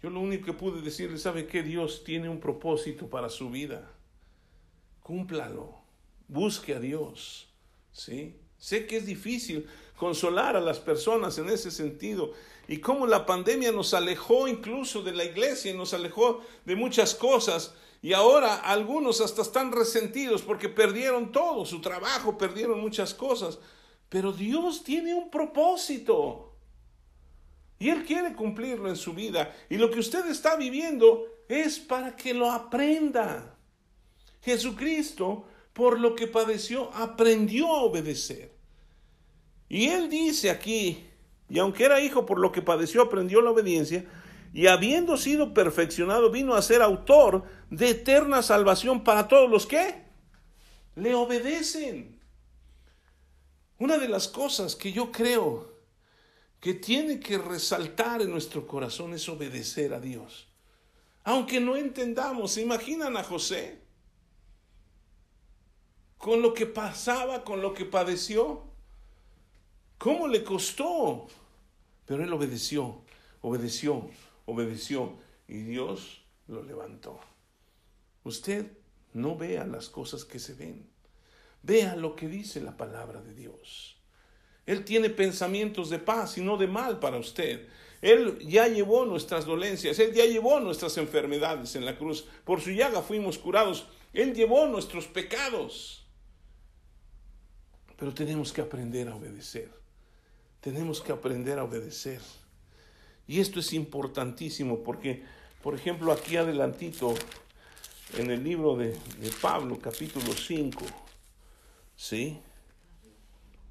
Yo 0.00 0.10
lo 0.10 0.20
único 0.20 0.46
que 0.46 0.52
pude 0.52 0.80
decirle, 0.80 1.18
¿sabe 1.18 1.48
qué? 1.48 1.64
Dios 1.64 2.04
tiene 2.04 2.28
un 2.28 2.38
propósito 2.38 3.10
para 3.10 3.28
su 3.28 3.50
vida. 3.50 3.92
Cúmplalo. 5.02 5.74
Busque 6.28 6.76
a 6.76 6.78
Dios. 6.78 7.52
¿Sí? 7.90 8.39
Sé 8.60 8.86
que 8.86 8.98
es 8.98 9.06
difícil 9.06 9.66
consolar 9.96 10.54
a 10.54 10.60
las 10.60 10.78
personas 10.78 11.38
en 11.38 11.48
ese 11.48 11.70
sentido 11.70 12.32
y 12.68 12.78
cómo 12.78 13.06
la 13.06 13.26
pandemia 13.26 13.72
nos 13.72 13.94
alejó 13.94 14.46
incluso 14.46 15.02
de 15.02 15.12
la 15.12 15.24
iglesia, 15.24 15.74
nos 15.74 15.94
alejó 15.94 16.42
de 16.64 16.76
muchas 16.76 17.14
cosas 17.14 17.74
y 18.02 18.12
ahora 18.12 18.56
algunos 18.56 19.20
hasta 19.20 19.42
están 19.42 19.72
resentidos 19.72 20.42
porque 20.42 20.68
perdieron 20.68 21.32
todo, 21.32 21.64
su 21.64 21.80
trabajo, 21.80 22.38
perdieron 22.38 22.80
muchas 22.80 23.12
cosas. 23.14 23.58
Pero 24.08 24.32
Dios 24.32 24.84
tiene 24.84 25.14
un 25.14 25.30
propósito. 25.30 26.54
Y 27.78 27.88
Él 27.88 28.04
quiere 28.04 28.34
cumplirlo 28.34 28.88
en 28.88 28.96
su 28.96 29.14
vida. 29.14 29.54
Y 29.68 29.76
lo 29.76 29.90
que 29.90 30.00
usted 30.00 30.26
está 30.26 30.56
viviendo 30.56 31.24
es 31.48 31.78
para 31.78 32.14
que 32.14 32.34
lo 32.34 32.50
aprenda. 32.50 33.56
Jesucristo, 34.42 35.44
por 35.80 35.98
lo 35.98 36.14
que 36.14 36.26
padeció, 36.26 36.92
aprendió 36.92 37.68
a 37.68 37.80
obedecer. 37.84 38.52
Y 39.66 39.86
Él 39.86 40.10
dice 40.10 40.50
aquí, 40.50 41.06
y 41.48 41.58
aunque 41.58 41.86
era 41.86 42.02
hijo, 42.02 42.26
por 42.26 42.38
lo 42.38 42.52
que 42.52 42.60
padeció, 42.60 43.00
aprendió 43.00 43.40
la 43.40 43.52
obediencia, 43.52 44.04
y 44.52 44.66
habiendo 44.66 45.16
sido 45.16 45.54
perfeccionado, 45.54 46.30
vino 46.30 46.52
a 46.52 46.60
ser 46.60 46.82
autor 46.82 47.44
de 47.70 47.88
eterna 47.88 48.42
salvación 48.42 49.04
para 49.04 49.26
todos 49.26 49.48
los 49.48 49.64
que 49.64 50.04
le 50.96 51.14
obedecen. 51.14 52.20
Una 53.78 53.96
de 53.96 54.08
las 54.08 54.28
cosas 54.28 54.76
que 54.76 54.92
yo 54.92 55.10
creo 55.10 55.72
que 56.60 56.74
tiene 56.74 57.20
que 57.20 57.38
resaltar 57.38 58.20
en 58.20 58.30
nuestro 58.30 58.66
corazón 58.66 59.14
es 59.14 59.26
obedecer 59.30 59.94
a 59.94 60.00
Dios. 60.00 60.46
Aunque 61.24 61.58
no 61.58 61.74
entendamos, 61.74 62.52
¿se 62.52 62.60
imaginan 62.60 63.16
a 63.16 63.24
José? 63.24 63.88
Con 66.20 66.42
lo 66.42 66.52
que 66.52 66.66
pasaba, 66.66 67.44
con 67.44 67.62
lo 67.62 67.72
que 67.72 67.86
padeció. 67.86 68.62
¿Cómo 69.96 70.28
le 70.28 70.44
costó? 70.44 71.26
Pero 72.04 72.22
él 72.22 72.30
obedeció, 72.30 73.00
obedeció, 73.40 74.10
obedeció 74.44 75.14
y 75.48 75.62
Dios 75.62 76.20
lo 76.46 76.62
levantó. 76.62 77.18
Usted 78.22 78.70
no 79.14 79.34
vea 79.34 79.64
las 79.64 79.88
cosas 79.88 80.26
que 80.26 80.38
se 80.38 80.52
ven, 80.52 80.90
vea 81.62 81.96
lo 81.96 82.14
que 82.16 82.28
dice 82.28 82.60
la 82.60 82.76
palabra 82.76 83.22
de 83.22 83.32
Dios. 83.32 83.96
Él 84.66 84.84
tiene 84.84 85.08
pensamientos 85.08 85.88
de 85.88 86.00
paz 86.00 86.36
y 86.36 86.42
no 86.42 86.58
de 86.58 86.66
mal 86.66 86.98
para 86.98 87.16
usted. 87.16 87.66
Él 88.02 88.38
ya 88.40 88.68
llevó 88.68 89.06
nuestras 89.06 89.46
dolencias, 89.46 89.98
Él 89.98 90.12
ya 90.12 90.26
llevó 90.26 90.60
nuestras 90.60 90.98
enfermedades 90.98 91.76
en 91.76 91.86
la 91.86 91.96
cruz. 91.96 92.26
Por 92.44 92.60
su 92.60 92.72
llaga 92.72 93.00
fuimos 93.00 93.38
curados. 93.38 93.86
Él 94.12 94.34
llevó 94.34 94.66
nuestros 94.66 95.06
pecados. 95.06 95.99
Pero 98.00 98.14
tenemos 98.14 98.50
que 98.50 98.62
aprender 98.62 99.08
a 99.08 99.14
obedecer. 99.14 99.70
Tenemos 100.62 101.02
que 101.02 101.12
aprender 101.12 101.58
a 101.58 101.64
obedecer. 101.64 102.20
Y 103.28 103.40
esto 103.40 103.60
es 103.60 103.74
importantísimo 103.74 104.82
porque, 104.82 105.22
por 105.62 105.74
ejemplo, 105.74 106.10
aquí 106.10 106.38
adelantito, 106.38 107.14
en 108.16 108.30
el 108.30 108.42
libro 108.42 108.74
de, 108.74 108.96
Pablo, 109.42 109.78
capítulo 109.78 110.32
5, 110.32 110.82
¿sí? 111.94 112.40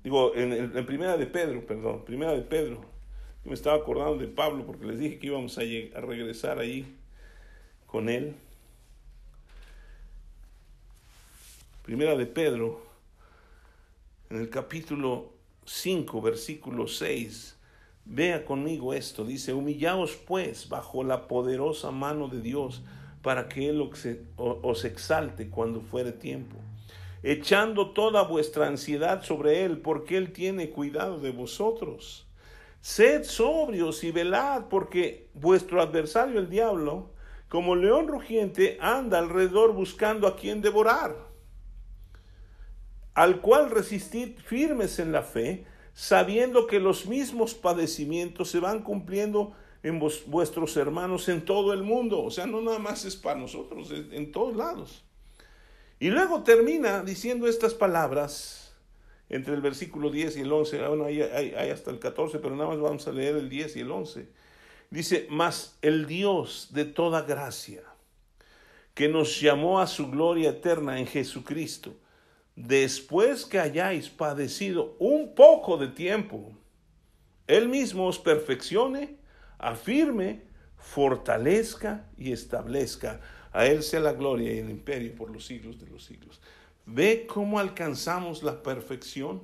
Digo, 0.04 0.34
en, 0.36 0.86
primera 0.86 1.18
de 1.18 1.26
Pedro, 1.26 1.66
perdón, 1.66 2.06
primera 2.06 2.32
de 2.32 2.44
Pedro. 2.44 2.86
me 3.44 3.56
estaba 3.56 3.78
acordando 3.78 4.18
de 4.18 4.28
Pablo 4.28 4.64
porque 4.64 4.86
les 4.86 5.00
dije 5.00 5.18
que 5.18 5.28
íbamos 5.28 5.58
a, 5.58 5.62
a 5.62 6.02
regresar 6.02 6.60
ahí 6.60 6.96
con 7.88 8.10
él. 8.10 8.36
Primera 11.84 12.16
de 12.16 12.28
Pedro, 12.28 12.89
en 14.30 14.38
el 14.38 14.50
capítulo 14.50 15.34
5, 15.66 16.22
versículo 16.22 16.88
6 16.88 17.58
Vea 18.12 18.44
conmigo 18.44 18.96
esto, 18.96 19.24
dice, 19.24 19.54
humillaos 19.54 20.16
pues 20.16 20.68
bajo 20.68 21.04
la 21.04 21.28
poderosa 21.28 21.92
mano 21.92 22.28
de 22.28 22.42
Dios 22.42 22.82
para 23.22 23.48
que 23.48 23.70
Él 23.70 23.88
os 24.38 24.86
exalte 24.86 25.50
cuando 25.50 25.82
fuere 25.82 26.12
tiempo, 26.12 26.56
echando 27.22 27.92
toda 27.92 28.24
vuestra 28.24 28.66
ansiedad 28.66 29.24
sobre 29.24 29.64
Él, 29.64 29.78
porque 29.82 30.18
Él 30.18 30.32
tiene 30.32 30.72
cuidado 30.72 31.20
de 31.20 31.30
vosotros. 31.30 32.26
Sed 32.82 33.26
sobrios 33.26 34.04
y 34.04 34.10
velad, 34.10 34.70
porque 34.70 35.28
vuestro 35.36 35.80
adversario 35.80 36.40
el 36.40 36.50
diablo, 36.50 37.12
como 37.48 37.76
león 37.76 38.08
rugiente, 38.08 38.80
anda 38.82 39.20
alrededor 39.20 39.74
buscando 39.74 40.26
a 40.26 40.36
quien 40.36 40.62
devorar, 40.64 41.29
al 43.20 43.42
cual 43.42 43.70
resistid 43.70 44.38
firmes 44.46 44.98
en 44.98 45.12
la 45.12 45.24
fe, 45.24 45.66
sabiendo 45.94 46.68
que 46.68 46.80
los 46.80 47.06
mismos 47.06 47.54
padecimientos 47.54 48.50
se 48.50 48.62
van 48.62 48.82
cumpliendo 48.82 49.52
en 49.84 50.00
vuestros 50.00 50.78
hermanos 50.78 51.28
en 51.28 51.44
todo 51.44 51.74
el 51.74 51.84
mundo. 51.84 52.24
O 52.24 52.32
sea, 52.32 52.46
no 52.46 52.62
nada 52.62 52.80
más 52.80 53.04
es 53.04 53.18
para 53.18 53.38
nosotros, 53.38 53.92
es 53.92 54.06
en 54.14 54.32
todos 54.32 54.56
lados. 54.56 55.04
Y 56.00 56.12
luego 56.12 56.44
termina 56.44 57.04
diciendo 57.04 57.46
estas 57.46 57.74
palabras 57.74 58.74
entre 59.28 59.54
el 59.54 59.60
versículo 59.60 60.12
10 60.12 60.38
y 60.38 60.40
el 60.40 60.54
11. 60.54 60.80
Ah, 60.80 60.88
bueno, 60.88 61.04
hay, 61.04 61.22
hay 61.22 61.72
hasta 61.72 61.92
el 61.92 62.00
14, 62.00 62.40
pero 62.40 62.56
nada 62.56 62.70
más 62.70 62.80
vamos 62.80 63.06
a 63.06 63.12
leer 63.12 63.36
el 63.36 63.50
10 63.50 63.76
y 63.76 63.80
el 63.82 63.92
11. 63.92 64.30
Dice, 64.92 65.28
mas 65.30 65.78
el 65.82 66.06
Dios 66.06 66.70
de 66.72 66.86
toda 66.86 67.24
gracia, 67.24 67.84
que 68.94 69.10
nos 69.10 69.42
llamó 69.42 69.82
a 69.82 69.88
su 69.88 70.10
gloria 70.10 70.52
eterna 70.52 71.02
en 71.02 71.06
Jesucristo, 71.06 71.96
después 72.60 73.46
que 73.46 73.58
hayáis 73.58 74.10
padecido 74.10 74.98
un 75.00 75.34
poco 75.34 75.78
de 75.78 75.88
tiempo, 75.88 76.52
Él 77.48 77.70
mismo 77.70 78.08
os 78.08 78.20
perfeccione, 78.20 79.16
afirme, 79.58 80.44
fortalezca 80.78 82.10
y 82.18 82.34
establezca. 82.34 83.22
A 83.54 83.66
Él 83.66 83.82
sea 83.82 84.02
la 84.02 84.14
gloria 84.14 84.54
y 84.54 84.60
el 84.60 84.70
imperio 84.70 85.16
por 85.16 85.32
los 85.32 85.46
siglos 85.46 85.80
de 85.80 85.88
los 85.88 86.04
siglos. 86.04 86.42
¿Ve 86.86 87.26
cómo 87.28 87.60
alcanzamos 87.60 88.44
la 88.44 88.62
perfección? 88.62 89.42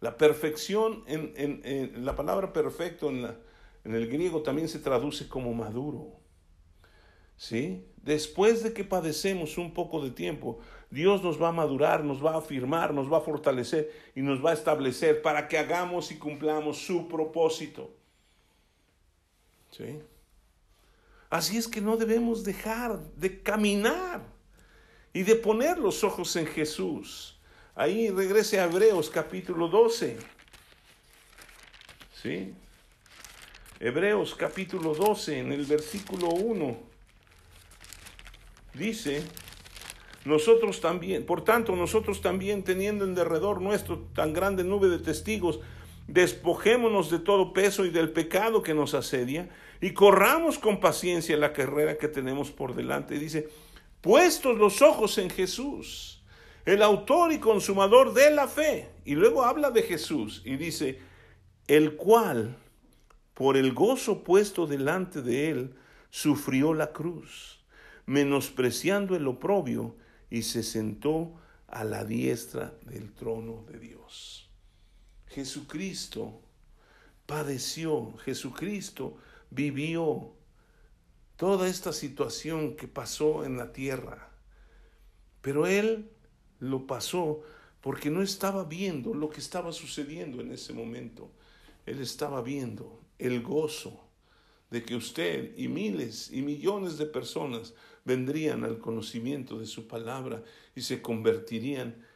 La 0.00 0.16
perfección, 0.18 1.04
en, 1.06 2.04
la 2.04 2.14
palabra 2.16 2.52
perfecto 2.52 3.08
en, 3.08 3.34
en 3.84 3.94
el 3.94 4.08
griego 4.08 4.42
también 4.42 4.68
se 4.68 4.78
traduce 4.78 5.26
como 5.26 5.54
maduro. 5.54 6.20
¿Sí? 7.36 7.86
Después 7.96 8.62
de 8.62 8.74
que 8.74 8.84
padecemos 8.84 9.56
un 9.56 9.72
poco 9.72 10.02
de 10.02 10.10
tiempo, 10.10 10.60
Dios 10.90 11.22
nos 11.22 11.40
va 11.40 11.48
a 11.48 11.52
madurar, 11.52 12.02
nos 12.02 12.24
va 12.24 12.34
a 12.34 12.38
afirmar, 12.38 12.92
nos 12.92 13.10
va 13.10 13.18
a 13.18 13.22
fortalecer 13.22 13.90
y 14.14 14.22
nos 14.22 14.44
va 14.44 14.50
a 14.50 14.54
establecer 14.54 15.22
para 15.22 15.46
que 15.46 15.56
hagamos 15.56 16.10
y 16.10 16.18
cumplamos 16.18 16.78
su 16.78 17.08
propósito. 17.08 17.90
¿Sí? 19.70 20.00
Así 21.28 21.56
es 21.56 21.68
que 21.68 21.80
no 21.80 21.96
debemos 21.96 22.42
dejar 22.42 22.98
de 23.14 23.40
caminar 23.40 24.22
y 25.12 25.22
de 25.22 25.36
poner 25.36 25.78
los 25.78 26.02
ojos 26.02 26.34
en 26.34 26.46
Jesús. 26.46 27.38
Ahí 27.76 28.10
regrese 28.10 28.58
a 28.58 28.64
Hebreos 28.64 29.08
capítulo 29.08 29.68
12. 29.68 30.18
¿Sí? 32.20 32.52
Hebreos 33.78 34.34
capítulo 34.34 34.92
12 34.92 35.38
en 35.38 35.52
el 35.52 35.64
versículo 35.64 36.28
1 36.30 36.90
dice, 38.74 39.22
nosotros 40.24 40.80
también, 40.80 41.24
por 41.24 41.44
tanto, 41.44 41.74
nosotros 41.74 42.20
también, 42.20 42.62
teniendo 42.62 43.04
en 43.04 43.14
derredor 43.14 43.60
nuestro 43.62 43.98
tan 44.14 44.32
grande 44.32 44.64
nube 44.64 44.88
de 44.88 44.98
testigos, 44.98 45.60
despojémonos 46.08 47.10
de 47.10 47.20
todo 47.20 47.52
peso 47.52 47.86
y 47.86 47.90
del 47.90 48.10
pecado 48.10 48.62
que 48.62 48.74
nos 48.74 48.94
asedia 48.94 49.48
y 49.80 49.92
corramos 49.92 50.58
con 50.58 50.80
paciencia 50.80 51.36
la 51.36 51.52
carrera 51.52 51.96
que 51.96 52.08
tenemos 52.08 52.50
por 52.50 52.74
delante. 52.74 53.14
Y 53.14 53.18
dice, 53.18 53.48
puestos 54.00 54.58
los 54.58 54.82
ojos 54.82 55.16
en 55.18 55.30
Jesús, 55.30 56.22
el 56.66 56.82
autor 56.82 57.32
y 57.32 57.38
consumador 57.38 58.12
de 58.12 58.30
la 58.30 58.46
fe. 58.46 58.90
Y 59.04 59.14
luego 59.14 59.44
habla 59.44 59.70
de 59.70 59.82
Jesús 59.82 60.42
y 60.44 60.56
dice, 60.56 60.98
el 61.66 61.96
cual, 61.96 62.56
por 63.32 63.56
el 63.56 63.72
gozo 63.72 64.22
puesto 64.22 64.66
delante 64.66 65.22
de 65.22 65.48
él, 65.48 65.74
sufrió 66.10 66.74
la 66.74 66.92
cruz, 66.92 67.64
menospreciando 68.04 69.16
el 69.16 69.26
oprobio 69.28 69.94
y 70.30 70.42
se 70.42 70.62
sentó 70.62 71.34
a 71.66 71.84
la 71.84 72.04
diestra 72.04 72.78
del 72.86 73.12
trono 73.12 73.64
de 73.68 73.78
Dios. 73.78 74.48
Jesucristo 75.26 76.40
padeció, 77.26 78.16
Jesucristo 78.24 79.16
vivió 79.50 80.32
toda 81.36 81.68
esta 81.68 81.92
situación 81.92 82.76
que 82.76 82.88
pasó 82.88 83.44
en 83.44 83.56
la 83.56 83.72
tierra, 83.72 84.30
pero 85.40 85.66
Él 85.66 86.10
lo 86.58 86.86
pasó 86.86 87.42
porque 87.80 88.10
no 88.10 88.22
estaba 88.22 88.64
viendo 88.64 89.14
lo 89.14 89.30
que 89.30 89.40
estaba 89.40 89.72
sucediendo 89.72 90.40
en 90.40 90.52
ese 90.52 90.72
momento. 90.72 91.30
Él 91.86 92.00
estaba 92.00 92.42
viendo 92.42 93.00
el 93.18 93.42
gozo 93.42 94.00
de 94.70 94.84
que 94.84 94.96
usted 94.96 95.56
y 95.56 95.68
miles 95.68 96.30
y 96.30 96.42
millones 96.42 96.98
de 96.98 97.06
personas 97.06 97.74
vendrían 98.04 98.64
al 98.64 98.78
conocimiento 98.78 99.58
de 99.58 99.66
su 99.66 99.86
palabra 99.86 100.42
y 100.74 100.82
se 100.82 101.02
convertirían 101.02 102.06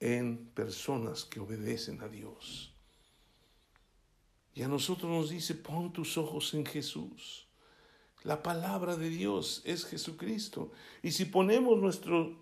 en 0.00 0.46
personas 0.54 1.24
que 1.24 1.40
obedecen 1.40 2.02
a 2.02 2.08
Dios. 2.08 2.74
Y 4.54 4.62
a 4.62 4.68
nosotros 4.68 5.10
nos 5.10 5.30
dice, 5.30 5.54
pon 5.54 5.92
tus 5.92 6.18
ojos 6.18 6.52
en 6.54 6.66
Jesús. 6.66 7.46
La 8.24 8.42
palabra 8.42 8.96
de 8.96 9.08
Dios 9.08 9.62
es 9.64 9.84
Jesucristo. 9.84 10.72
Y 11.02 11.12
si 11.12 11.24
ponemos 11.24 11.78
nuestro, 11.78 12.36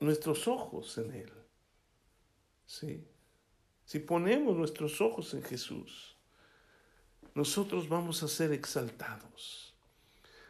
nuestros 0.00 0.48
ojos 0.48 0.98
en 0.98 1.12
Él, 1.12 1.32
¿sí? 2.66 3.04
si 3.84 3.98
ponemos 4.00 4.56
nuestros 4.56 5.00
ojos 5.00 5.34
en 5.34 5.42
Jesús, 5.42 6.16
nosotros 7.34 7.88
vamos 7.88 8.22
a 8.22 8.28
ser 8.28 8.52
exaltados. 8.52 9.61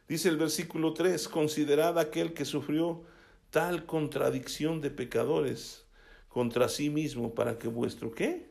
Dice 0.08 0.28
el 0.28 0.36
versículo 0.36 0.92
3, 0.94 1.28
considerad 1.28 1.98
aquel 1.98 2.34
que 2.34 2.44
sufrió 2.44 3.02
tal 3.50 3.86
contradicción 3.86 4.80
de 4.80 4.90
pecadores 4.90 5.84
contra 6.28 6.68
sí 6.68 6.90
mismo 6.90 7.34
para 7.34 7.58
que 7.58 7.68
vuestro 7.68 8.12
qué? 8.12 8.50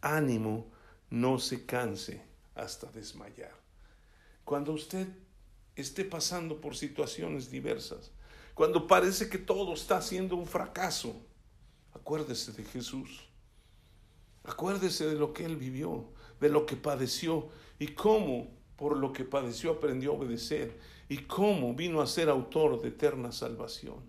Ánimo 0.00 0.70
no 1.10 1.38
se 1.38 1.66
canse 1.66 2.22
hasta 2.54 2.90
desmayar. 2.90 3.54
Cuando 4.44 4.72
usted 4.72 5.06
esté 5.76 6.04
pasando 6.04 6.60
por 6.60 6.76
situaciones 6.76 7.50
diversas, 7.50 8.10
cuando 8.54 8.86
parece 8.86 9.28
que 9.28 9.38
todo 9.38 9.74
está 9.74 10.02
siendo 10.02 10.34
un 10.34 10.46
fracaso, 10.46 11.14
acuérdese 11.92 12.52
de 12.52 12.64
Jesús. 12.64 13.28
Acuérdese 14.42 15.06
de 15.06 15.14
lo 15.14 15.32
que 15.32 15.44
él 15.44 15.56
vivió, 15.56 16.08
de 16.40 16.48
lo 16.48 16.66
que 16.66 16.74
padeció 16.74 17.50
y 17.78 17.88
cómo 17.88 18.57
por 18.78 18.96
lo 18.96 19.12
que 19.12 19.24
padeció 19.24 19.72
aprendió 19.72 20.12
a 20.12 20.14
obedecer 20.14 20.78
y 21.08 21.18
cómo 21.18 21.74
vino 21.74 22.00
a 22.00 22.06
ser 22.06 22.28
autor 22.28 22.80
de 22.80 22.88
eterna 22.88 23.32
salvación. 23.32 24.00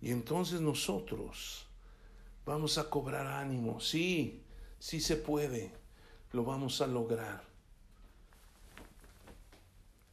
Y 0.00 0.12
entonces 0.12 0.60
nosotros 0.60 1.66
vamos 2.46 2.78
a 2.78 2.88
cobrar 2.88 3.26
ánimo, 3.26 3.80
sí, 3.80 4.44
sí 4.78 5.00
se 5.00 5.16
puede, 5.16 5.72
lo 6.30 6.44
vamos 6.44 6.80
a 6.80 6.86
lograr. 6.86 7.42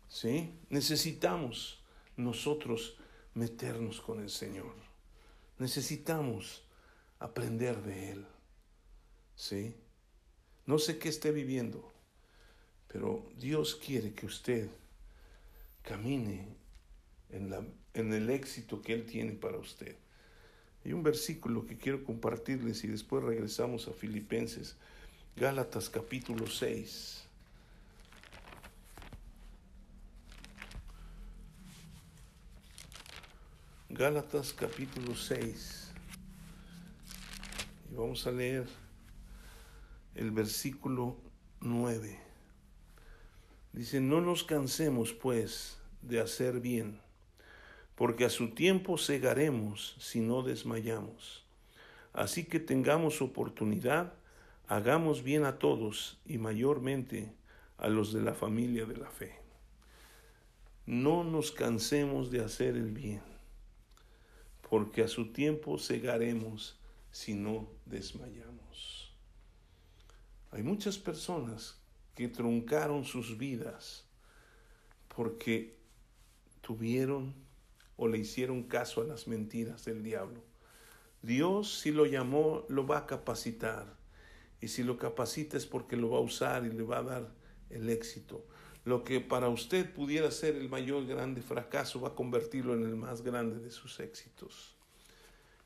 ¿Sí? 0.09 0.51
Necesitamos 0.69 1.83
nosotros 2.17 2.97
meternos 3.35 4.01
con 4.01 4.19
el 4.19 4.31
Señor. 4.31 4.73
Necesitamos 5.59 6.63
aprender 7.19 7.83
de 7.83 8.13
Él. 8.13 8.25
¿Sí? 9.35 9.75
No 10.65 10.79
sé 10.79 10.97
qué 10.97 11.09
esté 11.09 11.31
viviendo, 11.31 11.91
pero 12.95 13.29
Dios 13.37 13.75
quiere 13.75 14.13
que 14.13 14.25
usted 14.25 14.69
camine 15.81 16.47
en, 17.29 17.49
la, 17.49 17.61
en 17.93 18.13
el 18.13 18.29
éxito 18.29 18.81
que 18.81 18.93
Él 18.93 19.05
tiene 19.05 19.33
para 19.33 19.57
usted. 19.57 19.97
Hay 20.85 20.93
un 20.93 21.03
versículo 21.03 21.65
que 21.65 21.75
quiero 21.75 22.05
compartirles 22.05 22.85
y 22.85 22.87
después 22.87 23.21
regresamos 23.21 23.89
a 23.89 23.91
Filipenses, 23.91 24.77
Gálatas 25.35 25.89
capítulo 25.89 26.47
6. 26.47 27.27
Gálatas 33.89 34.53
capítulo 34.53 35.17
6. 35.17 35.91
Y 37.91 37.95
vamos 37.95 38.25
a 38.25 38.31
leer 38.31 38.65
el 40.15 40.31
versículo 40.31 41.17
9. 41.59 42.24
Dice, 43.75 43.99
no 43.99 44.21
nos 44.21 44.45
cansemos 44.45 45.11
pues 45.11 45.77
de 46.01 46.21
hacer 46.21 46.61
bien, 46.61 46.97
porque 47.95 48.23
a 48.23 48.29
su 48.29 48.51
tiempo 48.51 48.97
cegaremos 48.97 49.97
si 49.99 50.21
no 50.21 50.43
desmayamos. 50.43 51.43
Así 52.13 52.45
que 52.45 52.61
tengamos 52.61 53.21
oportunidad, 53.21 54.13
hagamos 54.69 55.23
bien 55.23 55.43
a 55.43 55.59
todos 55.59 56.21
y 56.25 56.37
mayormente 56.37 57.33
a 57.77 57.89
los 57.89 58.13
de 58.13 58.21
la 58.21 58.33
familia 58.33 58.85
de 58.85 58.95
la 58.95 59.09
fe. 59.09 59.35
No 60.85 61.25
nos 61.25 61.51
cansemos 61.51 62.31
de 62.31 62.45
hacer 62.45 62.77
el 62.77 62.91
bien 62.91 63.23
porque 64.69 65.03
a 65.03 65.09
su 65.09 65.33
tiempo 65.33 65.77
cegaremos 65.77 66.79
si 67.11 67.33
no 67.33 67.67
desmayamos. 67.85 69.13
Hay 70.51 70.63
muchas 70.63 70.97
personas 70.97 71.77
que 72.15 72.29
truncaron 72.29 73.03
sus 73.03 73.37
vidas 73.37 74.05
porque 75.15 75.77
tuvieron 76.61 77.33
o 77.97 78.07
le 78.07 78.17
hicieron 78.17 78.63
caso 78.63 79.01
a 79.01 79.05
las 79.05 79.27
mentiras 79.27 79.85
del 79.85 80.03
diablo. 80.03 80.41
Dios 81.21 81.79
si 81.79 81.91
lo 81.91 82.05
llamó 82.05 82.65
lo 82.69 82.87
va 82.87 82.99
a 82.99 83.05
capacitar 83.05 83.97
y 84.61 84.69
si 84.69 84.83
lo 84.83 84.97
capacita 84.97 85.57
es 85.57 85.65
porque 85.65 85.97
lo 85.97 86.09
va 86.11 86.17
a 86.17 86.21
usar 86.21 86.65
y 86.65 86.71
le 86.71 86.83
va 86.83 86.99
a 86.99 87.03
dar 87.03 87.31
el 87.69 87.89
éxito. 87.89 88.45
Lo 88.85 89.03
que 89.03 89.19
para 89.19 89.49
usted 89.49 89.91
pudiera 89.91 90.29
ser 90.31 90.55
el 90.55 90.69
mayor 90.69 91.05
grande 91.05 91.41
fracaso 91.41 91.99
va 91.99 92.09
a 92.09 92.15
convertirlo 92.15 92.73
en 92.73 92.83
el 92.83 92.95
más 92.95 93.21
grande 93.21 93.59
de 93.59 93.71
sus 93.71 93.99
éxitos. 93.99 94.75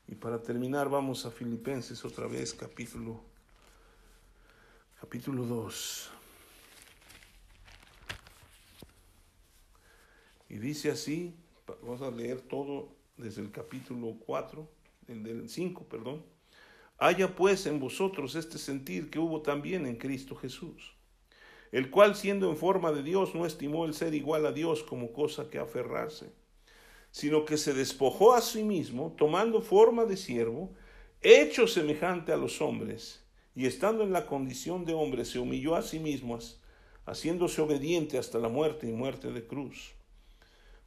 Y 0.08 0.14
para 0.14 0.42
terminar 0.42 0.88
vamos 0.88 1.26
a 1.26 1.30
Filipenses 1.30 2.04
otra 2.04 2.26
vez, 2.26 2.54
capítulo 2.54 3.22
capítulo 5.00 5.44
2. 5.44 6.19
Dice 10.60 10.90
así, 10.90 11.34
vamos 11.82 12.02
a 12.02 12.10
leer 12.10 12.40
todo 12.40 12.88
desde 13.16 13.42
el 13.42 13.50
capítulo 13.50 14.16
4, 14.26 14.68
del 15.08 15.48
5, 15.48 15.84
perdón. 15.84 16.22
Haya 16.98 17.34
pues 17.34 17.66
en 17.66 17.80
vosotros 17.80 18.34
este 18.34 18.58
sentir 18.58 19.10
que 19.10 19.18
hubo 19.18 19.42
también 19.42 19.86
en 19.86 19.96
Cristo 19.96 20.36
Jesús 20.36 20.94
el 21.72 21.90
cual 21.90 22.16
siendo 22.16 22.50
en 22.50 22.56
forma 22.56 22.92
de 22.92 23.02
Dios 23.02 23.34
no 23.34 23.46
estimó 23.46 23.84
el 23.84 23.94
ser 23.94 24.14
igual 24.14 24.46
a 24.46 24.52
Dios 24.52 24.82
como 24.82 25.12
cosa 25.12 25.50
que 25.50 25.58
aferrarse, 25.58 26.32
sino 27.10 27.44
que 27.44 27.56
se 27.56 27.74
despojó 27.74 28.34
a 28.34 28.40
sí 28.40 28.64
mismo, 28.64 29.14
tomando 29.16 29.60
forma 29.60 30.04
de 30.04 30.16
siervo, 30.16 30.70
hecho 31.20 31.66
semejante 31.66 32.32
a 32.32 32.36
los 32.36 32.60
hombres, 32.60 33.24
y 33.54 33.66
estando 33.66 34.04
en 34.04 34.12
la 34.12 34.26
condición 34.26 34.84
de 34.84 34.94
hombre 34.94 35.24
se 35.24 35.38
humilló 35.38 35.76
a 35.76 35.82
sí 35.82 35.98
mismo, 35.98 36.38
haciéndose 37.06 37.60
obediente 37.60 38.18
hasta 38.18 38.38
la 38.38 38.48
muerte 38.48 38.88
y 38.88 38.92
muerte 38.92 39.30
de 39.30 39.46
cruz. 39.46 39.94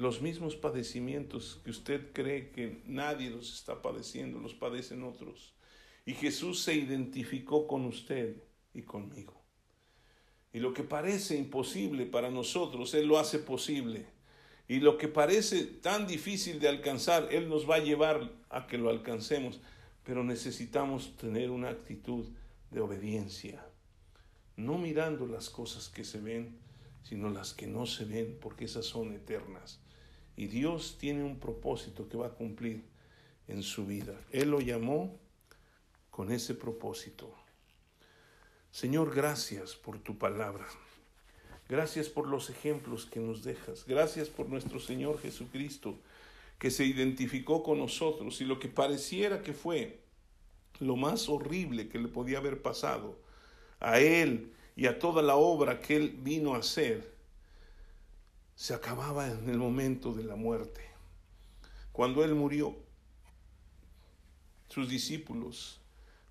los 0.00 0.22
mismos 0.22 0.56
padecimientos 0.56 1.60
que 1.62 1.70
usted 1.70 2.14
cree 2.14 2.52
que 2.52 2.80
nadie 2.86 3.28
los 3.28 3.52
está 3.52 3.82
padeciendo, 3.82 4.38
los 4.38 4.54
padecen 4.54 5.02
otros. 5.02 5.52
Y 6.06 6.14
Jesús 6.14 6.62
se 6.62 6.74
identificó 6.74 7.66
con 7.66 7.84
usted 7.84 8.42
y 8.72 8.80
conmigo. 8.80 9.38
Y 10.54 10.60
lo 10.60 10.72
que 10.72 10.84
parece 10.84 11.36
imposible 11.36 12.06
para 12.06 12.30
nosotros, 12.30 12.94
Él 12.94 13.08
lo 13.08 13.18
hace 13.18 13.40
posible. 13.40 14.06
Y 14.68 14.80
lo 14.80 14.96
que 14.96 15.06
parece 15.06 15.64
tan 15.64 16.06
difícil 16.06 16.60
de 16.60 16.68
alcanzar, 16.68 17.28
Él 17.30 17.50
nos 17.50 17.68
va 17.68 17.74
a 17.74 17.84
llevar 17.84 18.32
a 18.48 18.66
que 18.66 18.78
lo 18.78 18.88
alcancemos. 18.88 19.60
Pero 20.02 20.24
necesitamos 20.24 21.14
tener 21.18 21.50
una 21.50 21.68
actitud 21.68 22.24
de 22.70 22.80
obediencia. 22.80 23.62
No 24.56 24.78
mirando 24.78 25.26
las 25.26 25.50
cosas 25.50 25.90
que 25.90 26.04
se 26.04 26.20
ven, 26.22 26.58
sino 27.02 27.28
las 27.28 27.52
que 27.52 27.66
no 27.66 27.84
se 27.84 28.06
ven, 28.06 28.38
porque 28.40 28.64
esas 28.64 28.86
son 28.86 29.12
eternas. 29.12 29.78
Y 30.40 30.46
Dios 30.46 30.96
tiene 30.98 31.22
un 31.22 31.38
propósito 31.38 32.08
que 32.08 32.16
va 32.16 32.28
a 32.28 32.30
cumplir 32.30 32.82
en 33.46 33.62
su 33.62 33.84
vida. 33.84 34.18
Él 34.32 34.50
lo 34.50 34.62
llamó 34.62 35.14
con 36.10 36.32
ese 36.32 36.54
propósito. 36.54 37.30
Señor, 38.70 39.14
gracias 39.14 39.74
por 39.74 39.98
tu 39.98 40.16
palabra. 40.16 40.66
Gracias 41.68 42.08
por 42.08 42.26
los 42.26 42.48
ejemplos 42.48 43.04
que 43.04 43.20
nos 43.20 43.44
dejas. 43.44 43.84
Gracias 43.84 44.30
por 44.30 44.48
nuestro 44.48 44.80
Señor 44.80 45.20
Jesucristo, 45.20 45.98
que 46.58 46.70
se 46.70 46.86
identificó 46.86 47.62
con 47.62 47.76
nosotros 47.76 48.40
y 48.40 48.46
lo 48.46 48.58
que 48.58 48.68
pareciera 48.68 49.42
que 49.42 49.52
fue 49.52 50.00
lo 50.78 50.96
más 50.96 51.28
horrible 51.28 51.90
que 51.90 51.98
le 51.98 52.08
podía 52.08 52.38
haber 52.38 52.62
pasado 52.62 53.18
a 53.78 54.00
Él 54.00 54.54
y 54.74 54.86
a 54.86 54.98
toda 54.98 55.20
la 55.20 55.36
obra 55.36 55.82
que 55.82 55.96
Él 55.96 56.18
vino 56.22 56.54
a 56.54 56.60
hacer, 56.60 57.19
se 58.60 58.74
acababa 58.74 59.26
en 59.26 59.48
el 59.48 59.56
momento 59.56 60.12
de 60.12 60.22
la 60.22 60.36
muerte. 60.36 60.82
Cuando 61.92 62.22
Él 62.22 62.34
murió, 62.34 62.76
sus 64.68 64.86
discípulos 64.86 65.80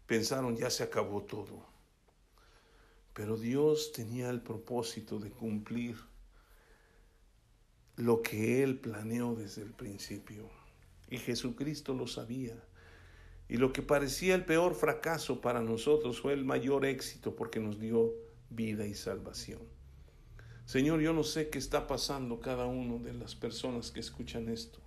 pensaron, 0.06 0.56
ya 0.56 0.70
se 0.70 0.84
acabó 0.84 1.24
todo 1.24 1.66
Pero 3.16 3.36
Dios 3.36 3.94
tenía 3.94 4.30
el 4.30 4.42
propósito 4.42 5.18
de 5.18 5.32
cumplir 5.32 5.98
lo 7.96 8.22
que 8.22 8.62
Él 8.62 8.78
planeó 8.78 9.34
desde 9.34 9.64
el 9.64 9.72
principio. 9.72 10.48
Y 11.10 11.18
Jesucristo 11.18 11.96
lo 11.96 12.06
sabía. 12.06 12.64
Y 13.48 13.58
lo 13.58 13.74
que 13.74 13.82
parecía 13.82 14.36
el 14.36 14.46
peor 14.46 14.76
fracaso 14.76 15.42
para 15.42 15.62
nosotros 15.62 16.22
fue 16.22 16.34
el 16.34 16.46
mayor 16.46 16.86
éxito 16.86 17.36
porque 17.36 17.60
nos 17.60 17.80
dio 17.80 18.14
vida 18.52 18.86
y 18.86 18.94
salvación. 18.94 19.79
Señor, 20.70 21.02
yo 21.02 21.14
no 21.14 21.24
sé 21.24 21.50
qué 21.50 21.58
está 21.58 21.88
pasando 21.88 22.40
cada 22.40 22.68
uno 22.68 23.00
de 23.00 23.12
las 23.12 23.34
personas 23.34 23.90
que 23.90 24.02
escuchan 24.02 24.50
esto, 24.50 24.78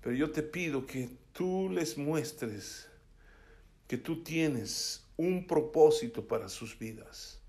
pero 0.00 0.14
yo 0.14 0.30
te 0.30 0.44
pido 0.44 0.86
que 0.86 1.10
tú 1.32 1.68
les 1.68 1.98
muestres 1.98 2.88
que 3.88 3.96
tú 3.98 4.22
tienes 4.22 5.04
un 5.16 5.48
propósito 5.48 6.28
para 6.28 6.48
sus 6.48 6.78
vidas, 6.78 7.40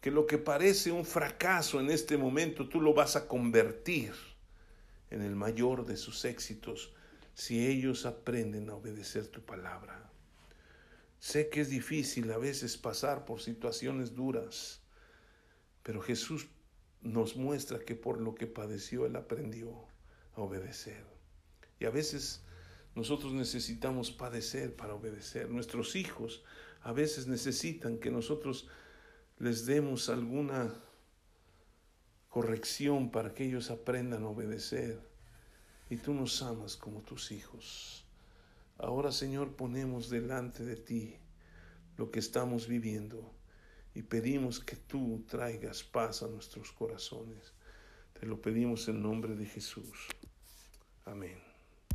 que 0.00 0.10
lo 0.10 0.26
que 0.26 0.38
parece 0.38 0.90
un 0.90 1.04
fracaso 1.04 1.80
en 1.80 1.90
este 1.90 2.16
momento 2.16 2.66
tú 2.66 2.80
lo 2.80 2.94
vas 2.94 3.14
a 3.14 3.28
convertir 3.28 4.14
en 5.10 5.20
el 5.20 5.36
mayor 5.36 5.84
de 5.84 5.98
sus 5.98 6.24
éxitos 6.24 6.94
si 7.34 7.66
ellos 7.66 8.06
aprenden 8.06 8.70
a 8.70 8.74
obedecer 8.76 9.26
tu 9.26 9.42
palabra. 9.42 10.10
Sé 11.18 11.50
que 11.50 11.60
es 11.60 11.68
difícil 11.68 12.32
a 12.32 12.38
veces 12.38 12.78
pasar 12.78 13.26
por 13.26 13.42
situaciones 13.42 14.14
duras, 14.14 14.80
pero 15.82 16.00
Jesús 16.00 16.46
nos 17.02 17.36
muestra 17.36 17.80
que 17.80 17.94
por 17.94 18.20
lo 18.20 18.34
que 18.34 18.46
padeció 18.46 19.06
Él 19.06 19.16
aprendió 19.16 19.86
a 20.34 20.42
obedecer. 20.42 21.04
Y 21.78 21.86
a 21.86 21.90
veces 21.90 22.42
nosotros 22.94 23.32
necesitamos 23.32 24.10
padecer 24.10 24.76
para 24.76 24.94
obedecer. 24.94 25.48
Nuestros 25.48 25.96
hijos 25.96 26.42
a 26.82 26.92
veces 26.92 27.26
necesitan 27.26 27.98
que 27.98 28.10
nosotros 28.10 28.68
les 29.38 29.66
demos 29.66 30.08
alguna 30.08 30.74
corrección 32.28 33.10
para 33.10 33.34
que 33.34 33.46
ellos 33.46 33.70
aprendan 33.70 34.24
a 34.24 34.28
obedecer. 34.28 35.00
Y 35.88 35.96
tú 35.96 36.14
nos 36.14 36.42
amas 36.42 36.76
como 36.76 37.00
tus 37.00 37.32
hijos. 37.32 38.04
Ahora, 38.78 39.12
Señor, 39.12 39.56
ponemos 39.56 40.08
delante 40.08 40.64
de 40.64 40.76
ti 40.76 41.16
lo 41.96 42.10
que 42.10 42.20
estamos 42.20 42.66
viviendo 42.66 43.34
y 44.00 44.02
pedimos 44.02 44.60
que 44.60 44.76
tú 44.76 45.26
traigas 45.28 45.84
paz 45.84 46.22
a 46.22 46.28
nuestros 46.28 46.72
corazones. 46.72 47.52
Te 48.18 48.24
lo 48.24 48.40
pedimos 48.40 48.88
en 48.88 49.02
nombre 49.02 49.34
de 49.34 49.44
Jesús. 49.44 50.08
Amén. 51.04 51.49